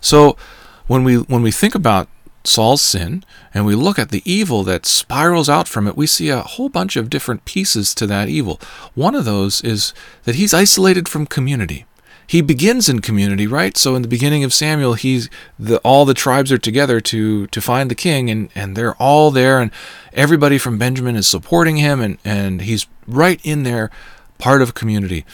So, 0.00 0.36
when 0.86 1.02
we 1.02 1.16
when 1.16 1.42
we 1.42 1.50
think 1.50 1.74
about 1.74 2.08
Saul's 2.44 2.82
sin 2.82 3.24
and 3.54 3.64
we 3.64 3.74
look 3.74 3.98
at 3.98 4.10
the 4.10 4.22
evil 4.24 4.62
that 4.64 4.84
spirals 4.84 5.48
out 5.48 5.66
from 5.66 5.88
it, 5.88 5.96
we 5.96 6.06
see 6.06 6.28
a 6.28 6.42
whole 6.42 6.68
bunch 6.68 6.96
of 6.96 7.10
different 7.10 7.46
pieces 7.46 7.94
to 7.94 8.06
that 8.06 8.28
evil. 8.28 8.60
One 8.94 9.14
of 9.14 9.24
those 9.24 9.62
is 9.62 9.94
that 10.24 10.36
he's 10.36 10.54
isolated 10.54 11.08
from 11.08 11.26
community 11.26 11.86
he 12.30 12.42
begins 12.42 12.88
in 12.88 13.00
community, 13.00 13.48
right? 13.48 13.76
So 13.76 13.96
in 13.96 14.02
the 14.02 14.08
beginning 14.08 14.44
of 14.44 14.54
Samuel, 14.54 14.94
he's 14.94 15.28
the 15.58 15.78
all 15.78 16.04
the 16.04 16.14
tribes 16.14 16.52
are 16.52 16.58
together 16.58 17.00
to 17.00 17.48
to 17.48 17.60
find 17.60 17.90
the 17.90 17.96
king, 17.96 18.30
and 18.30 18.50
and 18.54 18.76
they're 18.76 18.94
all 19.02 19.32
there, 19.32 19.58
and 19.58 19.72
everybody 20.12 20.56
from 20.56 20.78
Benjamin 20.78 21.16
is 21.16 21.26
supporting 21.26 21.78
him, 21.78 22.00
and 22.00 22.18
and 22.24 22.62
he's 22.62 22.86
right 23.08 23.40
in 23.42 23.64
there, 23.64 23.90
part 24.38 24.62
of 24.62 24.74
community. 24.74 25.24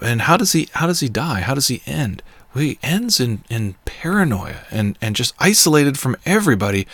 And 0.00 0.22
how 0.22 0.36
does 0.36 0.52
he 0.52 0.68
how 0.74 0.86
does 0.86 1.00
he 1.00 1.08
die? 1.08 1.40
How 1.40 1.54
does 1.54 1.66
he 1.66 1.82
end? 1.86 2.22
Well, 2.54 2.62
he 2.62 2.78
ends 2.84 3.18
in 3.18 3.42
in 3.50 3.74
paranoia 3.84 4.58
and 4.70 4.96
and 5.02 5.16
just 5.16 5.34
isolated 5.40 5.98
from 5.98 6.14
everybody. 6.24 6.86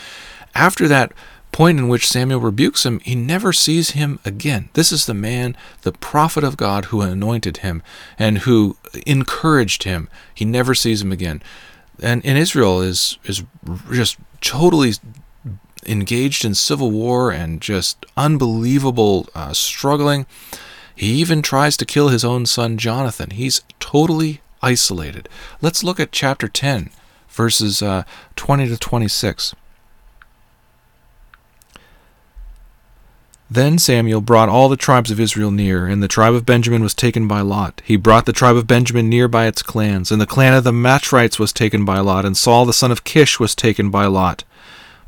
After 0.55 0.89
that 0.89 1.13
point 1.53 1.79
in 1.79 1.89
which 1.89 2.09
Samuel 2.09 2.41
rebukes 2.41 2.87
him, 2.87 3.01
he 3.01 3.15
never 3.15 3.53
sees 3.53 3.91
him 3.91 4.19
again. 4.25 4.69
This 4.75 4.93
is 4.93 5.07
the 5.07 5.15
man, 5.15 5.57
the 5.83 5.93
prophet 5.93 6.45
of 6.45 6.57
God, 6.57 6.87
who 6.87 7.01
anointed 7.01 7.59
him 7.59 7.83
and 8.19 8.39
who 8.39 8.77
encouraged 9.07 9.83
him. 9.83 10.09
He 10.35 10.45
never 10.45 10.75
sees 10.75 11.03
him 11.03 11.13
again. 11.13 11.43
And 12.03 12.25
in 12.25 12.37
Israel 12.37 12.81
is 12.81 13.19
is 13.25 13.43
just 13.91 14.17
totally 14.41 14.95
engaged 15.87 16.45
in 16.45 16.55
civil 16.55 16.91
war 16.91 17.31
and 17.31 17.61
just 17.61 18.07
unbelievable 18.17 19.29
uh, 19.35 19.53
struggling. 19.53 20.27
He 20.95 21.13
even 21.15 21.43
tries 21.43 21.77
to 21.79 21.87
kill 21.87 22.09
his 22.09 22.25
own 22.25 22.47
son 22.47 22.77
Jonathan. 22.77 23.31
He's 23.31 23.63
totally 23.79 24.41
isolated. 24.63 25.29
Let's 25.63 25.83
look 25.83 25.99
at 25.99 26.13
chapter 26.13 26.49
10, 26.49 26.91
verses 27.29 27.83
uh, 27.83 28.05
20 28.37 28.69
to 28.69 28.77
26. 28.77 29.55
Then 33.53 33.79
Samuel 33.79 34.21
brought 34.21 34.49
all 34.49 34.69
the 34.69 34.77
tribes 34.77 35.11
of 35.11 35.19
Israel 35.19 35.51
near, 35.51 35.87
and 35.87 36.01
the 36.01 36.07
tribe 36.07 36.35
of 36.35 36.47
Benjamin 36.47 36.83
was 36.83 36.95
taken 36.95 37.27
by 37.27 37.41
Lot. 37.41 37.83
He 37.85 37.97
brought 37.97 38.25
the 38.25 38.33
tribe 38.33 38.55
of 38.55 38.69
Benjamin 38.69 39.09
near 39.09 39.27
by 39.27 39.47
its 39.47 39.61
clans, 39.61 40.13
and 40.13 40.21
the 40.21 40.27
clan 40.27 40.55
of 40.55 40.63
the 40.63 40.73
Matrites 40.73 41.41
was 41.41 41.53
taken 41.53 41.85
by 41.85 41.99
Lot, 41.99 42.25
and 42.25 42.37
Saul 42.37 42.65
the 42.65 42.73
son 42.73 42.93
of 42.93 43.03
Kish 43.03 43.41
was 43.41 43.57
taken 43.57 43.91
by 43.91 44.07
Lot. 44.07 44.45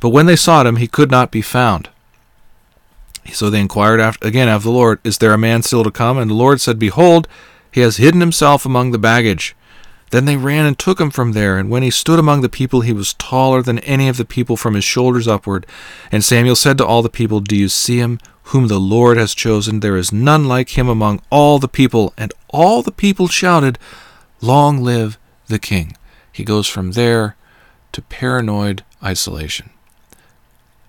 But 0.01 0.09
when 0.09 0.25
they 0.25 0.35
sought 0.35 0.65
him, 0.65 0.75
he 0.75 0.87
could 0.89 1.09
not 1.09 1.31
be 1.31 1.41
found. 1.41 1.87
So 3.31 3.49
they 3.49 3.61
inquired 3.61 4.01
after, 4.01 4.27
again 4.27 4.49
of 4.49 4.63
the 4.63 4.71
Lord, 4.71 4.99
Is 5.05 5.19
there 5.19 5.33
a 5.33 5.37
man 5.37 5.63
still 5.63 5.85
to 5.85 5.91
come? 5.91 6.17
And 6.17 6.29
the 6.29 6.35
Lord 6.35 6.59
said, 6.59 6.77
Behold, 6.77 7.29
he 7.71 7.79
has 7.79 7.95
hidden 7.95 8.19
himself 8.19 8.65
among 8.65 8.91
the 8.91 8.97
baggage. 8.97 9.55
Then 10.09 10.25
they 10.25 10.35
ran 10.35 10.65
and 10.65 10.77
took 10.77 10.99
him 10.99 11.09
from 11.09 11.31
there, 11.31 11.57
and 11.57 11.69
when 11.69 11.81
he 11.81 11.89
stood 11.89 12.19
among 12.19 12.41
the 12.41 12.49
people, 12.49 12.81
he 12.81 12.93
was 12.93 13.15
taller 13.15 13.63
than 13.63 13.79
any 13.79 14.09
of 14.09 14.17
the 14.17 14.25
people 14.25 14.57
from 14.57 14.75
his 14.75 14.83
shoulders 14.83 15.27
upward. 15.27 15.65
And 16.11 16.23
Samuel 16.23 16.55
said 16.55 16.77
to 16.77 16.85
all 16.85 17.01
the 17.01 17.09
people, 17.09 17.39
Do 17.39 17.55
you 17.55 17.67
see 17.67 17.97
him, 17.97 18.19
whom 18.43 18.67
the 18.67 18.79
Lord 18.79 19.17
has 19.17 19.33
chosen? 19.33 19.79
There 19.79 19.97
is 19.97 20.11
none 20.11 20.45
like 20.45 20.77
him 20.77 20.87
among 20.87 21.21
all 21.29 21.59
the 21.59 21.67
people. 21.67 22.13
And 22.17 22.33
all 22.49 22.81
the 22.81 22.91
people 22.91 23.27
shouted, 23.27 23.79
Long 24.41 24.83
live 24.83 25.17
the 25.47 25.59
king. 25.59 25.95
He 26.31 26.43
goes 26.43 26.67
from 26.67 26.91
there 26.91 27.35
to 27.93 28.01
paranoid 28.01 28.83
isolation. 29.03 29.69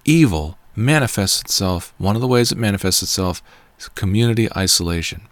Evil 0.05 0.59
manifests 0.77 1.41
itself, 1.41 1.95
one 1.99 2.17
of 2.17 2.23
the 2.23 2.29
ways 2.29 2.51
it 2.51 2.59
manifests 2.59 3.03
itself 3.03 3.43
is 3.79 3.89
community 3.89 4.49
isolation. 4.57 5.23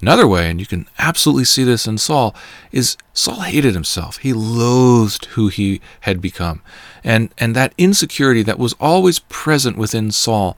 Another 0.00 0.26
way, 0.26 0.48
and 0.48 0.58
you 0.58 0.66
can 0.66 0.88
absolutely 0.98 1.44
see 1.44 1.62
this 1.62 1.86
in 1.86 1.98
Saul, 1.98 2.34
is 2.72 2.96
Saul 3.12 3.40
hated 3.40 3.74
himself. 3.74 4.16
He 4.18 4.32
loathed 4.32 5.26
who 5.26 5.48
he 5.48 5.82
had 6.00 6.22
become. 6.22 6.62
And, 7.04 7.34
and 7.36 7.54
that 7.54 7.74
insecurity 7.76 8.42
that 8.44 8.58
was 8.58 8.74
always 8.80 9.18
present 9.18 9.76
within 9.76 10.10
Saul 10.10 10.56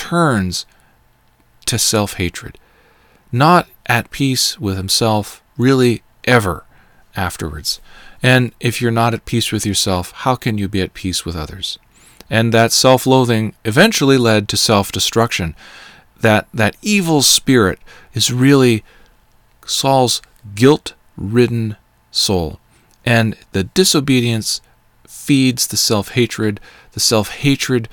turns 0.00 0.64
to 1.66 1.78
self 1.78 2.14
hatred. 2.14 2.58
Not 3.30 3.68
at 3.86 4.10
peace 4.10 4.58
with 4.58 4.76
himself, 4.76 5.42
really, 5.58 6.02
ever 6.24 6.64
afterwards. 7.14 7.80
And 8.22 8.52
if 8.60 8.80
you're 8.80 8.90
not 8.90 9.14
at 9.14 9.24
peace 9.24 9.52
with 9.52 9.66
yourself, 9.66 10.12
how 10.24 10.34
can 10.34 10.58
you 10.58 10.68
be 10.68 10.80
at 10.80 10.94
peace 10.94 11.24
with 11.24 11.36
others? 11.36 11.78
And 12.30 12.52
that 12.54 12.72
self 12.72 13.06
loathing 13.06 13.54
eventually 13.64 14.16
led 14.16 14.48
to 14.48 14.56
self 14.56 14.90
destruction 14.90 15.54
that 16.20 16.48
that 16.52 16.76
evil 16.82 17.22
spirit 17.22 17.78
is 18.14 18.32
really 18.32 18.82
Saul's 19.66 20.22
guilt-ridden 20.54 21.76
soul, 22.10 22.58
and 23.04 23.36
the 23.52 23.64
disobedience 23.64 24.60
feeds 25.06 25.66
the 25.66 25.76
self-hatred. 25.76 26.58
The 26.92 27.00
self-hatred 27.00 27.88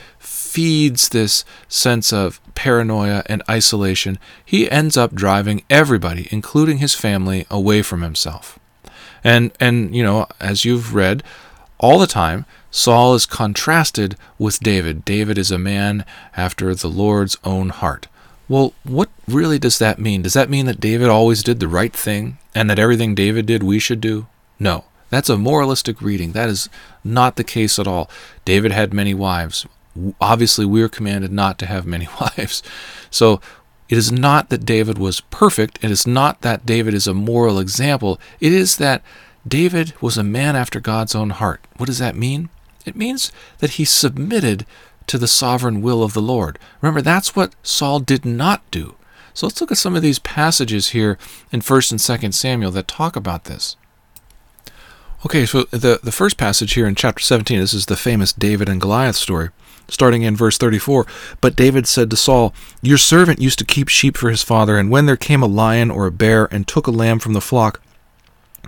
feeds 0.57 1.09
this 1.09 1.45
sense 1.67 2.11
of 2.11 2.41
paranoia 2.55 3.21
and 3.27 3.43
isolation, 3.47 4.17
he 4.43 4.71
ends 4.71 4.97
up 4.97 5.13
driving 5.13 5.63
everybody, 5.69 6.27
including 6.31 6.79
his 6.79 6.95
family, 6.95 7.45
away 7.51 7.83
from 7.83 8.01
himself. 8.01 8.57
And 9.23 9.51
and 9.59 9.95
you 9.95 10.01
know, 10.01 10.25
as 10.39 10.65
you've 10.65 10.95
read 10.95 11.21
all 11.77 11.99
the 11.99 12.07
time, 12.07 12.47
Saul 12.71 13.13
is 13.13 13.27
contrasted 13.27 14.15
with 14.39 14.59
David. 14.59 15.05
David 15.05 15.37
is 15.37 15.51
a 15.51 15.59
man 15.59 16.03
after 16.35 16.73
the 16.73 16.87
Lord's 16.87 17.37
own 17.43 17.69
heart. 17.69 18.07
Well, 18.49 18.73
what 18.83 19.09
really 19.27 19.59
does 19.59 19.77
that 19.77 19.99
mean? 19.99 20.23
Does 20.23 20.33
that 20.33 20.49
mean 20.49 20.65
that 20.65 20.79
David 20.79 21.07
always 21.07 21.43
did 21.43 21.59
the 21.59 21.67
right 21.67 21.93
thing 21.93 22.39
and 22.55 22.67
that 22.67 22.79
everything 22.79 23.13
David 23.13 23.45
did 23.45 23.61
we 23.61 23.77
should 23.77 24.01
do? 24.01 24.25
No. 24.57 24.85
That's 25.11 25.29
a 25.29 25.37
moralistic 25.37 26.01
reading. 26.01 26.31
That 26.31 26.49
is 26.49 26.67
not 27.03 27.35
the 27.35 27.43
case 27.43 27.77
at 27.77 27.87
all. 27.87 28.09
David 28.43 28.71
had 28.71 28.91
many 28.91 29.13
wives. 29.13 29.67
Obviously, 30.19 30.65
we 30.65 30.81
are 30.81 30.89
commanded 30.89 31.31
not 31.31 31.57
to 31.59 31.65
have 31.65 31.85
many 31.85 32.07
wives. 32.19 32.63
So 33.09 33.41
it 33.89 33.97
is 33.97 34.11
not 34.11 34.49
that 34.49 34.65
David 34.65 34.97
was 34.97 35.21
perfect. 35.21 35.79
It 35.81 35.91
is 35.91 36.05
not 36.05 36.41
that 36.41 36.65
David 36.65 36.93
is 36.93 37.07
a 37.07 37.13
moral 37.13 37.59
example. 37.59 38.19
It 38.39 38.51
is 38.51 38.77
that 38.77 39.01
David 39.47 39.93
was 40.01 40.17
a 40.17 40.23
man 40.23 40.55
after 40.55 40.79
God's 40.79 41.15
own 41.15 41.29
heart. 41.29 41.61
What 41.77 41.85
does 41.85 41.99
that 41.99 42.15
mean? 42.15 42.49
It 42.85 42.95
means 42.95 43.31
that 43.59 43.71
he 43.71 43.85
submitted 43.85 44.65
to 45.07 45.17
the 45.17 45.27
sovereign 45.27 45.81
will 45.81 46.03
of 46.03 46.13
the 46.13 46.21
Lord. 46.21 46.59
Remember, 46.81 47.01
that's 47.01 47.35
what 47.35 47.55
Saul 47.63 47.99
did 47.99 48.25
not 48.25 48.69
do. 48.71 48.95
So 49.33 49.45
let's 49.45 49.61
look 49.61 49.71
at 49.71 49.77
some 49.77 49.95
of 49.95 50.01
these 50.01 50.19
passages 50.19 50.89
here 50.89 51.17
in 51.51 51.61
1st 51.61 51.91
and 51.91 51.99
2nd 51.99 52.33
Samuel 52.33 52.71
that 52.71 52.87
talk 52.87 53.15
about 53.15 53.45
this. 53.45 53.77
Okay, 55.25 55.45
so 55.45 55.63
the, 55.63 55.99
the 56.03 56.11
first 56.11 56.37
passage 56.37 56.73
here 56.73 56.87
in 56.87 56.95
chapter 56.95 57.21
17, 57.21 57.59
this 57.59 57.73
is 57.73 57.85
the 57.85 57.95
famous 57.95 58.33
David 58.33 58.69
and 58.69 58.81
Goliath 58.81 59.15
story, 59.15 59.49
starting 59.89 60.23
in 60.23 60.35
verse 60.35 60.57
34. 60.57 61.05
But 61.41 61.55
David 61.55 61.87
said 61.87 62.09
to 62.09 62.17
Saul, 62.17 62.53
Your 62.81 62.97
servant 62.97 63.41
used 63.41 63.59
to 63.59 63.65
keep 63.65 63.87
sheep 63.87 64.17
for 64.17 64.29
his 64.29 64.43
father, 64.43 64.77
and 64.77 64.89
when 64.89 65.05
there 65.05 65.17
came 65.17 65.41
a 65.41 65.47
lion 65.47 65.91
or 65.91 66.05
a 66.05 66.11
bear 66.11 66.45
and 66.51 66.67
took 66.67 66.87
a 66.87 66.91
lamb 66.91 67.19
from 67.19 67.33
the 67.33 67.41
flock, 67.41 67.81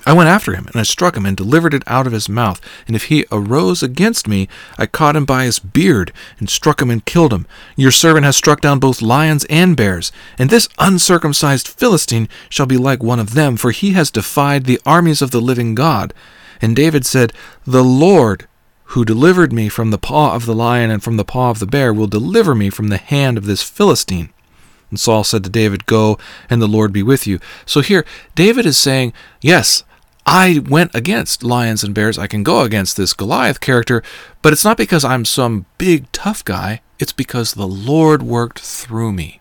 I 0.06 0.14
went 0.14 0.30
after 0.30 0.54
him, 0.54 0.68
and 0.68 0.78
I 0.78 0.84
struck 0.84 1.18
him, 1.18 1.26
and 1.26 1.36
delivered 1.36 1.74
it 1.74 1.84
out 1.86 2.08
of 2.08 2.14
his 2.14 2.30
mouth. 2.30 2.62
And 2.88 2.96
if 2.96 3.06
he 3.06 3.26
arose 3.32 3.84
against 3.84 4.28
me, 4.28 4.48
I 4.78 4.86
caught 4.86 5.16
him 5.16 5.26
by 5.26 5.44
his 5.44 5.60
beard, 5.60 6.14
and 6.40 6.50
struck 6.50 6.82
him 6.82 6.90
and 6.90 7.04
killed 7.04 7.34
him. 7.34 7.46
Your 7.76 7.92
servant 7.92 8.26
has 8.26 8.38
struck 8.38 8.62
down 8.62 8.80
both 8.80 9.02
lions 9.02 9.46
and 9.50 9.76
bears, 9.76 10.12
and 10.38 10.50
this 10.50 10.70
uncircumcised 10.78 11.68
Philistine 11.68 12.30
shall 12.50 12.66
be 12.66 12.78
like 12.78 13.04
one 13.04 13.20
of 13.20 13.34
them, 13.34 13.58
for 13.58 13.72
he 13.72 13.92
has 13.92 14.12
defied 14.12 14.66
the 14.66 14.80
armies 14.86 15.22
of 15.22 15.32
the 15.32 15.42
living 15.42 15.76
God. 15.76 16.14
And 16.62 16.76
David 16.76 17.06
said, 17.06 17.34
The 17.66 17.84
Lord, 17.84 18.48
who 18.90 19.06
delivered 19.06 19.54
me 19.54 19.70
from 19.70 19.92
the 19.92 19.98
paw 19.98 20.34
of 20.34 20.46
the 20.46 20.56
lion 20.56 20.90
and 20.90 21.04
from 21.04 21.18
the 21.18 21.26
paw 21.26 21.52
of 21.52 21.60
the 21.60 21.68
bear, 21.68 21.94
will 21.94 22.08
deliver 22.08 22.56
me 22.56 22.70
from 22.70 22.88
the 22.88 22.98
hand 22.98 23.38
of 23.38 23.46
this 23.46 23.62
Philistine. 23.62 24.30
And 24.90 25.00
Saul 25.00 25.24
said 25.24 25.44
to 25.44 25.50
David, 25.50 25.86
Go, 25.86 26.18
and 26.50 26.62
the 26.62 26.68
Lord 26.68 26.92
be 26.92 27.04
with 27.04 27.28
you. 27.28 27.40
So 27.66 27.82
here, 27.82 28.04
David 28.34 28.66
is 28.66 28.78
saying, 28.78 29.14
Yes, 29.42 29.84
I 30.26 30.64
went 30.68 30.96
against 30.96 31.44
lions 31.44 31.84
and 31.84 31.94
bears. 31.94 32.18
I 32.18 32.28
can 32.28 32.44
go 32.44 32.62
against 32.62 32.98
this 32.98 33.14
Goliath 33.14 33.60
character, 33.60 34.04
but 34.42 34.54
it's 34.54 34.66
not 34.66 34.78
because 34.78 35.04
I'm 35.04 35.26
some 35.26 35.66
big 35.78 36.12
tough 36.12 36.44
guy. 36.44 36.82
It's 36.98 37.14
because 37.14 37.54
the 37.54 37.68
Lord 37.68 38.24
worked 38.24 38.60
through 38.60 39.14
me. 39.14 39.40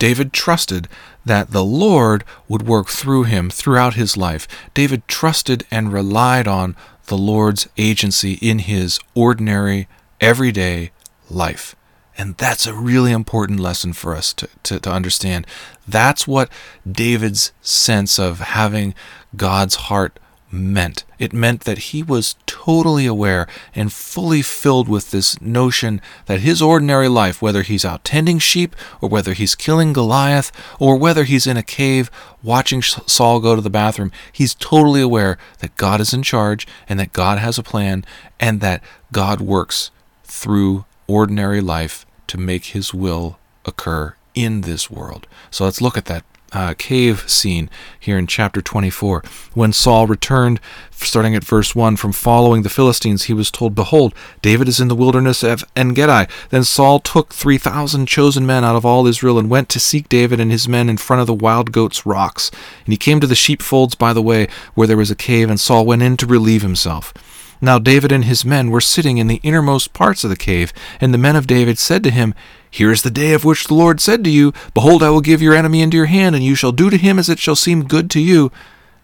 David 0.00 0.32
trusted 0.32 0.88
that 1.26 1.50
the 1.50 1.62
Lord 1.62 2.24
would 2.48 2.66
work 2.66 2.88
through 2.88 3.24
him 3.24 3.50
throughout 3.50 3.94
his 3.94 4.16
life. 4.16 4.48
David 4.72 5.06
trusted 5.06 5.66
and 5.70 5.92
relied 5.92 6.48
on 6.48 6.74
the 7.06 7.18
Lord's 7.18 7.68
agency 7.76 8.38
in 8.40 8.60
his 8.60 8.98
ordinary, 9.14 9.88
everyday 10.18 10.90
life. 11.28 11.76
And 12.16 12.34
that's 12.38 12.66
a 12.66 12.72
really 12.72 13.12
important 13.12 13.60
lesson 13.60 13.92
for 13.92 14.16
us 14.16 14.32
to, 14.34 14.48
to, 14.62 14.80
to, 14.80 14.90
understand. 14.90 15.46
That's 15.86 16.26
what 16.26 16.50
David's 16.90 17.52
sense 17.60 18.18
of 18.18 18.40
having 18.40 18.94
God's 19.36 19.74
heart 19.74 20.18
meant. 20.52 21.04
It 21.18 21.32
meant 21.32 21.62
that 21.62 21.78
he 21.78 22.02
was 22.02 22.36
totally 22.46 23.06
aware 23.06 23.46
and 23.74 23.92
fully 23.92 24.42
filled 24.42 24.88
with 24.88 25.10
this 25.10 25.40
notion 25.40 26.00
that 26.26 26.40
his 26.40 26.60
ordinary 26.60 27.08
life, 27.08 27.40
whether 27.40 27.62
he's 27.62 27.84
out 27.84 28.04
tending 28.04 28.38
sheep, 28.38 28.74
or 29.00 29.08
whether 29.08 29.32
he's 29.32 29.54
killing 29.54 29.92
Goliath, 29.92 30.50
or 30.78 30.96
whether 30.96 31.24
he's 31.24 31.46
in 31.46 31.56
a 31.56 31.62
cave 31.62 32.10
watching 32.42 32.82
Saul 32.82 33.40
go 33.40 33.54
to 33.54 33.62
the 33.62 33.70
bathroom, 33.70 34.12
he's 34.32 34.54
totally 34.54 35.00
aware 35.00 35.38
that 35.58 35.76
God 35.76 36.00
is 36.00 36.12
in 36.12 36.22
charge 36.22 36.66
and 36.88 36.98
that 36.98 37.12
God 37.12 37.38
has 37.38 37.58
a 37.58 37.62
plan 37.62 38.04
and 38.38 38.60
that 38.60 38.82
God 39.12 39.40
works 39.40 39.90
through 40.24 40.84
ordinary 41.06 41.60
life 41.60 42.06
to 42.28 42.38
make 42.38 42.66
his 42.66 42.94
will 42.94 43.38
occur 43.64 44.14
in 44.34 44.62
this 44.62 44.90
world. 44.90 45.26
So 45.50 45.64
let's 45.64 45.80
look 45.82 45.96
at 45.96 46.04
that 46.06 46.24
uh, 46.52 46.74
cave 46.78 47.28
scene 47.28 47.70
here 47.98 48.18
in 48.18 48.26
chapter 48.26 48.60
24. 48.60 49.22
When 49.54 49.72
Saul 49.72 50.06
returned, 50.06 50.60
starting 50.90 51.34
at 51.34 51.44
verse 51.44 51.74
1, 51.74 51.96
from 51.96 52.12
following 52.12 52.62
the 52.62 52.68
Philistines, 52.68 53.24
he 53.24 53.32
was 53.32 53.50
told, 53.50 53.74
Behold, 53.74 54.14
David 54.42 54.68
is 54.68 54.80
in 54.80 54.88
the 54.88 54.94
wilderness 54.94 55.42
of 55.42 55.64
Engedi. 55.76 56.30
Then 56.50 56.64
Saul 56.64 57.00
took 57.00 57.32
3,000 57.32 58.06
chosen 58.06 58.46
men 58.46 58.64
out 58.64 58.76
of 58.76 58.84
all 58.84 59.06
Israel 59.06 59.38
and 59.38 59.50
went 59.50 59.68
to 59.70 59.80
seek 59.80 60.08
David 60.08 60.40
and 60.40 60.50
his 60.50 60.68
men 60.68 60.88
in 60.88 60.96
front 60.96 61.20
of 61.20 61.26
the 61.26 61.34
wild 61.34 61.72
goats' 61.72 62.06
rocks. 62.06 62.50
And 62.84 62.92
he 62.92 62.98
came 62.98 63.20
to 63.20 63.26
the 63.26 63.34
sheepfolds 63.34 63.94
by 63.94 64.12
the 64.12 64.22
way, 64.22 64.48
where 64.74 64.86
there 64.86 64.96
was 64.96 65.10
a 65.10 65.16
cave, 65.16 65.50
and 65.50 65.60
Saul 65.60 65.86
went 65.86 66.02
in 66.02 66.16
to 66.18 66.26
relieve 66.26 66.62
himself. 66.62 67.12
Now 67.60 67.78
David 67.78 68.10
and 68.10 68.24
his 68.24 68.44
men 68.44 68.70
were 68.70 68.80
sitting 68.80 69.18
in 69.18 69.26
the 69.26 69.40
innermost 69.42 69.92
parts 69.92 70.24
of 70.24 70.30
the 70.30 70.36
cave, 70.36 70.72
and 71.00 71.12
the 71.12 71.18
men 71.18 71.36
of 71.36 71.46
David 71.46 71.78
said 71.78 72.02
to 72.04 72.10
him, 72.10 72.34
Here 72.70 72.90
is 72.90 73.02
the 73.02 73.10
day 73.10 73.34
of 73.34 73.44
which 73.44 73.66
the 73.66 73.74
Lord 73.74 74.00
said 74.00 74.24
to 74.24 74.30
you, 74.30 74.52
Behold, 74.72 75.02
I 75.02 75.10
will 75.10 75.20
give 75.20 75.42
your 75.42 75.54
enemy 75.54 75.82
into 75.82 75.96
your 75.96 76.06
hand, 76.06 76.34
and 76.34 76.44
you 76.44 76.54
shall 76.54 76.72
do 76.72 76.88
to 76.88 76.96
him 76.96 77.18
as 77.18 77.28
it 77.28 77.38
shall 77.38 77.56
seem 77.56 77.84
good 77.84 78.10
to 78.12 78.20
you. 78.20 78.50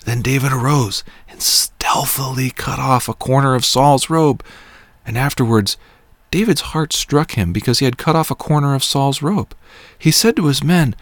Then 0.04 0.22
David 0.22 0.52
arose 0.52 1.04
and 1.28 1.42
stealthily 1.42 2.50
cut 2.50 2.78
off 2.78 3.08
a 3.08 3.14
corner 3.14 3.54
of 3.54 3.64
Saul's 3.64 4.08
robe. 4.08 4.42
And 5.04 5.18
afterwards, 5.18 5.76
David's 6.30 6.60
heart 6.60 6.92
struck 6.92 7.32
him 7.32 7.52
because 7.52 7.80
he 7.80 7.84
had 7.84 7.98
cut 7.98 8.16
off 8.16 8.30
a 8.30 8.34
corner 8.34 8.74
of 8.74 8.84
Saul's 8.84 9.20
robe. 9.20 9.54
He 9.98 10.10
said 10.10 10.36
to 10.36 10.46
his 10.46 10.64
men, 10.64 10.96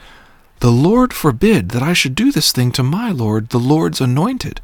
The 0.60 0.72
Lord 0.72 1.12
forbid 1.12 1.70
that 1.70 1.82
I 1.82 1.92
should 1.92 2.14
do 2.14 2.32
this 2.32 2.50
thing 2.50 2.72
to 2.72 2.82
my 2.82 3.10
Lord, 3.10 3.50
the 3.50 3.60
Lord's 3.60 4.00
anointed 4.00 4.60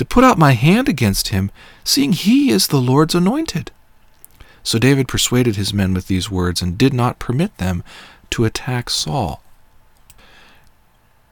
to 0.00 0.04
put 0.06 0.24
out 0.24 0.38
my 0.38 0.52
hand 0.52 0.88
against 0.88 1.28
him, 1.28 1.50
seeing 1.84 2.14
he 2.14 2.50
is 2.50 2.68
the 2.68 2.80
Lord's 2.80 3.14
anointed. 3.14 3.70
So 4.62 4.78
David 4.78 5.08
persuaded 5.08 5.56
his 5.56 5.74
men 5.74 5.92
with 5.92 6.06
these 6.06 6.30
words 6.30 6.62
and 6.62 6.78
did 6.78 6.94
not 6.94 7.18
permit 7.18 7.54
them 7.58 7.84
to 8.30 8.46
attack 8.46 8.88
Saul. 8.88 9.42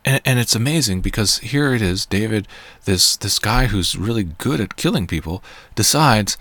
And, 0.05 0.21
and 0.23 0.39
it's 0.39 0.55
amazing 0.55 1.01
because 1.01 1.39
here 1.39 1.73
it 1.73 1.81
is, 1.81 2.05
David, 2.05 2.47
this 2.85 3.17
this 3.17 3.39
guy 3.39 3.69
who's 3.69 3.97
really 3.97 4.25
good 4.25 4.61
at 4.61 4.77
killing 4.77 5.07
people, 5.07 5.43
decides 5.75 6.37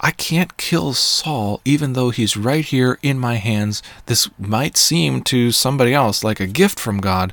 I 0.00 0.10
can't 0.10 0.58
kill 0.58 0.92
Saul 0.92 1.62
even 1.64 1.94
though 1.94 2.10
he's 2.10 2.36
right 2.36 2.62
here 2.66 2.98
in 3.02 3.18
my 3.18 3.36
hands. 3.36 3.82
This 4.04 4.28
might 4.38 4.76
seem 4.76 5.22
to 5.22 5.50
somebody 5.50 5.94
else 5.94 6.22
like 6.22 6.40
a 6.40 6.46
gift 6.46 6.78
from 6.78 7.00
God, 7.00 7.32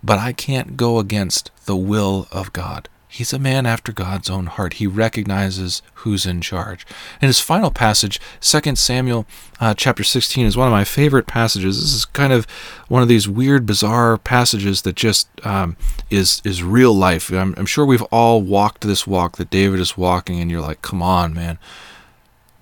but 0.00 0.20
I 0.20 0.32
can't 0.32 0.76
go 0.76 1.00
against 1.00 1.50
the 1.64 1.76
will 1.76 2.28
of 2.30 2.52
God. 2.52 2.88
He's 3.14 3.32
a 3.32 3.38
man 3.38 3.64
after 3.64 3.92
God's 3.92 4.28
own 4.28 4.46
heart. 4.46 4.74
He 4.74 4.88
recognizes 4.88 5.82
who's 5.98 6.26
in 6.26 6.40
charge. 6.40 6.84
And 7.20 7.28
his 7.28 7.38
final 7.38 7.70
passage, 7.70 8.18
2 8.40 8.74
Samuel 8.74 9.24
uh, 9.60 9.72
chapter 9.72 10.02
16, 10.02 10.44
is 10.44 10.56
one 10.56 10.66
of 10.66 10.72
my 10.72 10.82
favorite 10.82 11.28
passages. 11.28 11.80
This 11.80 11.94
is 11.94 12.06
kind 12.06 12.32
of 12.32 12.44
one 12.88 13.02
of 13.02 13.08
these 13.08 13.28
weird, 13.28 13.66
bizarre 13.66 14.18
passages 14.18 14.82
that 14.82 14.96
just 14.96 15.28
um, 15.46 15.76
is 16.10 16.42
is 16.44 16.64
real 16.64 16.92
life. 16.92 17.30
I'm, 17.30 17.54
I'm 17.56 17.66
sure 17.66 17.86
we've 17.86 18.02
all 18.10 18.42
walked 18.42 18.80
this 18.80 19.06
walk 19.06 19.36
that 19.36 19.48
David 19.48 19.78
is 19.78 19.96
walking, 19.96 20.40
and 20.40 20.50
you're 20.50 20.60
like, 20.60 20.82
come 20.82 21.00
on, 21.00 21.32
man. 21.32 21.60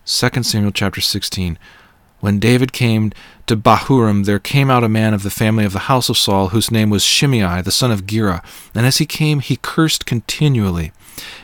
2 0.05 0.43
Samuel 0.43 0.73
chapter 0.73 1.01
16. 1.01 1.59
When 2.23 2.39
David 2.39 2.73
came 2.73 3.11
to 3.49 3.57
Bahurim, 3.57 4.27
there 4.27 4.39
came 4.39 4.71
out 4.71 4.85
a 4.85 4.89
man 4.89 5.13
of 5.13 5.25
the 5.25 5.29
family 5.29 5.65
of 5.65 5.73
the 5.73 5.91
house 5.91 6.09
of 6.09 6.17
Saul, 6.17 6.51
whose 6.51 6.71
name 6.71 6.89
was 6.89 7.03
Shimei, 7.03 7.63
the 7.63 7.73
son 7.73 7.91
of 7.91 8.07
Gera. 8.07 8.45
And 8.77 8.87
as 8.87 8.99
he 8.99 9.07
came, 9.07 9.41
he 9.41 9.59
cursed 9.61 10.07
continually. 10.07 10.92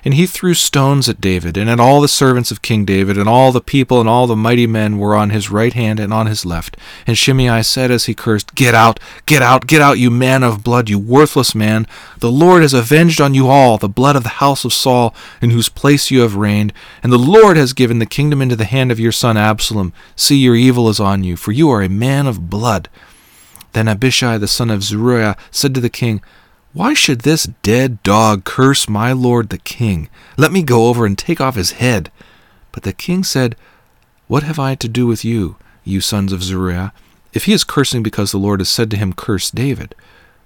And 0.04 0.14
he 0.14 0.26
threw 0.26 0.54
stones 0.54 1.08
at 1.08 1.20
David, 1.20 1.56
and 1.56 1.68
at 1.68 1.80
all 1.80 2.00
the 2.00 2.08
servants 2.08 2.50
of 2.50 2.62
King 2.62 2.84
David, 2.84 3.18
and 3.18 3.28
all 3.28 3.52
the 3.52 3.60
people 3.60 4.00
and 4.00 4.08
all 4.08 4.26
the 4.26 4.36
mighty 4.36 4.66
men 4.66 4.98
were 4.98 5.14
on 5.14 5.30
his 5.30 5.50
right 5.50 5.72
hand 5.72 6.00
and 6.00 6.12
on 6.12 6.26
his 6.26 6.46
left. 6.46 6.76
And 7.06 7.18
Shimei 7.18 7.62
said 7.62 7.90
as 7.90 8.06
he 8.06 8.14
cursed, 8.14 8.54
Get 8.54 8.74
out, 8.74 9.00
get 9.26 9.42
out, 9.42 9.66
get 9.66 9.80
out, 9.80 9.98
you 9.98 10.10
man 10.10 10.42
of 10.42 10.64
blood, 10.64 10.88
you 10.88 10.98
worthless 10.98 11.54
man. 11.54 11.86
The 12.18 12.30
Lord 12.30 12.62
has 12.62 12.74
avenged 12.74 13.20
on 13.20 13.34
you 13.34 13.48
all 13.48 13.78
the 13.78 13.88
blood 13.88 14.16
of 14.16 14.22
the 14.22 14.40
house 14.40 14.64
of 14.64 14.72
Saul, 14.72 15.14
in 15.42 15.50
whose 15.50 15.68
place 15.68 16.10
you 16.10 16.20
have 16.20 16.36
reigned. 16.36 16.72
And 17.02 17.12
the 17.12 17.18
Lord 17.18 17.56
has 17.56 17.72
given 17.72 17.98
the 17.98 18.06
kingdom 18.06 18.40
into 18.40 18.56
the 18.56 18.64
hand 18.64 18.92
of 18.92 19.00
your 19.00 19.12
son 19.12 19.36
Absalom. 19.36 19.92
See, 20.16 20.36
your 20.36 20.56
evil 20.56 20.88
is 20.88 21.00
on 21.00 21.24
you, 21.24 21.36
for 21.36 21.52
you 21.52 21.70
are 21.70 21.82
a 21.82 21.88
man 21.88 22.26
of 22.26 22.48
blood. 22.48 22.88
Then 23.72 23.88
Abishai 23.88 24.38
the 24.38 24.48
son 24.48 24.70
of 24.70 24.82
Zeruiah 24.82 25.36
said 25.50 25.74
to 25.74 25.80
the 25.80 25.90
king, 25.90 26.22
why 26.72 26.92
should 26.92 27.20
this 27.20 27.48
dead 27.62 28.02
dog 28.02 28.44
curse 28.44 28.88
my 28.88 29.12
lord 29.12 29.48
the 29.48 29.58
king? 29.58 30.08
Let 30.36 30.52
me 30.52 30.62
go 30.62 30.88
over 30.88 31.06
and 31.06 31.16
take 31.16 31.40
off 31.40 31.56
his 31.56 31.72
head. 31.72 32.12
But 32.72 32.82
the 32.82 32.92
king 32.92 33.24
said, 33.24 33.56
What 34.26 34.42
have 34.42 34.58
I 34.58 34.74
to 34.76 34.88
do 34.88 35.06
with 35.06 35.24
you, 35.24 35.56
you 35.82 36.00
sons 36.00 36.32
of 36.32 36.42
Zeruiah? 36.42 36.92
If 37.32 37.46
he 37.46 37.52
is 37.52 37.64
cursing 37.64 38.02
because 38.02 38.32
the 38.32 38.38
Lord 38.38 38.60
has 38.60 38.68
said 38.68 38.90
to 38.90 38.96
him, 38.96 39.12
Curse 39.12 39.50
David, 39.50 39.94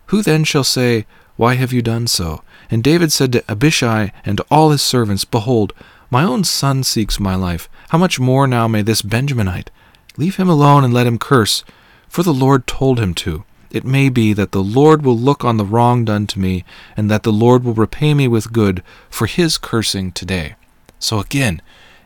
who 0.07 0.23
then 0.23 0.45
shall 0.45 0.65
say, 0.65 1.07
Why 1.37 1.55
have 1.55 1.73
you 1.73 1.83
done 1.83 2.07
so? 2.07 2.43
And 2.71 2.85
David 2.85 3.13
said 3.13 3.33
to 3.33 3.45
Abishai 3.51 4.13
and 4.25 4.39
to 4.39 4.47
all 4.51 4.71
his 4.71 4.83
servants, 4.83 5.25
Behold, 5.25 5.73
my 6.09 6.23
own 6.23 6.45
son 6.45 6.85
seeks 6.85 7.19
my 7.19 7.35
life. 7.35 7.69
How 7.89 7.99
much 7.99 8.21
more 8.21 8.47
now 8.47 8.69
may 8.69 8.83
this 8.83 9.03
Benjaminite? 9.03 9.69
Leave 10.17 10.37
him 10.37 10.49
alone 10.49 10.85
and 10.85 10.95
let 10.95 11.07
him 11.07 11.19
curse, 11.19 11.65
for 12.09 12.23
the 12.23 12.35
Lord 12.35 12.67
told 12.67 13.01
him 13.01 13.13
to. 13.15 13.45
It 13.73 13.85
may 13.85 14.11
be 14.11 14.35
that 14.35 14.53
the 14.53 14.63
Lord 14.63 15.03
will 15.03 15.19
look 15.19 15.47
on 15.47 15.57
the 15.57 15.65
wrong 15.65 16.05
done 16.05 16.27
to 16.29 16.39
me, 16.39 16.63
and 16.95 17.11
that 17.11 17.23
the 17.23 17.33
Lord 17.33 17.65
will 17.65 17.73
repay 17.73 18.13
me 18.13 18.29
with 18.29 18.53
good 18.53 18.83
for 19.09 19.27
his 19.27 19.57
cursing 19.57 20.13
today. 20.13 20.57
So 20.99 21.19
again, 21.19 21.63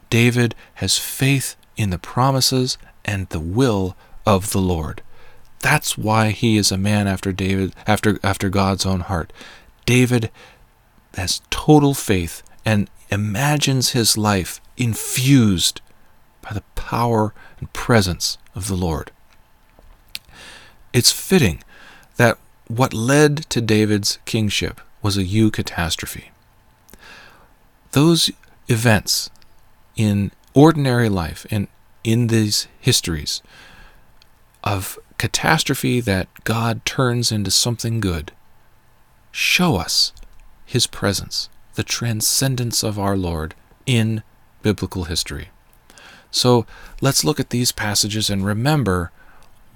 David 0.08 0.54
has 0.74 0.96
faith 0.96 1.56
in 1.76 1.90
the 1.90 1.98
promises 1.98 2.78
and 3.04 3.28
the 3.28 3.40
will 3.40 3.96
of 4.24 4.52
the 4.52 4.60
Lord. 4.60 5.02
That's 5.58 5.98
why 5.98 6.30
he 6.30 6.56
is 6.56 6.70
a 6.70 6.78
man 6.78 7.08
after 7.08 7.32
David 7.32 7.74
after 7.84 8.20
after 8.22 8.48
God's 8.48 8.86
own 8.86 9.00
heart. 9.00 9.32
David 9.84 10.30
has 11.14 11.42
total 11.50 11.94
faith 11.94 12.44
and 12.64 12.88
imagines 13.10 13.90
his 13.90 14.16
life 14.16 14.60
infused 14.76 15.80
by 16.42 16.52
the 16.52 16.62
power 16.76 17.34
and 17.58 17.72
presence 17.72 18.38
of 18.54 18.68
the 18.68 18.76
Lord. 18.76 19.10
It's 20.96 21.12
fitting 21.12 21.62
that 22.16 22.38
what 22.68 22.94
led 22.94 23.50
to 23.50 23.60
David's 23.60 24.18
kingship 24.24 24.80
was 25.02 25.18
a 25.18 25.24
eucatastrophe. 25.24 26.28
Those 27.90 28.30
events 28.66 29.28
in 29.94 30.32
ordinary 30.54 31.10
life 31.10 31.46
and 31.50 31.68
in 32.02 32.28
these 32.28 32.66
histories 32.80 33.42
of 34.64 34.98
catastrophe 35.18 36.00
that 36.00 36.28
God 36.44 36.82
turns 36.86 37.30
into 37.30 37.50
something 37.50 38.00
good 38.00 38.32
show 39.30 39.76
us 39.76 40.14
his 40.64 40.86
presence, 40.86 41.50
the 41.74 41.84
transcendence 41.84 42.82
of 42.82 42.98
our 42.98 43.18
Lord 43.18 43.54
in 43.84 44.22
biblical 44.62 45.04
history. 45.04 45.50
So 46.30 46.64
let's 47.02 47.22
look 47.22 47.38
at 47.38 47.50
these 47.50 47.70
passages 47.70 48.30
and 48.30 48.46
remember 48.46 49.12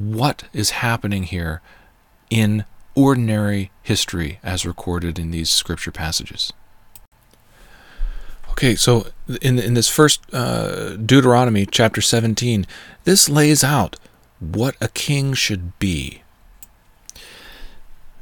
what 0.01 0.44
is 0.53 0.70
happening 0.70 1.24
here 1.24 1.61
in 2.30 2.64
ordinary 2.94 3.70
history 3.82 4.40
as 4.42 4.66
recorded 4.66 5.18
in 5.18 5.30
these 5.30 5.51
scripture 5.51 5.92
passages. 5.92 6.53
Okay, 8.51 8.74
so 8.74 9.07
in 9.40 9.59
in 9.59 9.74
this 9.74 9.88
first 9.88 10.22
uh, 10.34 10.96
Deuteronomy 10.96 11.66
chapter 11.66 12.01
17, 12.01 12.66
this 13.05 13.28
lays 13.28 13.62
out 13.62 13.96
what 14.40 14.74
a 14.80 14.88
king 14.88 15.34
should 15.34 15.78
be. 15.78 16.22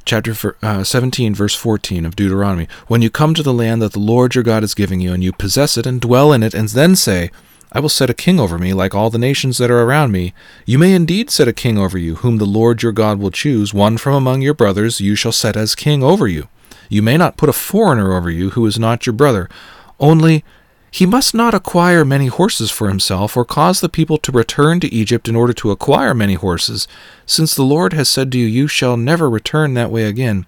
Chapter 0.04 0.56
uh, 0.62 0.84
17, 0.84 1.34
verse 1.34 1.54
14 1.54 2.06
of 2.06 2.16
Deuteronomy. 2.16 2.66
When 2.86 3.02
you 3.02 3.10
come 3.10 3.34
to 3.34 3.42
the 3.42 3.52
land 3.52 3.82
that 3.82 3.92
the 3.92 3.98
Lord 3.98 4.34
your 4.34 4.44
God 4.44 4.64
is 4.64 4.74
giving 4.74 5.00
you, 5.00 5.12
and 5.12 5.22
you 5.22 5.32
possess 5.32 5.76
it 5.76 5.86
and 5.86 6.00
dwell 6.00 6.32
in 6.32 6.42
it, 6.42 6.54
and 6.54 6.68
then 6.70 6.96
say, 6.96 7.30
I 7.70 7.80
will 7.80 7.88
set 7.88 8.10
a 8.10 8.14
king 8.14 8.40
over 8.40 8.58
me, 8.58 8.72
like 8.72 8.94
all 8.94 9.10
the 9.10 9.18
nations 9.18 9.58
that 9.58 9.70
are 9.70 9.82
around 9.82 10.10
me. 10.10 10.32
You 10.64 10.78
may 10.78 10.94
indeed 10.94 11.30
set 11.30 11.48
a 11.48 11.52
king 11.52 11.76
over 11.76 11.98
you, 11.98 12.16
whom 12.16 12.38
the 12.38 12.46
Lord 12.46 12.82
your 12.82 12.92
God 12.92 13.18
will 13.18 13.30
choose. 13.30 13.74
One 13.74 13.98
from 13.98 14.14
among 14.14 14.42
your 14.42 14.54
brothers 14.54 15.00
you 15.00 15.14
shall 15.14 15.32
set 15.32 15.56
as 15.56 15.74
king 15.74 16.02
over 16.02 16.26
you. 16.26 16.48
You 16.88 17.02
may 17.02 17.16
not 17.16 17.36
put 17.36 17.50
a 17.50 17.52
foreigner 17.52 18.16
over 18.16 18.30
you 18.30 18.50
who 18.50 18.64
is 18.64 18.78
not 18.78 19.04
your 19.04 19.12
brother. 19.12 19.48
Only 20.00 20.44
he 20.90 21.04
must 21.04 21.34
not 21.34 21.52
acquire 21.52 22.04
many 22.04 22.28
horses 22.28 22.70
for 22.70 22.88
himself, 22.88 23.36
or 23.36 23.44
cause 23.44 23.80
the 23.80 23.90
people 23.90 24.16
to 24.18 24.32
return 24.32 24.80
to 24.80 24.92
Egypt 24.92 25.28
in 25.28 25.36
order 25.36 25.52
to 25.52 25.70
acquire 25.70 26.14
many 26.14 26.34
horses, 26.34 26.88
since 27.26 27.54
the 27.54 27.62
Lord 27.62 27.92
has 27.92 28.08
said 28.08 28.32
to 28.32 28.38
you, 28.38 28.46
You 28.46 28.66
shall 28.66 28.96
never 28.96 29.28
return 29.28 29.74
that 29.74 29.90
way 29.90 30.04
again. 30.04 30.46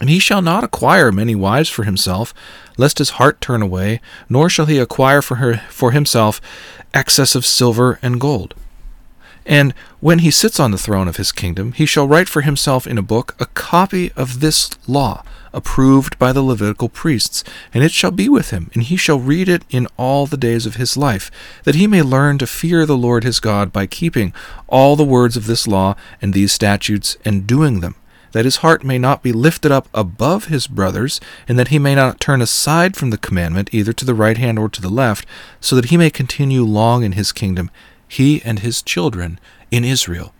And 0.00 0.08
he 0.10 0.18
shall 0.18 0.42
not 0.42 0.64
acquire 0.64 1.12
many 1.12 1.34
wives 1.34 1.68
for 1.68 1.84
himself, 1.84 2.32
lest 2.76 2.98
his 2.98 3.10
heart 3.10 3.40
turn 3.40 3.62
away, 3.62 4.00
nor 4.28 4.48
shall 4.48 4.66
he 4.66 4.78
acquire 4.78 5.22
for, 5.22 5.36
her, 5.36 5.58
for 5.68 5.92
himself 5.92 6.40
excess 6.94 7.34
of 7.34 7.46
silver 7.46 7.98
and 8.02 8.20
gold. 8.20 8.54
And 9.44 9.74
when 10.00 10.20
he 10.20 10.30
sits 10.30 10.60
on 10.60 10.70
the 10.70 10.78
throne 10.78 11.08
of 11.08 11.16
his 11.16 11.32
kingdom, 11.32 11.72
he 11.72 11.86
shall 11.86 12.06
write 12.06 12.28
for 12.28 12.42
himself 12.42 12.86
in 12.86 12.96
a 12.96 13.02
book 13.02 13.34
a 13.40 13.46
copy 13.46 14.12
of 14.12 14.40
this 14.40 14.70
law, 14.86 15.24
approved 15.52 16.18
by 16.18 16.32
the 16.32 16.42
Levitical 16.42 16.88
priests, 16.88 17.42
and 17.74 17.82
it 17.82 17.90
shall 17.90 18.12
be 18.12 18.28
with 18.28 18.50
him, 18.50 18.70
and 18.72 18.84
he 18.84 18.96
shall 18.96 19.18
read 19.18 19.48
it 19.48 19.64
in 19.68 19.88
all 19.96 20.26
the 20.26 20.36
days 20.36 20.64
of 20.64 20.76
his 20.76 20.96
life, 20.96 21.30
that 21.64 21.74
he 21.74 21.86
may 21.86 22.02
learn 22.02 22.38
to 22.38 22.46
fear 22.46 22.86
the 22.86 22.96
Lord 22.96 23.24
his 23.24 23.40
God 23.40 23.72
by 23.72 23.86
keeping 23.86 24.32
all 24.68 24.96
the 24.96 25.04
words 25.04 25.36
of 25.36 25.46
this 25.46 25.66
law 25.66 25.96
and 26.20 26.32
these 26.32 26.52
statutes 26.52 27.16
and 27.24 27.46
doing 27.46 27.80
them 27.80 27.96
that 28.32 28.44
his 28.44 28.56
heart 28.56 28.84
may 28.84 28.98
not 28.98 29.22
be 29.22 29.32
lifted 29.32 29.70
up 29.70 29.88
above 29.94 30.46
his 30.46 30.66
brothers, 30.66 31.20
and 31.46 31.58
that 31.58 31.68
he 31.68 31.78
may 31.78 31.94
not 31.94 32.20
turn 32.20 32.42
aside 32.42 32.96
from 32.96 33.10
the 33.10 33.18
commandment 33.18 33.72
either 33.72 33.92
to 33.92 34.04
the 34.04 34.14
right 34.14 34.36
hand 34.36 34.58
or 34.58 34.68
to 34.68 34.80
the 34.80 34.88
left, 34.88 35.26
so 35.60 35.76
that 35.76 35.86
he 35.86 35.96
may 35.96 36.10
continue 36.10 36.64
long 36.64 37.04
in 37.04 37.12
his 37.12 37.32
kingdom, 37.32 37.70
he 38.08 38.42
and 38.44 38.58
his 38.58 38.82
children 38.82 39.38
in 39.70 39.84
Israel. 39.84 40.34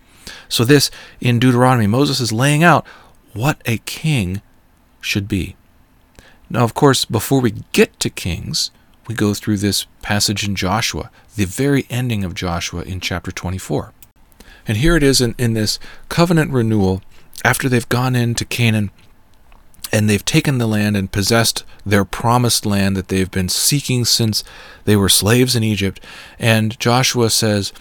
So, 0.49 0.63
this 0.63 0.91
in 1.19 1.39
Deuteronomy, 1.39 1.87
Moses 1.87 2.19
is 2.19 2.31
laying 2.31 2.63
out 2.63 2.85
what 3.33 3.61
a 3.65 3.77
king 3.79 4.41
should 5.01 5.27
be. 5.27 5.55
Now, 6.49 6.63
of 6.63 6.73
course, 6.73 7.05
before 7.05 7.41
we 7.41 7.55
get 7.71 7.99
to 7.99 8.09
kings, 8.09 8.71
we 9.07 9.15
go 9.15 9.33
through 9.33 9.57
this 9.57 9.85
passage 10.01 10.47
in 10.47 10.55
Joshua, 10.55 11.09
the 11.35 11.45
very 11.45 11.85
ending 11.89 12.23
of 12.23 12.35
Joshua 12.35 12.83
in 12.83 12.99
chapter 12.99 13.31
24. 13.31 13.91
And 14.67 14.77
here 14.77 14.95
it 14.95 15.03
is 15.03 15.19
in, 15.19 15.35
in 15.37 15.53
this 15.53 15.79
covenant 16.09 16.51
renewal 16.51 17.01
after 17.43 17.69
they've 17.69 17.89
gone 17.89 18.15
into 18.15 18.45
Canaan 18.45 18.91
and 19.91 20.09
they've 20.09 20.25
taken 20.25 20.57
the 20.57 20.67
land 20.67 20.97
and 20.97 21.11
possessed 21.11 21.63
their 21.85 22.05
promised 22.05 22.65
land 22.65 22.97
that 22.97 23.09
they've 23.09 23.29
been 23.29 23.49
seeking 23.49 24.05
since 24.05 24.43
they 24.85 24.95
were 24.95 25.09
slaves 25.09 25.55
in 25.55 25.63
Egypt. 25.63 26.03
And 26.39 26.79
Joshua 26.79 27.29
says, 27.29 27.71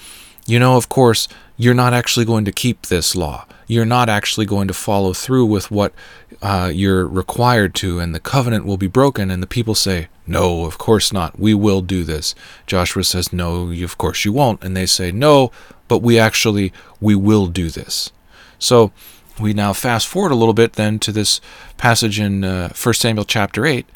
You 0.46 0.58
know, 0.58 0.76
of 0.76 0.88
course, 0.88 1.26
you're 1.56 1.74
not 1.74 1.94
actually 1.94 2.26
going 2.26 2.44
to 2.44 2.52
keep 2.52 2.86
this 2.86 3.14
law. 3.14 3.46
You're 3.66 3.86
not 3.86 4.08
actually 4.08 4.44
going 4.44 4.68
to 4.68 4.74
follow 4.74 5.12
through 5.12 5.46
with 5.46 5.70
what 5.70 5.94
uh, 6.42 6.70
you're 6.74 7.06
required 7.06 7.74
to, 7.76 8.00
and 8.00 8.14
the 8.14 8.20
covenant 8.20 8.66
will 8.66 8.76
be 8.76 8.88
broken. 8.88 9.30
And 9.30 9.42
the 9.42 9.46
people 9.46 9.74
say, 9.74 10.08
No, 10.26 10.64
of 10.64 10.76
course 10.76 11.12
not. 11.12 11.38
We 11.38 11.54
will 11.54 11.80
do 11.80 12.04
this. 12.04 12.34
Joshua 12.66 13.04
says, 13.04 13.32
No, 13.32 13.70
of 13.70 13.96
course 13.96 14.24
you 14.24 14.32
won't. 14.32 14.62
And 14.62 14.76
they 14.76 14.86
say, 14.86 15.12
No, 15.12 15.50
but 15.88 15.98
we 15.98 16.18
actually, 16.18 16.72
we 17.00 17.14
will 17.14 17.46
do 17.46 17.70
this. 17.70 18.10
So 18.58 18.92
we 19.40 19.52
now 19.52 19.72
fast 19.72 20.06
forward 20.06 20.32
a 20.32 20.36
little 20.36 20.54
bit 20.54 20.74
then 20.74 20.98
to 21.00 21.12
this 21.12 21.40
passage 21.76 22.18
in 22.20 22.44
uh, 22.44 22.72
1 22.74 22.94
Samuel 22.94 23.24
chapter 23.24 23.66
8. 23.66 23.86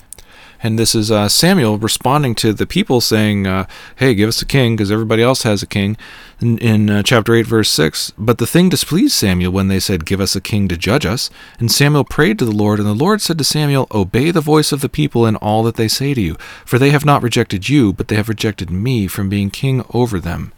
And 0.62 0.78
this 0.78 0.94
is 0.94 1.10
uh, 1.10 1.28
Samuel 1.28 1.78
responding 1.78 2.34
to 2.36 2.52
the 2.52 2.66
people 2.66 3.00
saying, 3.00 3.46
uh, 3.46 3.66
Hey, 3.96 4.14
give 4.14 4.28
us 4.28 4.40
a 4.40 4.46
king, 4.46 4.74
because 4.74 4.90
everybody 4.90 5.22
else 5.22 5.42
has 5.42 5.62
a 5.62 5.66
king. 5.66 5.96
In, 6.40 6.58
in 6.58 6.90
uh, 6.90 7.02
chapter 7.02 7.34
8, 7.34 7.46
verse 7.46 7.70
6, 7.70 8.12
But 8.16 8.38
the 8.38 8.46
thing 8.46 8.68
displeased 8.68 9.14
Samuel 9.14 9.52
when 9.52 9.68
they 9.68 9.80
said, 9.80 10.06
Give 10.06 10.20
us 10.20 10.34
a 10.34 10.40
king 10.40 10.66
to 10.68 10.76
judge 10.76 11.04
us. 11.04 11.30
And 11.58 11.70
Samuel 11.70 12.04
prayed 12.04 12.38
to 12.38 12.44
the 12.44 12.56
Lord, 12.56 12.78
and 12.78 12.88
the 12.88 12.94
Lord 12.94 13.20
said 13.20 13.38
to 13.38 13.44
Samuel, 13.44 13.86
Obey 13.90 14.30
the 14.30 14.40
voice 14.40 14.72
of 14.72 14.80
the 14.80 14.88
people 14.88 15.26
in 15.26 15.36
all 15.36 15.62
that 15.64 15.76
they 15.76 15.88
say 15.88 16.14
to 16.14 16.20
you, 16.20 16.36
for 16.64 16.78
they 16.78 16.90
have 16.90 17.04
not 17.04 17.22
rejected 17.22 17.68
you, 17.68 17.92
but 17.92 18.08
they 18.08 18.16
have 18.16 18.28
rejected 18.28 18.70
me 18.70 19.06
from 19.06 19.28
being 19.28 19.50
king 19.50 19.84
over 19.92 20.18
them. 20.18 20.52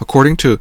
According 0.00 0.36
to 0.38 0.58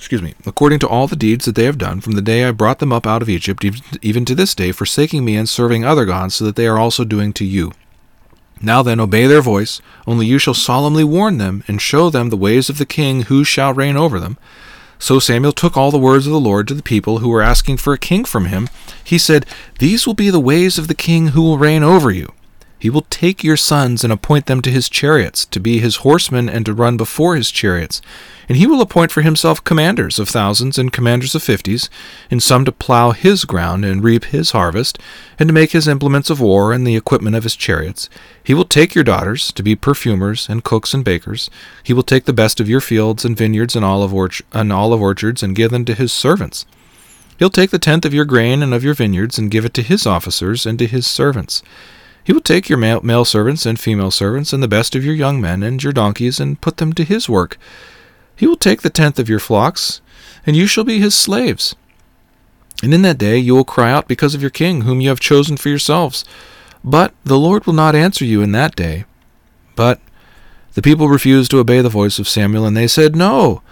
excuse 0.00 0.22
me, 0.22 0.34
according 0.46 0.78
to 0.78 0.88
all 0.88 1.06
the 1.06 1.14
deeds 1.14 1.44
that 1.44 1.54
they 1.54 1.64
have 1.64 1.76
done 1.76 2.00
from 2.00 2.12
the 2.12 2.22
day 2.22 2.46
I 2.46 2.52
brought 2.52 2.78
them 2.78 2.90
up 2.90 3.06
out 3.06 3.20
of 3.20 3.28
Egypt, 3.28 3.62
even 4.00 4.24
to 4.24 4.34
this 4.34 4.54
day, 4.54 4.72
forsaking 4.72 5.26
me 5.26 5.36
and 5.36 5.46
serving 5.46 5.84
other 5.84 6.06
gods, 6.06 6.36
so 6.36 6.46
that 6.46 6.56
they 6.56 6.66
are 6.66 6.78
also 6.78 7.04
doing 7.04 7.34
to 7.34 7.44
you. 7.44 7.72
Now 8.62 8.82
then, 8.82 8.98
obey 8.98 9.26
their 9.26 9.42
voice, 9.42 9.82
only 10.06 10.24
you 10.24 10.38
shall 10.38 10.54
solemnly 10.54 11.04
warn 11.04 11.36
them, 11.36 11.62
and 11.68 11.82
show 11.82 12.08
them 12.08 12.30
the 12.30 12.38
ways 12.38 12.70
of 12.70 12.78
the 12.78 12.86
king 12.86 13.24
who 13.24 13.44
shall 13.44 13.74
reign 13.74 13.98
over 13.98 14.18
them. 14.18 14.38
So 14.98 15.18
Samuel 15.18 15.52
took 15.52 15.76
all 15.76 15.90
the 15.90 15.98
words 15.98 16.26
of 16.26 16.32
the 16.32 16.40
Lord 16.40 16.66
to 16.68 16.74
the 16.74 16.82
people 16.82 17.18
who 17.18 17.28
were 17.28 17.42
asking 17.42 17.76
for 17.76 17.92
a 17.92 17.98
king 17.98 18.24
from 18.24 18.46
him. 18.46 18.70
He 19.04 19.18
said, 19.18 19.44
These 19.80 20.06
will 20.06 20.14
be 20.14 20.30
the 20.30 20.40
ways 20.40 20.78
of 20.78 20.88
the 20.88 20.94
king 20.94 21.28
who 21.28 21.42
will 21.42 21.58
reign 21.58 21.82
over 21.82 22.10
you. 22.10 22.32
He 22.80 22.88
will 22.88 23.04
take 23.10 23.44
your 23.44 23.58
sons 23.58 24.02
and 24.02 24.10
appoint 24.10 24.46
them 24.46 24.62
to 24.62 24.70
his 24.70 24.88
chariots, 24.88 25.44
to 25.44 25.60
be 25.60 25.80
his 25.80 25.96
horsemen 25.96 26.48
and 26.48 26.64
to 26.64 26.72
run 26.72 26.96
before 26.96 27.36
his 27.36 27.50
chariots. 27.50 28.00
And 28.48 28.56
he 28.56 28.66
will 28.66 28.80
appoint 28.80 29.12
for 29.12 29.20
himself 29.20 29.62
commanders 29.62 30.18
of 30.18 30.30
thousands 30.30 30.78
and 30.78 30.90
commanders 30.90 31.34
of 31.34 31.42
fifties, 31.42 31.90
and 32.30 32.42
some 32.42 32.64
to 32.64 32.72
plow 32.72 33.10
his 33.10 33.44
ground 33.44 33.84
and 33.84 34.02
reap 34.02 34.24
his 34.24 34.52
harvest, 34.52 34.98
and 35.38 35.46
to 35.46 35.52
make 35.52 35.72
his 35.72 35.86
implements 35.86 36.30
of 36.30 36.40
war 36.40 36.72
and 36.72 36.86
the 36.86 36.96
equipment 36.96 37.36
of 37.36 37.42
his 37.42 37.54
chariots. 37.54 38.08
He 38.42 38.54
will 38.54 38.64
take 38.64 38.94
your 38.94 39.04
daughters 39.04 39.52
to 39.52 39.62
be 39.62 39.76
perfumers 39.76 40.48
and 40.48 40.64
cooks 40.64 40.94
and 40.94 41.04
bakers. 41.04 41.50
He 41.82 41.92
will 41.92 42.02
take 42.02 42.24
the 42.24 42.32
best 42.32 42.60
of 42.60 42.68
your 42.68 42.80
fields 42.80 43.26
and 43.26 43.36
vineyards 43.36 43.76
and 43.76 43.84
olive, 43.84 44.12
orch- 44.12 44.42
and 44.52 44.72
olive 44.72 45.02
orchards 45.02 45.42
and 45.42 45.54
give 45.54 45.70
them 45.70 45.84
to 45.84 45.94
his 45.94 46.14
servants. 46.14 46.64
He'll 47.38 47.50
take 47.50 47.70
the 47.70 47.78
tenth 47.78 48.06
of 48.06 48.14
your 48.14 48.24
grain 48.24 48.62
and 48.62 48.72
of 48.72 48.84
your 48.84 48.94
vineyards 48.94 49.36
and 49.38 49.50
give 49.50 49.66
it 49.66 49.74
to 49.74 49.82
his 49.82 50.06
officers 50.06 50.64
and 50.64 50.78
to 50.78 50.86
his 50.86 51.06
servants 51.06 51.62
He 52.22 52.32
will 52.32 52.40
take 52.40 52.68
your 52.68 52.78
male, 52.78 53.00
male 53.02 53.24
servants 53.24 53.66
and 53.66 53.78
female 53.78 54.10
servants 54.10 54.52
and 54.52 54.62
the 54.62 54.68
best 54.68 54.94
of 54.94 55.04
your 55.04 55.14
young 55.14 55.40
men 55.40 55.62
and 55.62 55.82
your 55.82 55.92
donkeys 55.92 56.38
and 56.38 56.60
put 56.60 56.76
them 56.76 56.92
to 56.94 57.04
his 57.04 57.28
work. 57.28 57.58
He 58.36 58.46
will 58.46 58.56
take 58.56 58.82
the 58.82 58.90
tenth 58.90 59.18
of 59.18 59.28
your 59.28 59.38
flocks, 59.38 60.00
and 60.46 60.56
you 60.56 60.66
shall 60.66 60.84
be 60.84 60.98
his 60.98 61.14
slaves. 61.14 61.74
And 62.82 62.94
in 62.94 63.02
that 63.02 63.18
day 63.18 63.38
you 63.38 63.54
will 63.54 63.64
cry 63.64 63.90
out 63.90 64.08
because 64.08 64.34
of 64.34 64.40
your 64.40 64.50
king, 64.50 64.82
whom 64.82 65.00
you 65.00 65.08
have 65.08 65.20
chosen 65.20 65.56
for 65.56 65.68
yourselves. 65.68 66.24
But 66.82 67.12
the 67.24 67.38
Lord 67.38 67.66
will 67.66 67.74
not 67.74 67.94
answer 67.94 68.24
you 68.24 68.40
in 68.42 68.52
that 68.52 68.74
day. 68.74 69.04
But 69.76 70.00
the 70.74 70.82
people 70.82 71.08
refused 71.08 71.50
to 71.50 71.58
obey 71.58 71.80
the 71.80 71.88
voice 71.88 72.18
of 72.18 72.28
Samuel, 72.28 72.64
and 72.64 72.76
they 72.76 72.86
said, 72.86 73.16
No, 73.16 73.62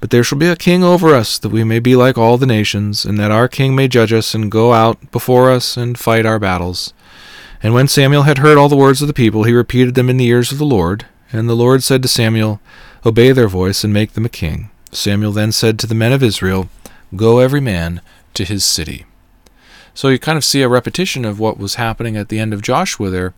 but 0.00 0.10
there 0.10 0.24
shall 0.24 0.38
be 0.38 0.48
a 0.48 0.56
king 0.56 0.82
over 0.82 1.14
us, 1.14 1.38
that 1.38 1.50
we 1.50 1.64
may 1.64 1.78
be 1.78 1.94
like 1.94 2.18
all 2.18 2.38
the 2.38 2.46
nations, 2.46 3.04
and 3.04 3.18
that 3.18 3.30
our 3.30 3.48
king 3.48 3.74
may 3.74 3.88
judge 3.88 4.12
us, 4.12 4.34
and 4.34 4.50
go 4.50 4.72
out 4.72 5.10
before 5.12 5.50
us, 5.50 5.76
and 5.76 5.98
fight 5.98 6.26
our 6.26 6.38
battles. 6.38 6.92
And 7.62 7.74
when 7.74 7.88
Samuel 7.88 8.22
had 8.22 8.38
heard 8.38 8.58
all 8.58 8.68
the 8.68 8.76
words 8.76 9.00
of 9.02 9.08
the 9.08 9.14
people, 9.14 9.44
he 9.44 9.52
repeated 9.52 9.94
them 9.94 10.10
in 10.10 10.16
the 10.16 10.26
ears 10.26 10.52
of 10.52 10.58
the 10.58 10.66
Lord. 10.66 11.06
And 11.32 11.48
the 11.48 11.54
Lord 11.54 11.82
said 11.82 12.02
to 12.02 12.08
Samuel, 12.08 12.60
Obey 13.04 13.32
their 13.32 13.48
voice, 13.48 13.84
and 13.84 13.92
make 13.92 14.12
them 14.12 14.24
a 14.24 14.30
king. 14.30 14.70
Samuel 14.92 15.32
then 15.32 15.52
said 15.52 15.78
to 15.78 15.86
the 15.86 15.94
men 15.94 16.12
of 16.12 16.22
Israel, 16.22 16.68
Go 17.14 17.38
every 17.38 17.60
man 17.60 18.00
to 18.34 18.44
his 18.44 18.64
city. 18.64 19.04
So 19.94 20.08
you 20.08 20.18
kind 20.18 20.36
of 20.36 20.44
see 20.44 20.62
a 20.62 20.68
repetition 20.68 21.24
of 21.24 21.40
what 21.40 21.58
was 21.58 21.76
happening 21.76 22.16
at 22.16 22.28
the 22.28 22.38
end 22.38 22.52
of 22.52 22.62
Joshua 22.62 23.10
there. 23.10 23.34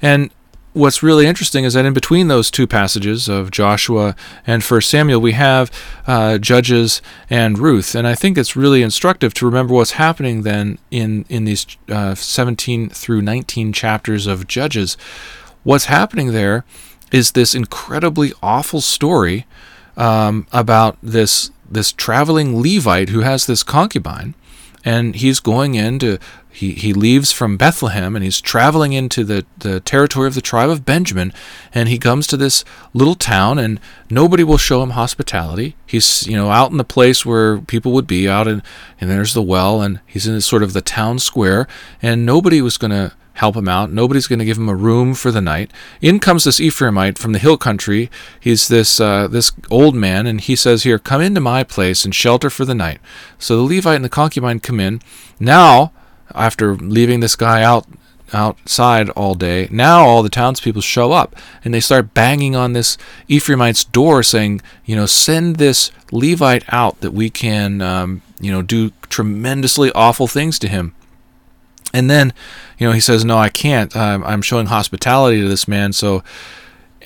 And 0.00 0.30
what's 0.72 1.02
really 1.02 1.26
interesting 1.26 1.64
is 1.64 1.74
that 1.74 1.84
in 1.84 1.92
between 1.92 2.28
those 2.28 2.50
two 2.50 2.66
passages 2.66 3.28
of 3.28 3.50
Joshua 3.50 4.16
and 4.46 4.64
First 4.64 4.88
Samuel, 4.88 5.20
we 5.20 5.32
have 5.32 5.70
uh, 6.06 6.38
Judges 6.38 7.02
and 7.28 7.58
Ruth, 7.58 7.94
and 7.94 8.06
I 8.06 8.14
think 8.14 8.38
it's 8.38 8.56
really 8.56 8.82
instructive 8.82 9.34
to 9.34 9.46
remember 9.46 9.74
what's 9.74 9.92
happening 9.92 10.42
then 10.42 10.78
in 10.90 11.24
in 11.28 11.44
these 11.44 11.66
uh, 11.88 12.14
17 12.14 12.88
through 12.90 13.22
19 13.22 13.72
chapters 13.72 14.26
of 14.26 14.46
Judges. 14.46 14.96
What's 15.62 15.86
happening 15.86 16.32
there 16.32 16.64
is 17.12 17.32
this 17.32 17.54
incredibly 17.54 18.32
awful 18.42 18.80
story 18.80 19.46
um, 19.96 20.46
about 20.52 20.96
this 21.02 21.50
this 21.70 21.92
traveling 21.92 22.60
Levite 22.60 23.10
who 23.10 23.20
has 23.20 23.46
this 23.46 23.62
concubine, 23.62 24.34
and 24.84 25.14
he's 25.14 25.40
going 25.40 25.74
in 25.74 25.98
to 26.00 26.18
he, 26.52 26.72
he 26.72 26.92
leaves 26.92 27.32
from 27.32 27.56
Bethlehem 27.56 28.14
and 28.14 28.22
he's 28.22 28.40
traveling 28.40 28.92
into 28.92 29.24
the, 29.24 29.46
the 29.58 29.80
territory 29.80 30.28
of 30.28 30.34
the 30.34 30.42
tribe 30.42 30.68
of 30.68 30.84
Benjamin 30.84 31.32
and 31.74 31.88
he 31.88 31.98
comes 31.98 32.26
to 32.26 32.36
this 32.36 32.64
little 32.92 33.14
town 33.14 33.58
and 33.58 33.80
nobody 34.10 34.44
will 34.44 34.58
show 34.58 34.82
him 34.82 34.90
hospitality. 34.90 35.76
He's 35.86 36.26
you 36.26 36.36
know 36.36 36.50
out 36.50 36.70
in 36.70 36.76
the 36.76 36.84
place 36.84 37.24
where 37.24 37.58
people 37.58 37.92
would 37.92 38.06
be 38.06 38.28
out 38.28 38.46
in 38.46 38.62
and 39.00 39.10
there's 39.10 39.32
the 39.32 39.42
well 39.42 39.80
and 39.80 40.00
he's 40.06 40.26
in 40.26 40.40
sort 40.42 40.62
of 40.62 40.74
the 40.74 40.82
town 40.82 41.18
square 41.18 41.66
and 42.02 42.26
nobody 42.26 42.60
was 42.60 42.76
going 42.76 42.90
to 42.90 43.12
help 43.34 43.56
him 43.56 43.68
out. 43.68 43.90
Nobody's 43.90 44.26
going 44.26 44.38
to 44.40 44.44
give 44.44 44.58
him 44.58 44.68
a 44.68 44.74
room 44.74 45.14
for 45.14 45.30
the 45.30 45.40
night. 45.40 45.70
In 46.02 46.20
comes 46.20 46.44
this 46.44 46.60
Ephraimite 46.60 47.16
from 47.16 47.32
the 47.32 47.38
hill 47.38 47.56
country. 47.56 48.10
He's 48.38 48.68
this 48.68 49.00
uh, 49.00 49.26
this 49.26 49.52
old 49.70 49.94
man, 49.94 50.26
and 50.26 50.40
he 50.40 50.54
says, 50.54 50.82
"Here, 50.82 50.98
come 50.98 51.22
into 51.22 51.40
my 51.40 51.64
place 51.64 52.04
and 52.04 52.14
shelter 52.14 52.50
for 52.50 52.66
the 52.66 52.74
night." 52.74 53.00
So 53.38 53.56
the 53.56 53.74
Levite 53.74 53.96
and 53.96 54.04
the 54.04 54.10
concubine 54.10 54.60
come 54.60 54.80
in. 54.80 55.00
Now 55.40 55.92
after 56.34 56.76
leaving 56.76 57.20
this 57.20 57.36
guy 57.36 57.62
out 57.62 57.86
outside 58.32 59.10
all 59.10 59.34
day, 59.34 59.68
now 59.70 60.04
all 60.04 60.22
the 60.22 60.28
townspeople 60.28 60.82
show 60.82 61.12
up 61.12 61.36
and 61.64 61.72
they 61.72 61.80
start 61.80 62.14
banging 62.14 62.56
on 62.56 62.72
this 62.72 62.96
Ephraimite's 63.28 63.84
door, 63.84 64.22
saying, 64.22 64.60
you 64.84 64.96
know, 64.96 65.06
send 65.06 65.56
this 65.56 65.90
Levite 66.10 66.64
out 66.68 67.00
that 67.00 67.12
we 67.12 67.30
can, 67.30 67.80
um, 67.82 68.22
you 68.40 68.50
know, 68.50 68.62
do 68.62 68.92
tremendously 69.08 69.90
awful 69.92 70.26
things 70.26 70.58
to 70.60 70.68
him. 70.68 70.94
And 71.94 72.08
then, 72.08 72.32
you 72.78 72.86
know, 72.86 72.92
he 72.92 73.00
says, 73.00 73.24
no, 73.24 73.36
I 73.36 73.50
can't. 73.50 73.94
I'm, 73.94 74.24
I'm 74.24 74.42
showing 74.42 74.66
hospitality 74.66 75.42
to 75.42 75.48
this 75.48 75.68
man, 75.68 75.92
so 75.92 76.22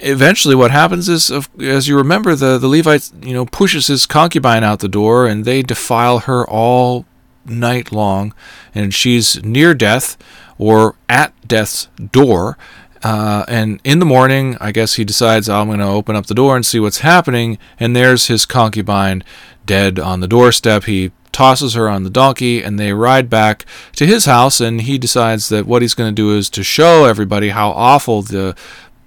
eventually 0.00 0.54
what 0.54 0.70
happens 0.70 1.08
is 1.08 1.30
as 1.60 1.88
you 1.88 1.96
remember 1.96 2.34
the 2.34 2.58
the 2.58 2.68
levite 2.68 3.10
you 3.22 3.32
know 3.32 3.46
pushes 3.46 3.86
his 3.86 4.06
concubine 4.06 4.62
out 4.62 4.80
the 4.80 4.88
door 4.88 5.26
and 5.26 5.44
they 5.44 5.62
defile 5.62 6.20
her 6.20 6.46
all 6.46 7.05
night 7.48 7.92
long, 7.92 8.34
and 8.74 8.92
she's 8.94 9.42
near 9.44 9.74
death 9.74 10.16
or 10.58 10.96
at 11.08 11.32
death's 11.46 11.88
door. 12.12 12.56
Uh, 13.02 13.44
and 13.46 13.80
in 13.84 13.98
the 13.98 14.06
morning, 14.06 14.56
I 14.60 14.72
guess 14.72 14.94
he 14.94 15.04
decides, 15.04 15.48
oh, 15.48 15.60
I'm 15.60 15.68
going 15.68 15.78
to 15.78 15.86
open 15.86 16.16
up 16.16 16.26
the 16.26 16.34
door 16.34 16.56
and 16.56 16.64
see 16.64 16.80
what's 16.80 16.98
happening. 16.98 17.58
And 17.78 17.94
there's 17.94 18.26
his 18.26 18.46
concubine 18.46 19.22
dead 19.64 19.98
on 19.98 20.20
the 20.20 20.28
doorstep. 20.28 20.84
He 20.84 21.12
tosses 21.30 21.74
her 21.74 21.88
on 21.88 22.02
the 22.02 22.10
donkey, 22.10 22.62
and 22.62 22.80
they 22.80 22.92
ride 22.92 23.28
back 23.28 23.66
to 23.96 24.06
his 24.06 24.24
house. 24.24 24.60
And 24.60 24.80
he 24.80 24.98
decides 24.98 25.48
that 25.50 25.66
what 25.66 25.82
he's 25.82 25.94
going 25.94 26.10
to 26.10 26.22
do 26.22 26.36
is 26.36 26.48
to 26.50 26.64
show 26.64 27.04
everybody 27.04 27.50
how 27.50 27.70
awful 27.70 28.22
the 28.22 28.56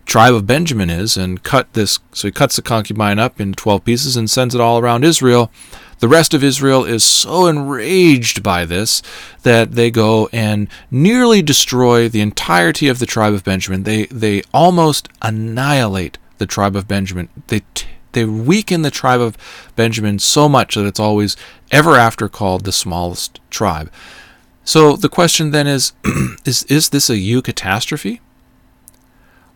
tribe 0.05 0.33
of 0.33 0.47
Benjamin 0.47 0.89
is 0.89 1.17
and 1.17 1.43
cut 1.43 1.73
this. 1.73 1.99
So 2.13 2.27
he 2.27 2.31
cuts 2.31 2.55
the 2.55 2.61
concubine 2.61 3.19
up 3.19 3.41
in 3.41 3.53
12 3.53 3.83
pieces 3.83 4.15
and 4.15 4.29
sends 4.29 4.55
it 4.55 4.61
all 4.61 4.79
around 4.79 5.03
Israel. 5.03 5.51
The 6.00 6.08
rest 6.08 6.34
of 6.34 6.43
Israel 6.43 6.86
is 6.86 7.04
so 7.04 7.47
enraged 7.47 8.41
by 8.41 8.66
this 8.66 9.02
that 9.43 9.74
they 9.74 9.91
go 9.91 10.30
and 10.32 10.70
nearly 10.89 11.41
destroy 11.41 12.08
the 12.08 12.22
entirety 12.22 12.88
of 12.88 13.00
the 13.00 13.06
tribe 13.06 13.34
of 13.34 13.43
Benjamin. 13.43 13.84
They 13.84 14.06
they 14.06 14.41
almost 14.54 15.10
annihilate 15.22 16.18
the 16.38 16.45
tribe 16.45 16.76
of 16.76 16.88
Benjamin. 16.88 17.28
They 17.47 17.62
t- 17.74 17.88
they 18.14 18.26
weaken 18.26 18.82
the 18.82 18.91
tribe 18.91 19.20
of 19.20 19.38
Benjamin 19.76 20.20
so 20.20 20.50
much 20.50 20.76
that 20.76 20.86
it's 20.86 21.00
always 21.00 21.36
ever 21.70 21.95
after 21.95 22.30
called 22.30 22.64
the 22.64 22.72
smallest 22.72 23.39
tribe. 23.50 23.91
So 24.64 24.95
the 24.95 25.10
question 25.10 25.52
then 25.52 25.68
is 25.68 25.91
is 26.45 26.64
is 26.64 26.89
this 26.89 27.10
a 27.10 27.16
eucatastrophe? 27.16 28.20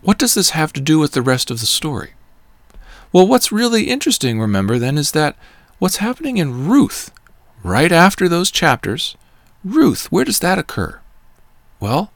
What 0.02 0.18
does 0.18 0.34
this 0.34 0.50
have 0.50 0.74
to 0.74 0.80
do 0.82 0.98
with 0.98 1.12
the 1.12 1.22
rest 1.22 1.50
of 1.50 1.60
the 1.60 1.66
story? 1.66 2.12
Well, 3.10 3.26
what's 3.26 3.50
really 3.50 3.84
interesting, 3.84 4.38
remember, 4.38 4.78
then, 4.78 4.98
is 4.98 5.12
that 5.12 5.36
what's 5.84 5.98
happening 5.98 6.38
in 6.38 6.66
Ruth, 6.66 7.10
right 7.62 7.92
after 7.92 8.26
those 8.26 8.50
chapters, 8.50 9.18
Ruth, 9.62 10.10
where 10.10 10.24
does 10.24 10.38
that 10.38 10.58
occur? 10.58 10.98
Well, 11.78 12.10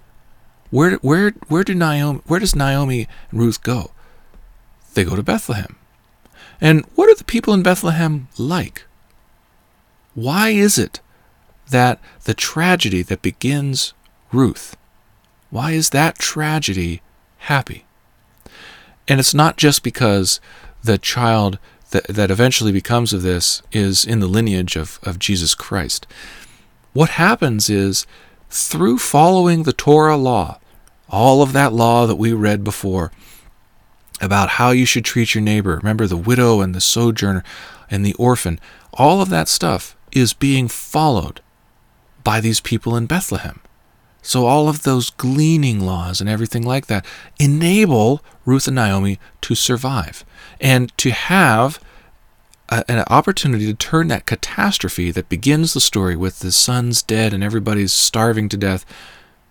where 0.71 0.93
where 1.03 1.33
where 1.49 1.65
do 1.65 1.75
Naomi 1.75 2.23
where 2.25 2.41
does 2.41 2.57
Naomi 2.57 3.07
and 3.31 3.41
Ruth 3.41 3.63
go? 3.63 3.91
They 4.95 5.05
go 5.05 5.17
to 5.17 5.23
Bethlehem. 5.23 5.77
And 6.63 6.87
what 6.95 7.11
are 7.11 7.15
the 7.15 7.25
people 7.25 7.53
in 7.53 7.63
Bethlehem 7.63 8.29
like? 8.39 8.87
Why 10.15 10.49
is 10.49 10.79
it 10.79 11.01
that 11.69 12.01
the 12.25 12.33
tragedy 12.33 13.03
that 13.03 13.21
begins 13.21 13.93
Ruth, 14.33 14.79
why 15.51 15.73
is 15.73 15.91
that 15.91 16.19
tragedy 16.19 17.03
happy? 17.37 17.85
And 19.07 19.21
it's 19.21 19.35
not 19.35 19.59
just 19.59 19.83
because 19.83 20.41
the 20.83 20.97
child 20.97 21.59
that, 21.91 22.07
that 22.09 22.31
eventually 22.31 22.73
becomes 22.73 23.13
of 23.13 23.23
this 23.23 23.63
is 23.73 24.05
in 24.05 24.21
the 24.21 24.27
lineage 24.27 24.77
of, 24.77 24.99
of 25.03 25.19
Jesus 25.19 25.55
Christ. 25.55 26.07
What 26.93 27.11
happens 27.11 27.71
is 27.71 28.07
through 28.51 28.99
following 28.99 29.63
the 29.63 29.73
Torah 29.73 30.17
law, 30.17 30.59
all 31.09 31.43
of 31.43 31.53
that 31.53 31.73
law 31.73 32.07
that 32.07 32.17
we 32.17 32.33
read 32.33 32.65
before 32.65 33.13
about 34.21 34.51
how 34.51 34.71
you 34.71 34.85
should 34.85 35.05
treat 35.05 35.35
your 35.35 35.43
neighbor, 35.43 35.77
remember 35.77 36.07
the 36.07 36.17
widow 36.17 36.61
and 36.61 36.75
the 36.75 36.81
sojourner 36.81 37.45
and 37.91 38.05
the 38.05 38.15
orphan, 38.15 38.59
all 38.93 39.21
of 39.21 39.29
that 39.29 39.49
stuff 39.49 39.97
is 40.13 40.33
being 40.33 40.69
followed 40.69 41.41
by 42.25 42.41
these 42.41 42.61
people 42.61 42.97
in 42.97 43.07
Bethlehem. 43.07 43.61
So, 44.21 44.47
all 44.47 44.69
of 44.69 44.83
those 44.83 45.11
gleaning 45.11 45.81
laws 45.81 46.21
and 46.21 46.29
everything 46.29 46.63
like 46.63 46.87
that 46.87 47.07
enable 47.39 48.23
Ruth 48.49 48.67
and 48.67 48.77
Naomi 48.77 49.19
to 49.43 49.55
survive 49.55 50.25
and 50.59 50.97
to 50.97 51.11
have 51.11 51.79
a, 52.71 52.91
an 52.91 53.05
opportunity 53.09 53.67
to 53.67 53.75
turn 53.75 54.09
that 54.09 54.25
catastrophe 54.25 55.11
that 55.11 55.29
begins 55.29 55.75
the 55.75 55.81
story 55.81 56.17
with 56.17 56.39
the 56.39 56.51
son's 56.51 57.03
dead 57.03 57.35
and 57.35 57.45
everybody's 57.45 57.93
starving 57.93 58.49
to 58.49 58.57
death 58.57 58.87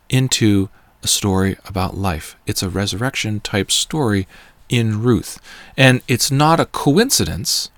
into 0.10 0.70
a 1.04 1.08
story 1.08 1.58
about 1.66 1.96
life. 1.96 2.36
It's 2.48 2.64
a 2.64 2.70
resurrection 2.70 3.40
type 3.40 3.70
story 3.70 4.28
in 4.68 5.04
Ruth. 5.04 5.40
And 5.78 6.02
it's 6.08 6.32
not 6.32 6.60
a 6.60 6.66
coincidence 6.66 7.70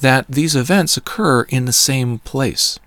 that 0.00 0.26
these 0.28 0.56
events 0.56 0.96
occur 0.96 1.42
in 1.44 1.66
the 1.66 1.72
same 1.72 2.18
place. 2.18 2.80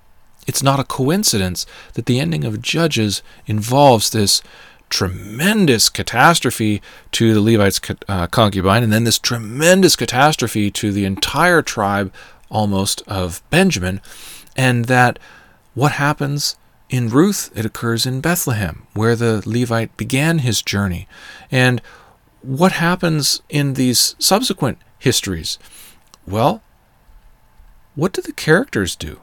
It's 0.45 0.61
not 0.61 0.81
a 0.81 0.83
coincidence 0.83 1.65
that 1.93 2.05
the 2.05 2.19
ending 2.19 2.43
of 2.43 2.61
Judges 2.61 3.23
involves 3.47 4.09
this 4.09 4.41
tremendous 4.89 5.89
catastrophe 5.89 6.81
to 7.11 7.33
the 7.33 7.41
Levite's 7.41 7.81
uh, 8.07 8.27
concubine, 8.27 8.83
and 8.83 8.93
then 8.93 9.03
this 9.03 9.19
tremendous 9.19 9.95
catastrophe 9.95 10.71
to 10.71 10.91
the 10.91 11.05
entire 11.05 11.61
tribe 11.61 12.13
almost 12.49 13.01
of 13.07 13.41
Benjamin, 13.49 14.01
and 14.55 14.85
that 14.85 15.19
what 15.73 15.93
happens 15.93 16.55
in 16.89 17.09
Ruth, 17.09 17.51
it 17.55 17.65
occurs 17.65 18.05
in 18.05 18.21
Bethlehem, 18.21 18.87
where 18.93 19.15
the 19.15 19.43
Levite 19.45 19.95
began 19.97 20.39
his 20.39 20.61
journey. 20.61 21.07
And 21.51 21.81
what 22.41 22.73
happens 22.73 23.41
in 23.49 23.73
these 23.73 24.15
subsequent 24.19 24.77
histories? 24.99 25.57
Well, 26.27 26.61
what 27.95 28.13
do 28.13 28.21
the 28.21 28.33
characters 28.33 28.95
do? 28.95 29.19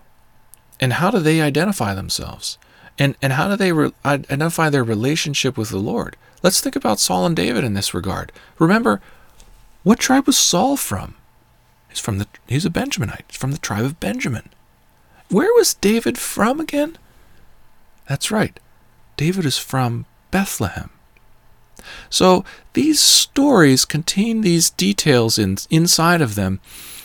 And 0.81 0.95
how 0.95 1.11
do 1.11 1.21
they 1.21 1.41
identify 1.41 1.95
themselves? 1.95 2.59
And, 2.99 3.17
and 3.23 3.33
how 3.35 3.49
do 3.49 3.57
they 3.57 3.73
re- 3.73 3.93
identify 4.05 4.69
their 4.71 4.85
relationship 4.85 5.57
with 5.57 5.71
the 5.71 5.79
Lord? 5.79 6.17
Let's 6.43 6.61
think 6.61 6.77
about 6.77 7.01
Saul 7.01 7.27
and 7.27 7.37
David 7.37 7.65
in 7.65 7.75
this 7.75 7.95
regard. 7.95 8.33
Remember, 8.59 9.01
what 9.83 9.99
tribe 9.99 10.27
was 10.27 10.37
Saul 10.37 10.77
from? 10.77 11.15
He's 11.89 12.01
from 12.01 12.19
the 12.19 12.27
he's 12.47 12.65
a 12.65 12.71
Benjaminite. 12.71 13.25
He's 13.29 13.37
from 13.37 13.53
the 13.53 13.59
tribe 13.59 13.85
of 13.85 14.01
Benjamin. 14.01 14.49
Where 15.29 15.53
was 15.55 15.75
David 15.75 16.17
from 16.17 16.61
again? 16.61 16.97
That's 18.09 18.31
right. 18.31 18.59
David 19.17 19.45
is 19.45 19.59
from 19.59 20.07
Bethlehem. 20.31 20.91
So 22.11 22.45
these 22.73 23.01
stories 23.01 23.85
contain 23.85 24.41
these 24.41 24.71
details 24.71 25.39
in, 25.39 25.59
inside 25.71 26.21
of 26.21 26.35
them 26.35 26.61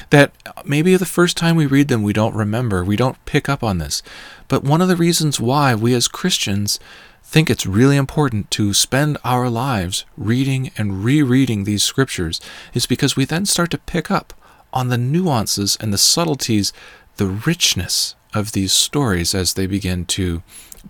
that 0.10 0.32
maybe 0.66 0.96
the 0.96 1.06
first 1.06 1.36
time 1.36 1.56
we 1.56 1.66
read 1.66 1.88
them 1.88 2.04
we 2.04 2.14
don't 2.14 2.36
remember, 2.36 2.84
we 2.84 2.96
don't 2.96 3.24
pick 3.26 3.50
up 3.50 3.64
on 3.64 3.78
this. 3.78 4.02
But 4.48 4.64
one 4.64 4.82
of 4.82 4.88
the 4.88 4.96
reasons 4.96 5.40
why 5.40 5.76
we 5.76 5.94
as 5.94 6.08
Christians 6.08 6.80
think 7.24 7.50
it's 7.50 7.66
really 7.66 7.98
important 7.98 8.50
to 8.52 8.74
spend 8.74 9.18
our 9.26 9.50
lives 9.50 10.06
reading 10.16 10.72
and 10.78 11.04
rereading 11.04 11.66
these 11.66 11.84
scriptures 11.84 12.40
is 12.74 12.86
because 12.86 13.18
we 13.18 13.26
then 13.26 13.46
start 13.46 13.70
to 13.72 13.78
pick 13.78 14.10
up 14.10 14.34
on 14.72 14.88
the 14.88 14.98
nuances 14.98 15.78
and 15.82 15.92
the 15.92 15.98
subtleties, 15.98 16.72
the 17.18 17.28
richness 17.28 18.16
of 18.34 18.54
these 18.54 18.72
stories 18.72 19.36
as 19.36 19.54
they 19.54 19.68
begin 19.68 20.06
to 20.06 20.42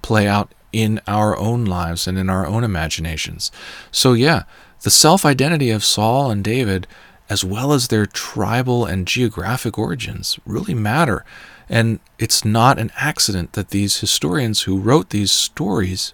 play 0.02 0.28
out 0.28 0.52
in 0.72 1.02
our 1.08 1.38
own 1.38 1.66
lives 1.66 2.08
and 2.08 2.18
in 2.18 2.30
our 2.30 2.46
own 2.46 2.64
imaginations. 2.64 3.52
So, 3.92 4.14
yeah, 4.14 4.44
the 4.82 4.92
self 4.92 5.26
identity 5.26 5.70
of 5.70 5.84
Saul 5.84 6.32
and 6.32 6.44
David, 6.44 6.88
as 7.30 7.44
well 7.44 7.74
as 7.74 7.88
their 7.88 8.06
tribal 8.06 8.86
and 8.86 9.08
geographic 9.08 9.78
origins, 9.78 10.40
really 10.46 10.74
matter. 10.74 11.26
And 11.70 12.00
it's 12.18 12.46
not 12.46 12.80
an 12.80 12.92
accident 12.96 13.54
that 13.54 13.70
these 13.70 14.00
historians 14.00 14.62
who 14.62 14.80
wrote 14.80 15.10
these 15.10 15.32
stories 15.32 16.14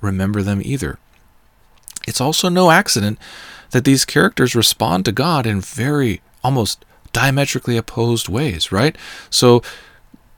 remember 0.00 0.42
them 0.42 0.62
either. 0.64 0.98
It's 2.06 2.20
also 2.20 2.48
no 2.48 2.70
accident 2.70 3.18
that 3.70 3.84
these 3.84 4.04
characters 4.04 4.54
respond 4.54 5.04
to 5.04 5.12
God 5.12 5.46
in 5.46 5.60
very 5.60 6.20
almost 6.42 6.84
diametrically 7.12 7.76
opposed 7.76 8.28
ways, 8.28 8.70
right? 8.70 8.96
So 9.30 9.62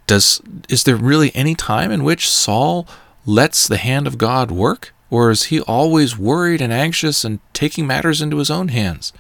does 0.07 0.41
is 0.69 0.85
there 0.85 0.97
really 0.97 1.35
any 1.35 1.55
time 1.55 1.91
in 1.91 2.05
which 2.05 2.31
Saul 2.31 2.87
lets 3.27 3.69
the 3.69 3.77
hand 3.77 4.07
of 4.07 4.17
God 4.17 4.51
work 4.51 4.95
or 5.11 5.31
is 5.31 5.45
he 5.45 5.61
always 5.61 6.17
worried 6.17 6.63
and 6.63 6.73
anxious 6.73 7.25
and 7.25 7.41
taking 7.53 7.87
matters 7.87 8.23
into 8.23 8.39
his 8.39 8.51
own 8.51 8.69
hands? 8.69 9.13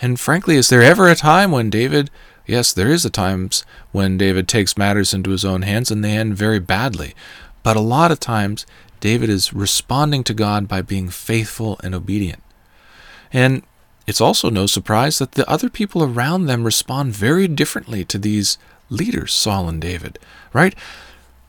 And 0.00 0.20
frankly, 0.20 0.56
is 0.56 0.68
there 0.68 0.82
ever 0.82 1.08
a 1.08 1.14
time 1.14 1.50
when 1.50 1.70
David 1.70 2.10
Yes, 2.46 2.72
there 2.72 2.90
is 2.90 3.04
a 3.04 3.10
times 3.10 3.64
when 3.92 4.18
David 4.18 4.48
takes 4.48 4.76
matters 4.76 5.14
into 5.14 5.30
his 5.30 5.44
own 5.44 5.62
hands 5.62 5.90
and 5.90 6.04
they 6.04 6.12
end 6.12 6.36
very 6.36 6.58
badly. 6.58 7.14
But 7.62 7.76
a 7.76 7.80
lot 7.80 8.12
of 8.12 8.20
times 8.20 8.66
David 9.00 9.30
is 9.30 9.54
responding 9.54 10.24
to 10.24 10.34
God 10.34 10.68
by 10.68 10.82
being 10.82 11.08
faithful 11.08 11.80
and 11.82 11.94
obedient. 11.94 12.42
And 13.32 13.62
it's 14.06 14.20
also 14.20 14.50
no 14.50 14.66
surprise 14.66 15.18
that 15.18 15.32
the 15.32 15.48
other 15.50 15.70
people 15.70 16.02
around 16.02 16.44
them 16.44 16.64
respond 16.64 17.14
very 17.14 17.48
differently 17.48 18.04
to 18.04 18.18
these 18.18 18.58
leaders, 18.90 19.32
Saul 19.32 19.68
and 19.68 19.80
David, 19.80 20.18
right? 20.52 20.74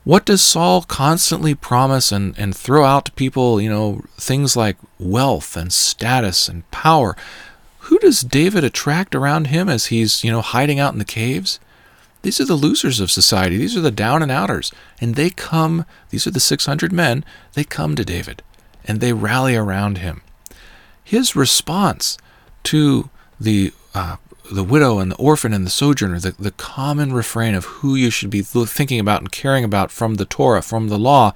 What 0.06 0.24
does 0.24 0.44
Saul 0.44 0.84
constantly 0.84 1.56
promise 1.56 2.12
and, 2.12 2.38
and 2.38 2.56
throw 2.56 2.86
out 2.86 3.06
to 3.06 3.12
people, 3.14 3.60
you 3.60 3.70
know, 3.70 4.04
things 4.18 4.56
like 4.56 4.78
wealth 5.00 5.58
and 5.58 5.74
status 5.74 6.48
and 6.48 6.70
power? 6.70 7.18
Who 7.80 7.98
does 7.98 8.22
David 8.22 8.64
attract 8.64 9.16
around 9.16 9.48
him 9.48 9.68
as 9.68 9.88
he's, 9.88 10.24
you 10.24 10.32
know, 10.32 10.42
hiding 10.42 10.80
out 10.80 10.94
in 10.94 11.00
the 11.00 11.06
caves? 11.06 11.60
These 12.22 12.40
are 12.40 12.46
the 12.46 12.54
losers 12.54 13.00
of 13.00 13.10
society. 13.10 13.58
These 13.58 13.76
are 13.76 13.82
the 13.82 13.90
down 13.90 14.22
and 14.22 14.32
outers. 14.32 14.72
And 15.02 15.16
they 15.16 15.32
come, 15.32 15.86
these 16.12 16.28
are 16.28 16.32
the 16.32 16.40
600 16.40 16.94
men, 16.94 17.26
they 17.54 17.64
come 17.64 17.96
to 17.96 18.06
David 18.06 18.44
and 18.88 19.00
they 19.00 19.12
rally 19.12 19.56
around 19.56 19.98
him. 19.98 20.22
His 21.04 21.36
response 21.36 22.20
to 22.66 23.10
the 23.40 23.74
uh, 23.96 24.18
the 24.52 24.64
widow 24.64 25.00
and 25.00 25.12
the 25.12 25.16
orphan 25.16 25.54
and 25.54 25.66
the 25.66 25.72
sojourner, 25.72 26.20
the, 26.20 26.32
the 26.32 26.52
common 26.52 27.14
refrain 27.14 27.56
of 27.56 27.66
who 27.66 27.96
you 27.96 28.10
should 28.10 28.30
be 28.30 28.42
thinking 28.42 29.00
about 29.00 29.22
and 29.22 29.32
caring 29.32 29.64
about 29.64 29.92
from 29.92 30.16
the 30.16 30.26
Torah, 30.26 30.62
from 30.62 30.90
the 30.90 31.00
law, 31.00 31.34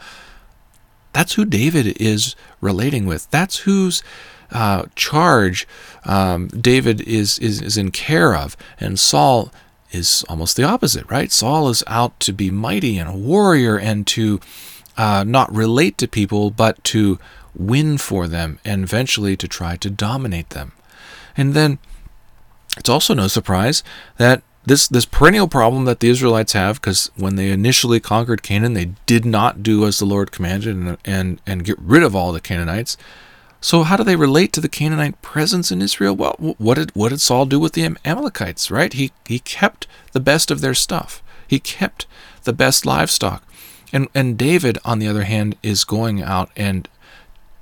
that's 1.13 1.33
who 1.33 1.45
David 1.45 1.99
is 2.01 2.35
relating 2.61 3.05
with. 3.05 3.29
That's 3.31 3.59
whose 3.59 4.03
uh, 4.51 4.85
charge 4.95 5.67
um, 6.05 6.47
David 6.49 7.01
is, 7.01 7.39
is, 7.39 7.61
is 7.61 7.77
in 7.77 7.91
care 7.91 8.35
of. 8.35 8.55
And 8.79 8.99
Saul 8.99 9.51
is 9.91 10.23
almost 10.29 10.55
the 10.55 10.63
opposite, 10.63 11.09
right? 11.09 11.31
Saul 11.31 11.69
is 11.69 11.83
out 11.87 12.19
to 12.21 12.33
be 12.33 12.51
mighty 12.51 12.97
and 12.97 13.09
a 13.09 13.17
warrior 13.17 13.77
and 13.77 14.05
to 14.07 14.39
uh, 14.97 15.23
not 15.25 15.53
relate 15.53 15.97
to 15.97 16.07
people, 16.07 16.51
but 16.51 16.83
to 16.85 17.17
win 17.55 17.97
for 17.97 18.27
them 18.27 18.59
and 18.63 18.83
eventually 18.83 19.35
to 19.35 19.47
try 19.47 19.75
to 19.77 19.89
dominate 19.89 20.51
them. 20.51 20.73
And 21.35 21.53
then 21.53 21.79
it's 22.77 22.89
also 22.89 23.13
no 23.13 23.27
surprise 23.27 23.83
that 24.17 24.43
this 24.65 24.87
this 24.87 25.05
perennial 25.05 25.47
problem 25.47 25.85
that 25.85 25.99
the 25.99 26.09
Israelites 26.09 26.53
have, 26.53 26.79
because 26.79 27.11
when 27.15 27.35
they 27.35 27.49
initially 27.49 27.99
conquered 27.99 28.43
Canaan, 28.43 28.73
they 28.73 28.91
did 29.05 29.25
not 29.25 29.63
do 29.63 29.85
as 29.85 29.99
the 29.99 30.05
Lord 30.05 30.31
commanded 30.31 30.75
and 30.75 30.97
and 31.03 31.41
and 31.47 31.65
get 31.65 31.79
rid 31.79 32.03
of 32.03 32.15
all 32.15 32.31
the 32.31 32.41
Canaanites. 32.41 32.97
So 33.61 33.83
how 33.83 33.97
do 33.97 34.03
they 34.03 34.15
relate 34.15 34.53
to 34.53 34.61
the 34.61 34.69
Canaanite 34.69 35.21
presence 35.21 35.71
in 35.71 35.81
Israel? 35.81 36.15
Well, 36.15 36.35
what 36.57 36.75
did 36.75 36.91
what 36.95 37.09
did 37.09 37.19
Saul 37.19 37.45
do 37.45 37.59
with 37.59 37.73
the 37.73 37.83
Amalekites, 37.83 38.69
right? 38.69 38.93
He 38.93 39.11
he 39.25 39.39
kept 39.39 39.87
the 40.11 40.19
best 40.19 40.51
of 40.51 40.61
their 40.61 40.73
stuff. 40.73 41.21
He 41.47 41.59
kept 41.59 42.05
the 42.43 42.53
best 42.53 42.85
livestock. 42.85 43.43
And 43.91 44.07
and 44.13 44.37
David 44.37 44.77
on 44.85 44.99
the 44.99 45.07
other 45.07 45.23
hand 45.23 45.57
is 45.63 45.83
going 45.83 46.21
out 46.21 46.51
and 46.55 46.87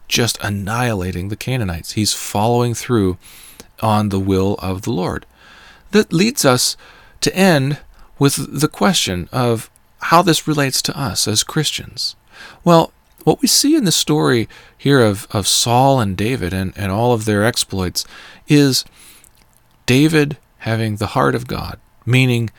just 0.08 0.38
annihilating 0.42 1.30
the 1.30 1.36
Canaanites. 1.36 1.94
He's 1.94 2.14
following 2.14 2.74
through 2.74 3.18
on 3.82 4.10
the 4.10 4.20
will 4.20 4.56
of 4.56 4.84
the 4.84 4.92
Lord. 4.92 5.26
That 5.92 6.14
leads 6.14 6.46
us 6.46 6.78
to 7.22 7.36
end 7.36 7.80
with 8.20 8.60
the 8.60 8.68
question 8.68 9.30
of 9.32 9.70
how 10.00 10.22
this 10.22 10.48
relates 10.48 10.82
to 10.84 11.00
us 11.00 11.28
as 11.28 11.44
Christians. 11.44 12.16
Well, 12.64 12.92
what 13.24 13.42
we 13.42 13.48
see 13.48 13.76
in 13.76 13.84
the 13.84 13.92
story 13.92 14.48
here 14.78 15.02
of, 15.02 15.28
of 15.32 15.48
Saul 15.48 16.00
and 16.00 16.16
David 16.16 16.54
and, 16.54 16.74
and 16.78 16.92
all 16.92 17.14
of 17.14 17.26
their 17.26 17.44
exploits 17.44 18.06
is 18.48 18.86
David 19.86 20.38
having 20.60 20.96
the 20.96 21.08
heart 21.08 21.36
of 21.36 21.48
God, 21.48 21.80
meaning 22.06 22.50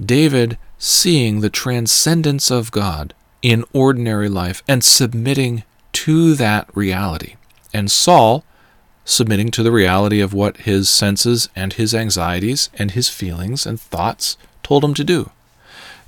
David 0.00 0.56
seeing 0.78 1.40
the 1.40 1.50
transcendence 1.50 2.50
of 2.50 2.70
God 2.70 3.14
in 3.42 3.64
ordinary 3.72 4.28
life 4.28 4.62
and 4.66 4.82
submitting 4.82 5.62
to 5.92 6.34
that 6.34 6.68
reality. 6.74 7.36
And 7.72 7.90
Saul 7.90 8.44
submitting 9.04 9.50
to 9.50 9.62
the 9.62 9.72
reality 9.72 10.20
of 10.20 10.34
what 10.34 10.58
his 10.58 10.88
senses 10.88 11.48
and 11.54 11.74
his 11.74 11.94
anxieties 11.94 12.70
and 12.74 12.92
his 12.92 13.08
feelings 13.08 13.66
and 13.66 13.80
thoughts 13.80 14.36
told 14.62 14.84
him 14.84 14.94
to 14.94 15.04
do. 15.04 15.30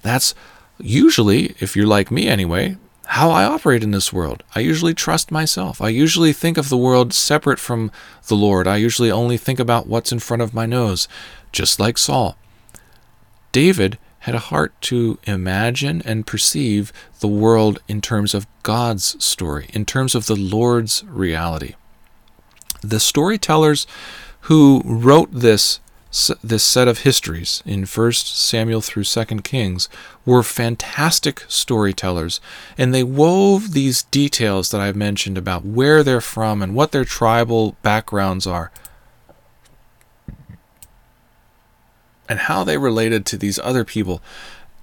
That's 0.03 0.35
usually, 0.79 1.55
if 1.59 1.77
you're 1.77 1.87
like 1.87 2.11
me 2.11 2.29
anyway, 2.29 2.77
how 3.07 3.31
I 3.31 3.45
operate 3.45 3.85
in 3.85 3.93
this 3.93 4.13
world. 4.13 4.43
I 4.55 4.61
usually 4.61 4.95
trust 4.95 5.31
myself. 5.31 5.81
I 5.81 5.89
usually 5.89 6.33
think 6.33 6.59
of 6.59 6.69
the 6.69 6.77
world 6.77 7.13
separate 7.13 7.59
from 7.59 7.93
the 8.27 8.35
Lord. 8.35 8.67
I 8.67 8.77
usually 8.77 9.11
only 9.11 9.37
think 9.37 9.61
about 9.61 9.87
what's 9.87 10.13
in 10.13 10.19
front 10.19 10.43
of 10.43 10.55
my 10.55 10.67
nose, 10.67 11.07
just 11.53 11.79
like 11.79 11.99
Saul. 11.99 12.37
David 13.53 13.99
had 14.21 14.35
a 14.35 14.41
heart 14.41 14.75
to 14.83 15.19
imagine 15.25 16.03
and 16.05 16.27
perceive 16.27 16.93
the 17.21 17.29
world 17.29 17.79
in 17.87 18.01
terms 18.01 18.35
of 18.35 18.47
God's 18.65 19.23
story, 19.25 19.71
in 19.73 19.85
terms 19.85 20.17
of 20.17 20.27
the 20.27 20.35
Lord's 20.35 21.05
reality. 21.05 21.75
The 22.87 23.01
storytellers 23.01 23.85
who 24.43 24.81
wrote 24.85 25.31
this 25.33 25.81
this 26.43 26.63
set 26.63 26.87
of 26.87 27.01
histories 27.01 27.65
in 27.67 27.85
1 27.85 28.13
Samuel 28.13 28.81
through 28.81 29.05
2 29.05 29.25
Kings 29.43 29.89
were 30.25 30.45
fantastic 30.45 31.45
storytellers, 31.49 32.41
and 32.79 32.95
they 32.95 33.03
wove 33.03 33.73
these 33.73 34.05
details 34.05 34.71
that 34.71 34.81
I've 34.81 34.97
mentioned 34.97 35.37
about 35.37 35.65
where 35.67 36.03
they're 36.05 36.21
from 36.21 36.63
and 36.63 36.75
what 36.75 36.93
their 36.93 37.05
tribal 37.05 37.77
backgrounds 37.83 38.47
are, 38.47 38.71
and 42.29 42.39
how 42.39 42.63
they 42.63 42.79
related 42.79 43.27
to 43.27 43.37
these 43.37 43.59
other 43.59 43.85
people. 43.85 44.23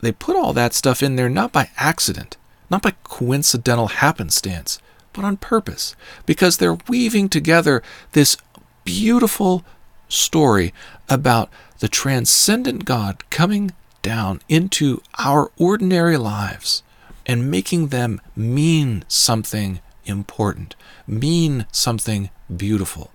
They 0.02 0.12
put 0.12 0.36
all 0.36 0.52
that 0.54 0.74
stuff 0.74 1.02
in 1.02 1.16
there 1.16 1.30
not 1.30 1.54
by 1.54 1.70
accident, 1.78 2.36
not 2.70 2.82
by 2.82 2.96
coincidental 3.06 3.88
happenstance, 3.88 4.78
but 5.14 5.24
on 5.24 5.38
purpose, 5.38 5.96
because 6.26 6.58
they're 6.58 6.78
weaving 6.88 7.30
together 7.30 7.82
this 8.12 8.38
beautiful 8.84 9.64
story 10.10 10.74
about 11.10 11.50
the 11.80 11.88
transcendent 11.88 12.86
God 12.86 13.30
coming 13.30 13.72
down 14.02 14.42
into 14.50 15.02
our 15.18 15.52
ordinary 15.58 16.18
lives 16.18 16.84
and 17.26 17.50
making 17.50 17.88
them 17.88 18.20
mean 18.36 19.06
something 19.08 19.80
important, 20.06 20.76
mean 21.08 21.66
something 21.72 22.30
beautiful. 22.56 23.12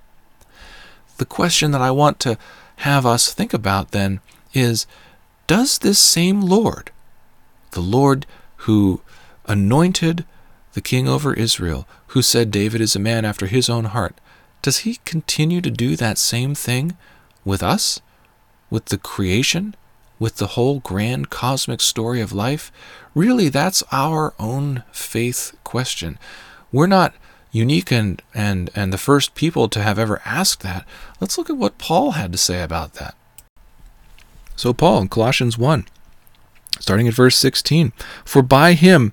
The 1.18 1.26
question 1.26 1.72
that 1.72 1.82
I 1.82 1.90
want 1.90 2.18
to 2.20 2.38
have 2.76 3.04
us 3.04 3.32
think 3.32 3.52
about 3.52 3.90
then 3.90 4.20
is 4.54 4.86
Does 5.46 5.78
this 5.78 5.98
same 5.98 6.40
Lord, 6.40 6.90
the 7.72 7.80
Lord 7.80 8.24
who 8.62 9.02
anointed 9.46 10.24
the 10.78 10.82
king 10.82 11.08
over 11.08 11.34
Israel, 11.34 11.88
who 12.08 12.22
said 12.22 12.52
David 12.52 12.80
is 12.80 12.94
a 12.94 13.00
man 13.00 13.24
after 13.24 13.46
his 13.48 13.68
own 13.68 13.86
heart, 13.86 14.14
does 14.62 14.78
he 14.78 15.00
continue 15.04 15.60
to 15.60 15.72
do 15.72 15.96
that 15.96 16.18
same 16.18 16.54
thing 16.54 16.96
with 17.44 17.64
us? 17.64 18.00
With 18.70 18.84
the 18.84 18.96
creation? 18.96 19.74
With 20.20 20.36
the 20.36 20.54
whole 20.54 20.78
grand 20.78 21.30
cosmic 21.30 21.80
story 21.80 22.20
of 22.20 22.32
life? 22.32 22.70
Really, 23.12 23.48
that's 23.48 23.82
our 23.90 24.34
own 24.38 24.84
faith 24.92 25.56
question. 25.64 26.16
We're 26.70 26.86
not 26.86 27.12
unique 27.50 27.90
and, 27.90 28.22
and, 28.32 28.70
and 28.72 28.92
the 28.92 28.98
first 28.98 29.34
people 29.34 29.68
to 29.70 29.82
have 29.82 29.98
ever 29.98 30.22
asked 30.24 30.62
that. 30.62 30.86
Let's 31.20 31.36
look 31.36 31.50
at 31.50 31.56
what 31.56 31.78
Paul 31.78 32.12
had 32.12 32.30
to 32.30 32.38
say 32.38 32.62
about 32.62 32.92
that. 32.94 33.16
So, 34.54 34.72
Paul 34.72 35.02
in 35.02 35.08
Colossians 35.08 35.58
1, 35.58 35.86
starting 36.78 37.08
at 37.08 37.14
verse 37.14 37.36
16 37.36 37.92
For 38.24 38.42
by 38.42 38.74
him 38.74 39.12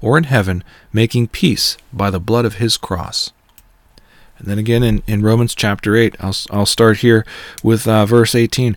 or 0.00 0.18
in 0.18 0.24
heaven, 0.24 0.62
making 0.92 1.28
peace 1.28 1.76
by 1.92 2.10
the 2.10 2.20
blood 2.20 2.44
of 2.44 2.54
his 2.54 2.76
cross. 2.76 3.32
And 4.38 4.46
then 4.46 4.58
again 4.58 4.82
in, 4.82 5.02
in 5.06 5.22
Romans 5.22 5.54
chapter 5.54 5.96
8, 5.96 6.16
I'll, 6.20 6.36
I'll 6.50 6.66
start 6.66 6.98
here 6.98 7.24
with 7.62 7.88
uh, 7.88 8.06
verse 8.06 8.34
18. 8.34 8.76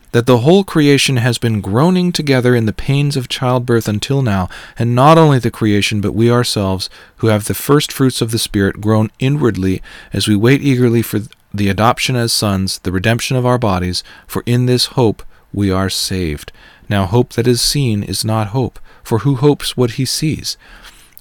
that 0.11 0.25
the 0.25 0.39
whole 0.39 0.63
creation 0.63 1.17
has 1.17 1.37
been 1.37 1.61
groaning 1.61 2.11
together 2.11 2.53
in 2.53 2.65
the 2.65 2.73
pains 2.73 3.15
of 3.15 3.29
childbirth 3.29 3.87
until 3.87 4.21
now, 4.21 4.49
and 4.77 4.93
not 4.93 5.17
only 5.17 5.39
the 5.39 5.51
creation, 5.51 6.01
but 6.01 6.13
we 6.13 6.29
ourselves, 6.29 6.89
who 7.17 7.27
have 7.27 7.45
the 7.45 7.53
first 7.53 7.91
fruits 7.91 8.21
of 8.21 8.31
the 8.31 8.39
Spirit, 8.39 8.81
groan 8.81 9.09
inwardly 9.19 9.81
as 10.11 10.27
we 10.27 10.35
wait 10.35 10.61
eagerly 10.61 11.01
for 11.01 11.21
the 11.53 11.69
adoption 11.69 12.15
as 12.15 12.33
sons, 12.33 12.79
the 12.79 12.91
redemption 12.91 13.37
of 13.37 13.45
our 13.45 13.57
bodies, 13.57 14.03
for 14.27 14.43
in 14.45 14.65
this 14.65 14.87
hope 14.87 15.23
we 15.53 15.71
are 15.71 15.89
saved. 15.89 16.51
Now, 16.89 17.05
hope 17.05 17.33
that 17.33 17.47
is 17.47 17.61
seen 17.61 18.03
is 18.03 18.25
not 18.25 18.47
hope, 18.47 18.79
for 19.03 19.19
who 19.19 19.35
hopes 19.35 19.77
what 19.77 19.91
he 19.91 20.05
sees? 20.05 20.57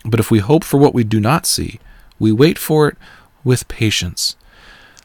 But 0.05 0.21
if 0.21 0.31
we 0.31 0.39
hope 0.39 0.65
for 0.65 0.79
what 0.79 0.95
we 0.95 1.05
do 1.05 1.21
not 1.21 1.47
see, 1.47 1.79
we 2.19 2.33
wait 2.33 2.59
for 2.59 2.89
it 2.89 2.97
with 3.45 3.69
patience. 3.69 4.37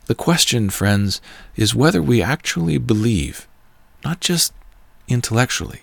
The 0.08 0.16
question, 0.16 0.70
friends, 0.70 1.22
is 1.56 1.76
whether 1.76 2.02
we 2.02 2.22
actually 2.22 2.78
believe 2.78 3.48
not 4.06 4.22
just 4.22 4.54
intellectually, 5.08 5.82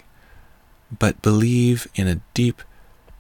but 0.97 1.21
believe 1.21 1.89
in 1.97 2.07
a 2.07 2.21
deep, 2.33 2.63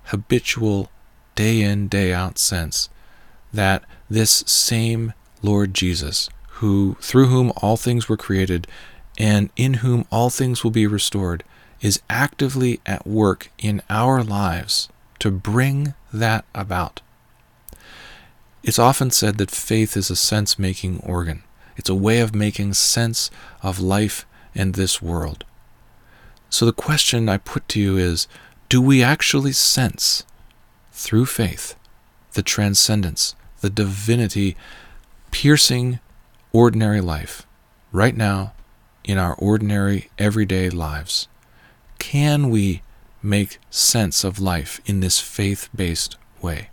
habitual, 0.04 0.90
day 1.34 1.60
in, 1.60 1.88
day 1.88 2.12
out 2.12 2.38
sense 2.38 2.88
that 3.52 3.84
this 4.08 4.44
same 4.46 5.12
Lord 5.42 5.74
Jesus, 5.74 6.30
who 6.60 6.96
through 7.00 7.26
whom 7.26 7.52
all 7.56 7.76
things 7.76 8.08
were 8.08 8.16
created 8.16 8.66
and 9.18 9.50
in 9.56 9.74
whom 9.74 10.06
all 10.10 10.30
things 10.30 10.62
will 10.62 10.70
be 10.70 10.86
restored, 10.86 11.42
is 11.80 12.00
actively 12.08 12.80
at 12.86 13.06
work 13.06 13.50
in 13.58 13.82
our 13.90 14.22
lives 14.22 14.88
to 15.18 15.30
bring 15.30 15.94
that 16.12 16.44
about. 16.54 17.00
It's 18.62 18.78
often 18.78 19.10
said 19.10 19.38
that 19.38 19.50
faith 19.50 19.96
is 19.96 20.08
a 20.10 20.16
sense 20.16 20.58
making 20.58 21.00
organ. 21.00 21.42
It's 21.76 21.90
a 21.90 21.94
way 21.94 22.20
of 22.20 22.34
making 22.34 22.74
sense 22.74 23.30
of 23.62 23.80
life 23.80 24.24
and 24.54 24.74
this 24.74 25.00
world. 25.00 25.44
So 26.50 26.66
the 26.66 26.72
question 26.72 27.28
I 27.28 27.38
put 27.38 27.68
to 27.68 27.80
you 27.80 27.96
is 27.96 28.28
do 28.68 28.80
we 28.80 29.02
actually 29.02 29.52
sense, 29.52 30.24
through 30.92 31.26
faith, 31.26 31.74
the 32.32 32.42
transcendence, 32.42 33.34
the 33.60 33.70
divinity 33.70 34.56
piercing 35.30 36.00
ordinary 36.52 37.00
life 37.00 37.46
right 37.90 38.16
now 38.16 38.54
in 39.04 39.18
our 39.18 39.34
ordinary 39.34 40.10
everyday 40.18 40.70
lives? 40.70 41.28
Can 41.98 42.50
we 42.50 42.82
make 43.22 43.58
sense 43.70 44.24
of 44.24 44.38
life 44.38 44.80
in 44.84 45.00
this 45.00 45.18
faith 45.18 45.68
based 45.74 46.16
way? 46.40 46.70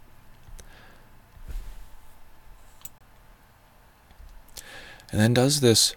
And 5.11 5.19
then 5.19 5.33
does 5.33 5.61
this 5.61 5.95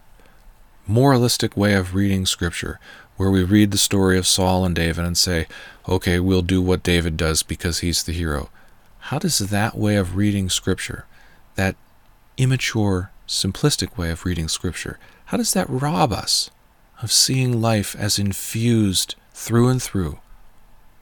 moralistic 0.87 1.57
way 1.57 1.75
of 1.75 1.95
reading 1.95 2.27
Scripture, 2.27 2.79
where 3.17 3.31
we 3.31 3.43
read 3.45 3.71
the 3.71 3.79
story 3.79 4.19
of 4.19 4.27
Saul 4.27 4.65
and 4.65 4.75
David 4.75 5.05
and 5.05 5.17
say, 5.17 5.47
okay, 5.89 6.19
we'll 6.19 6.43
do 6.43 6.61
what 6.61 6.83
David 6.83 7.17
does 7.17 7.43
because 7.43 7.79
he's 7.81 8.03
the 8.03 8.13
hero. 8.13 8.51
How 9.07 9.19
does 9.19 9.39
that 9.39 9.77
way 9.77 9.97
of 9.97 10.17
reading 10.17 10.49
Scripture, 10.49 11.07
that 11.55 11.77
immature, 12.37 13.11
simplistic 13.29 13.97
way 13.97 14.11
of 14.11 14.25
reading 14.25 14.49
Scripture, 14.49 14.99
how 15.27 15.37
does 15.37 15.53
that 15.53 15.69
rob 15.69 16.13
us 16.13 16.51
of 17.03 17.13
seeing 17.13 17.61
life 17.61 17.97
as 17.97 18.19
infused 18.19 19.15
through 19.33 19.69
and 19.69 19.83
through 19.83 20.19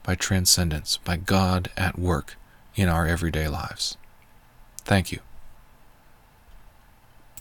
by 0.03 0.15
transcendence, 0.15 0.97
by 0.97 1.17
God 1.17 1.69
at 1.77 1.99
work 1.99 2.35
in 2.75 2.89
our 2.89 3.05
everyday 3.07 3.47
lives? 3.47 3.97
Thank 4.83 5.11
you. 5.11 5.19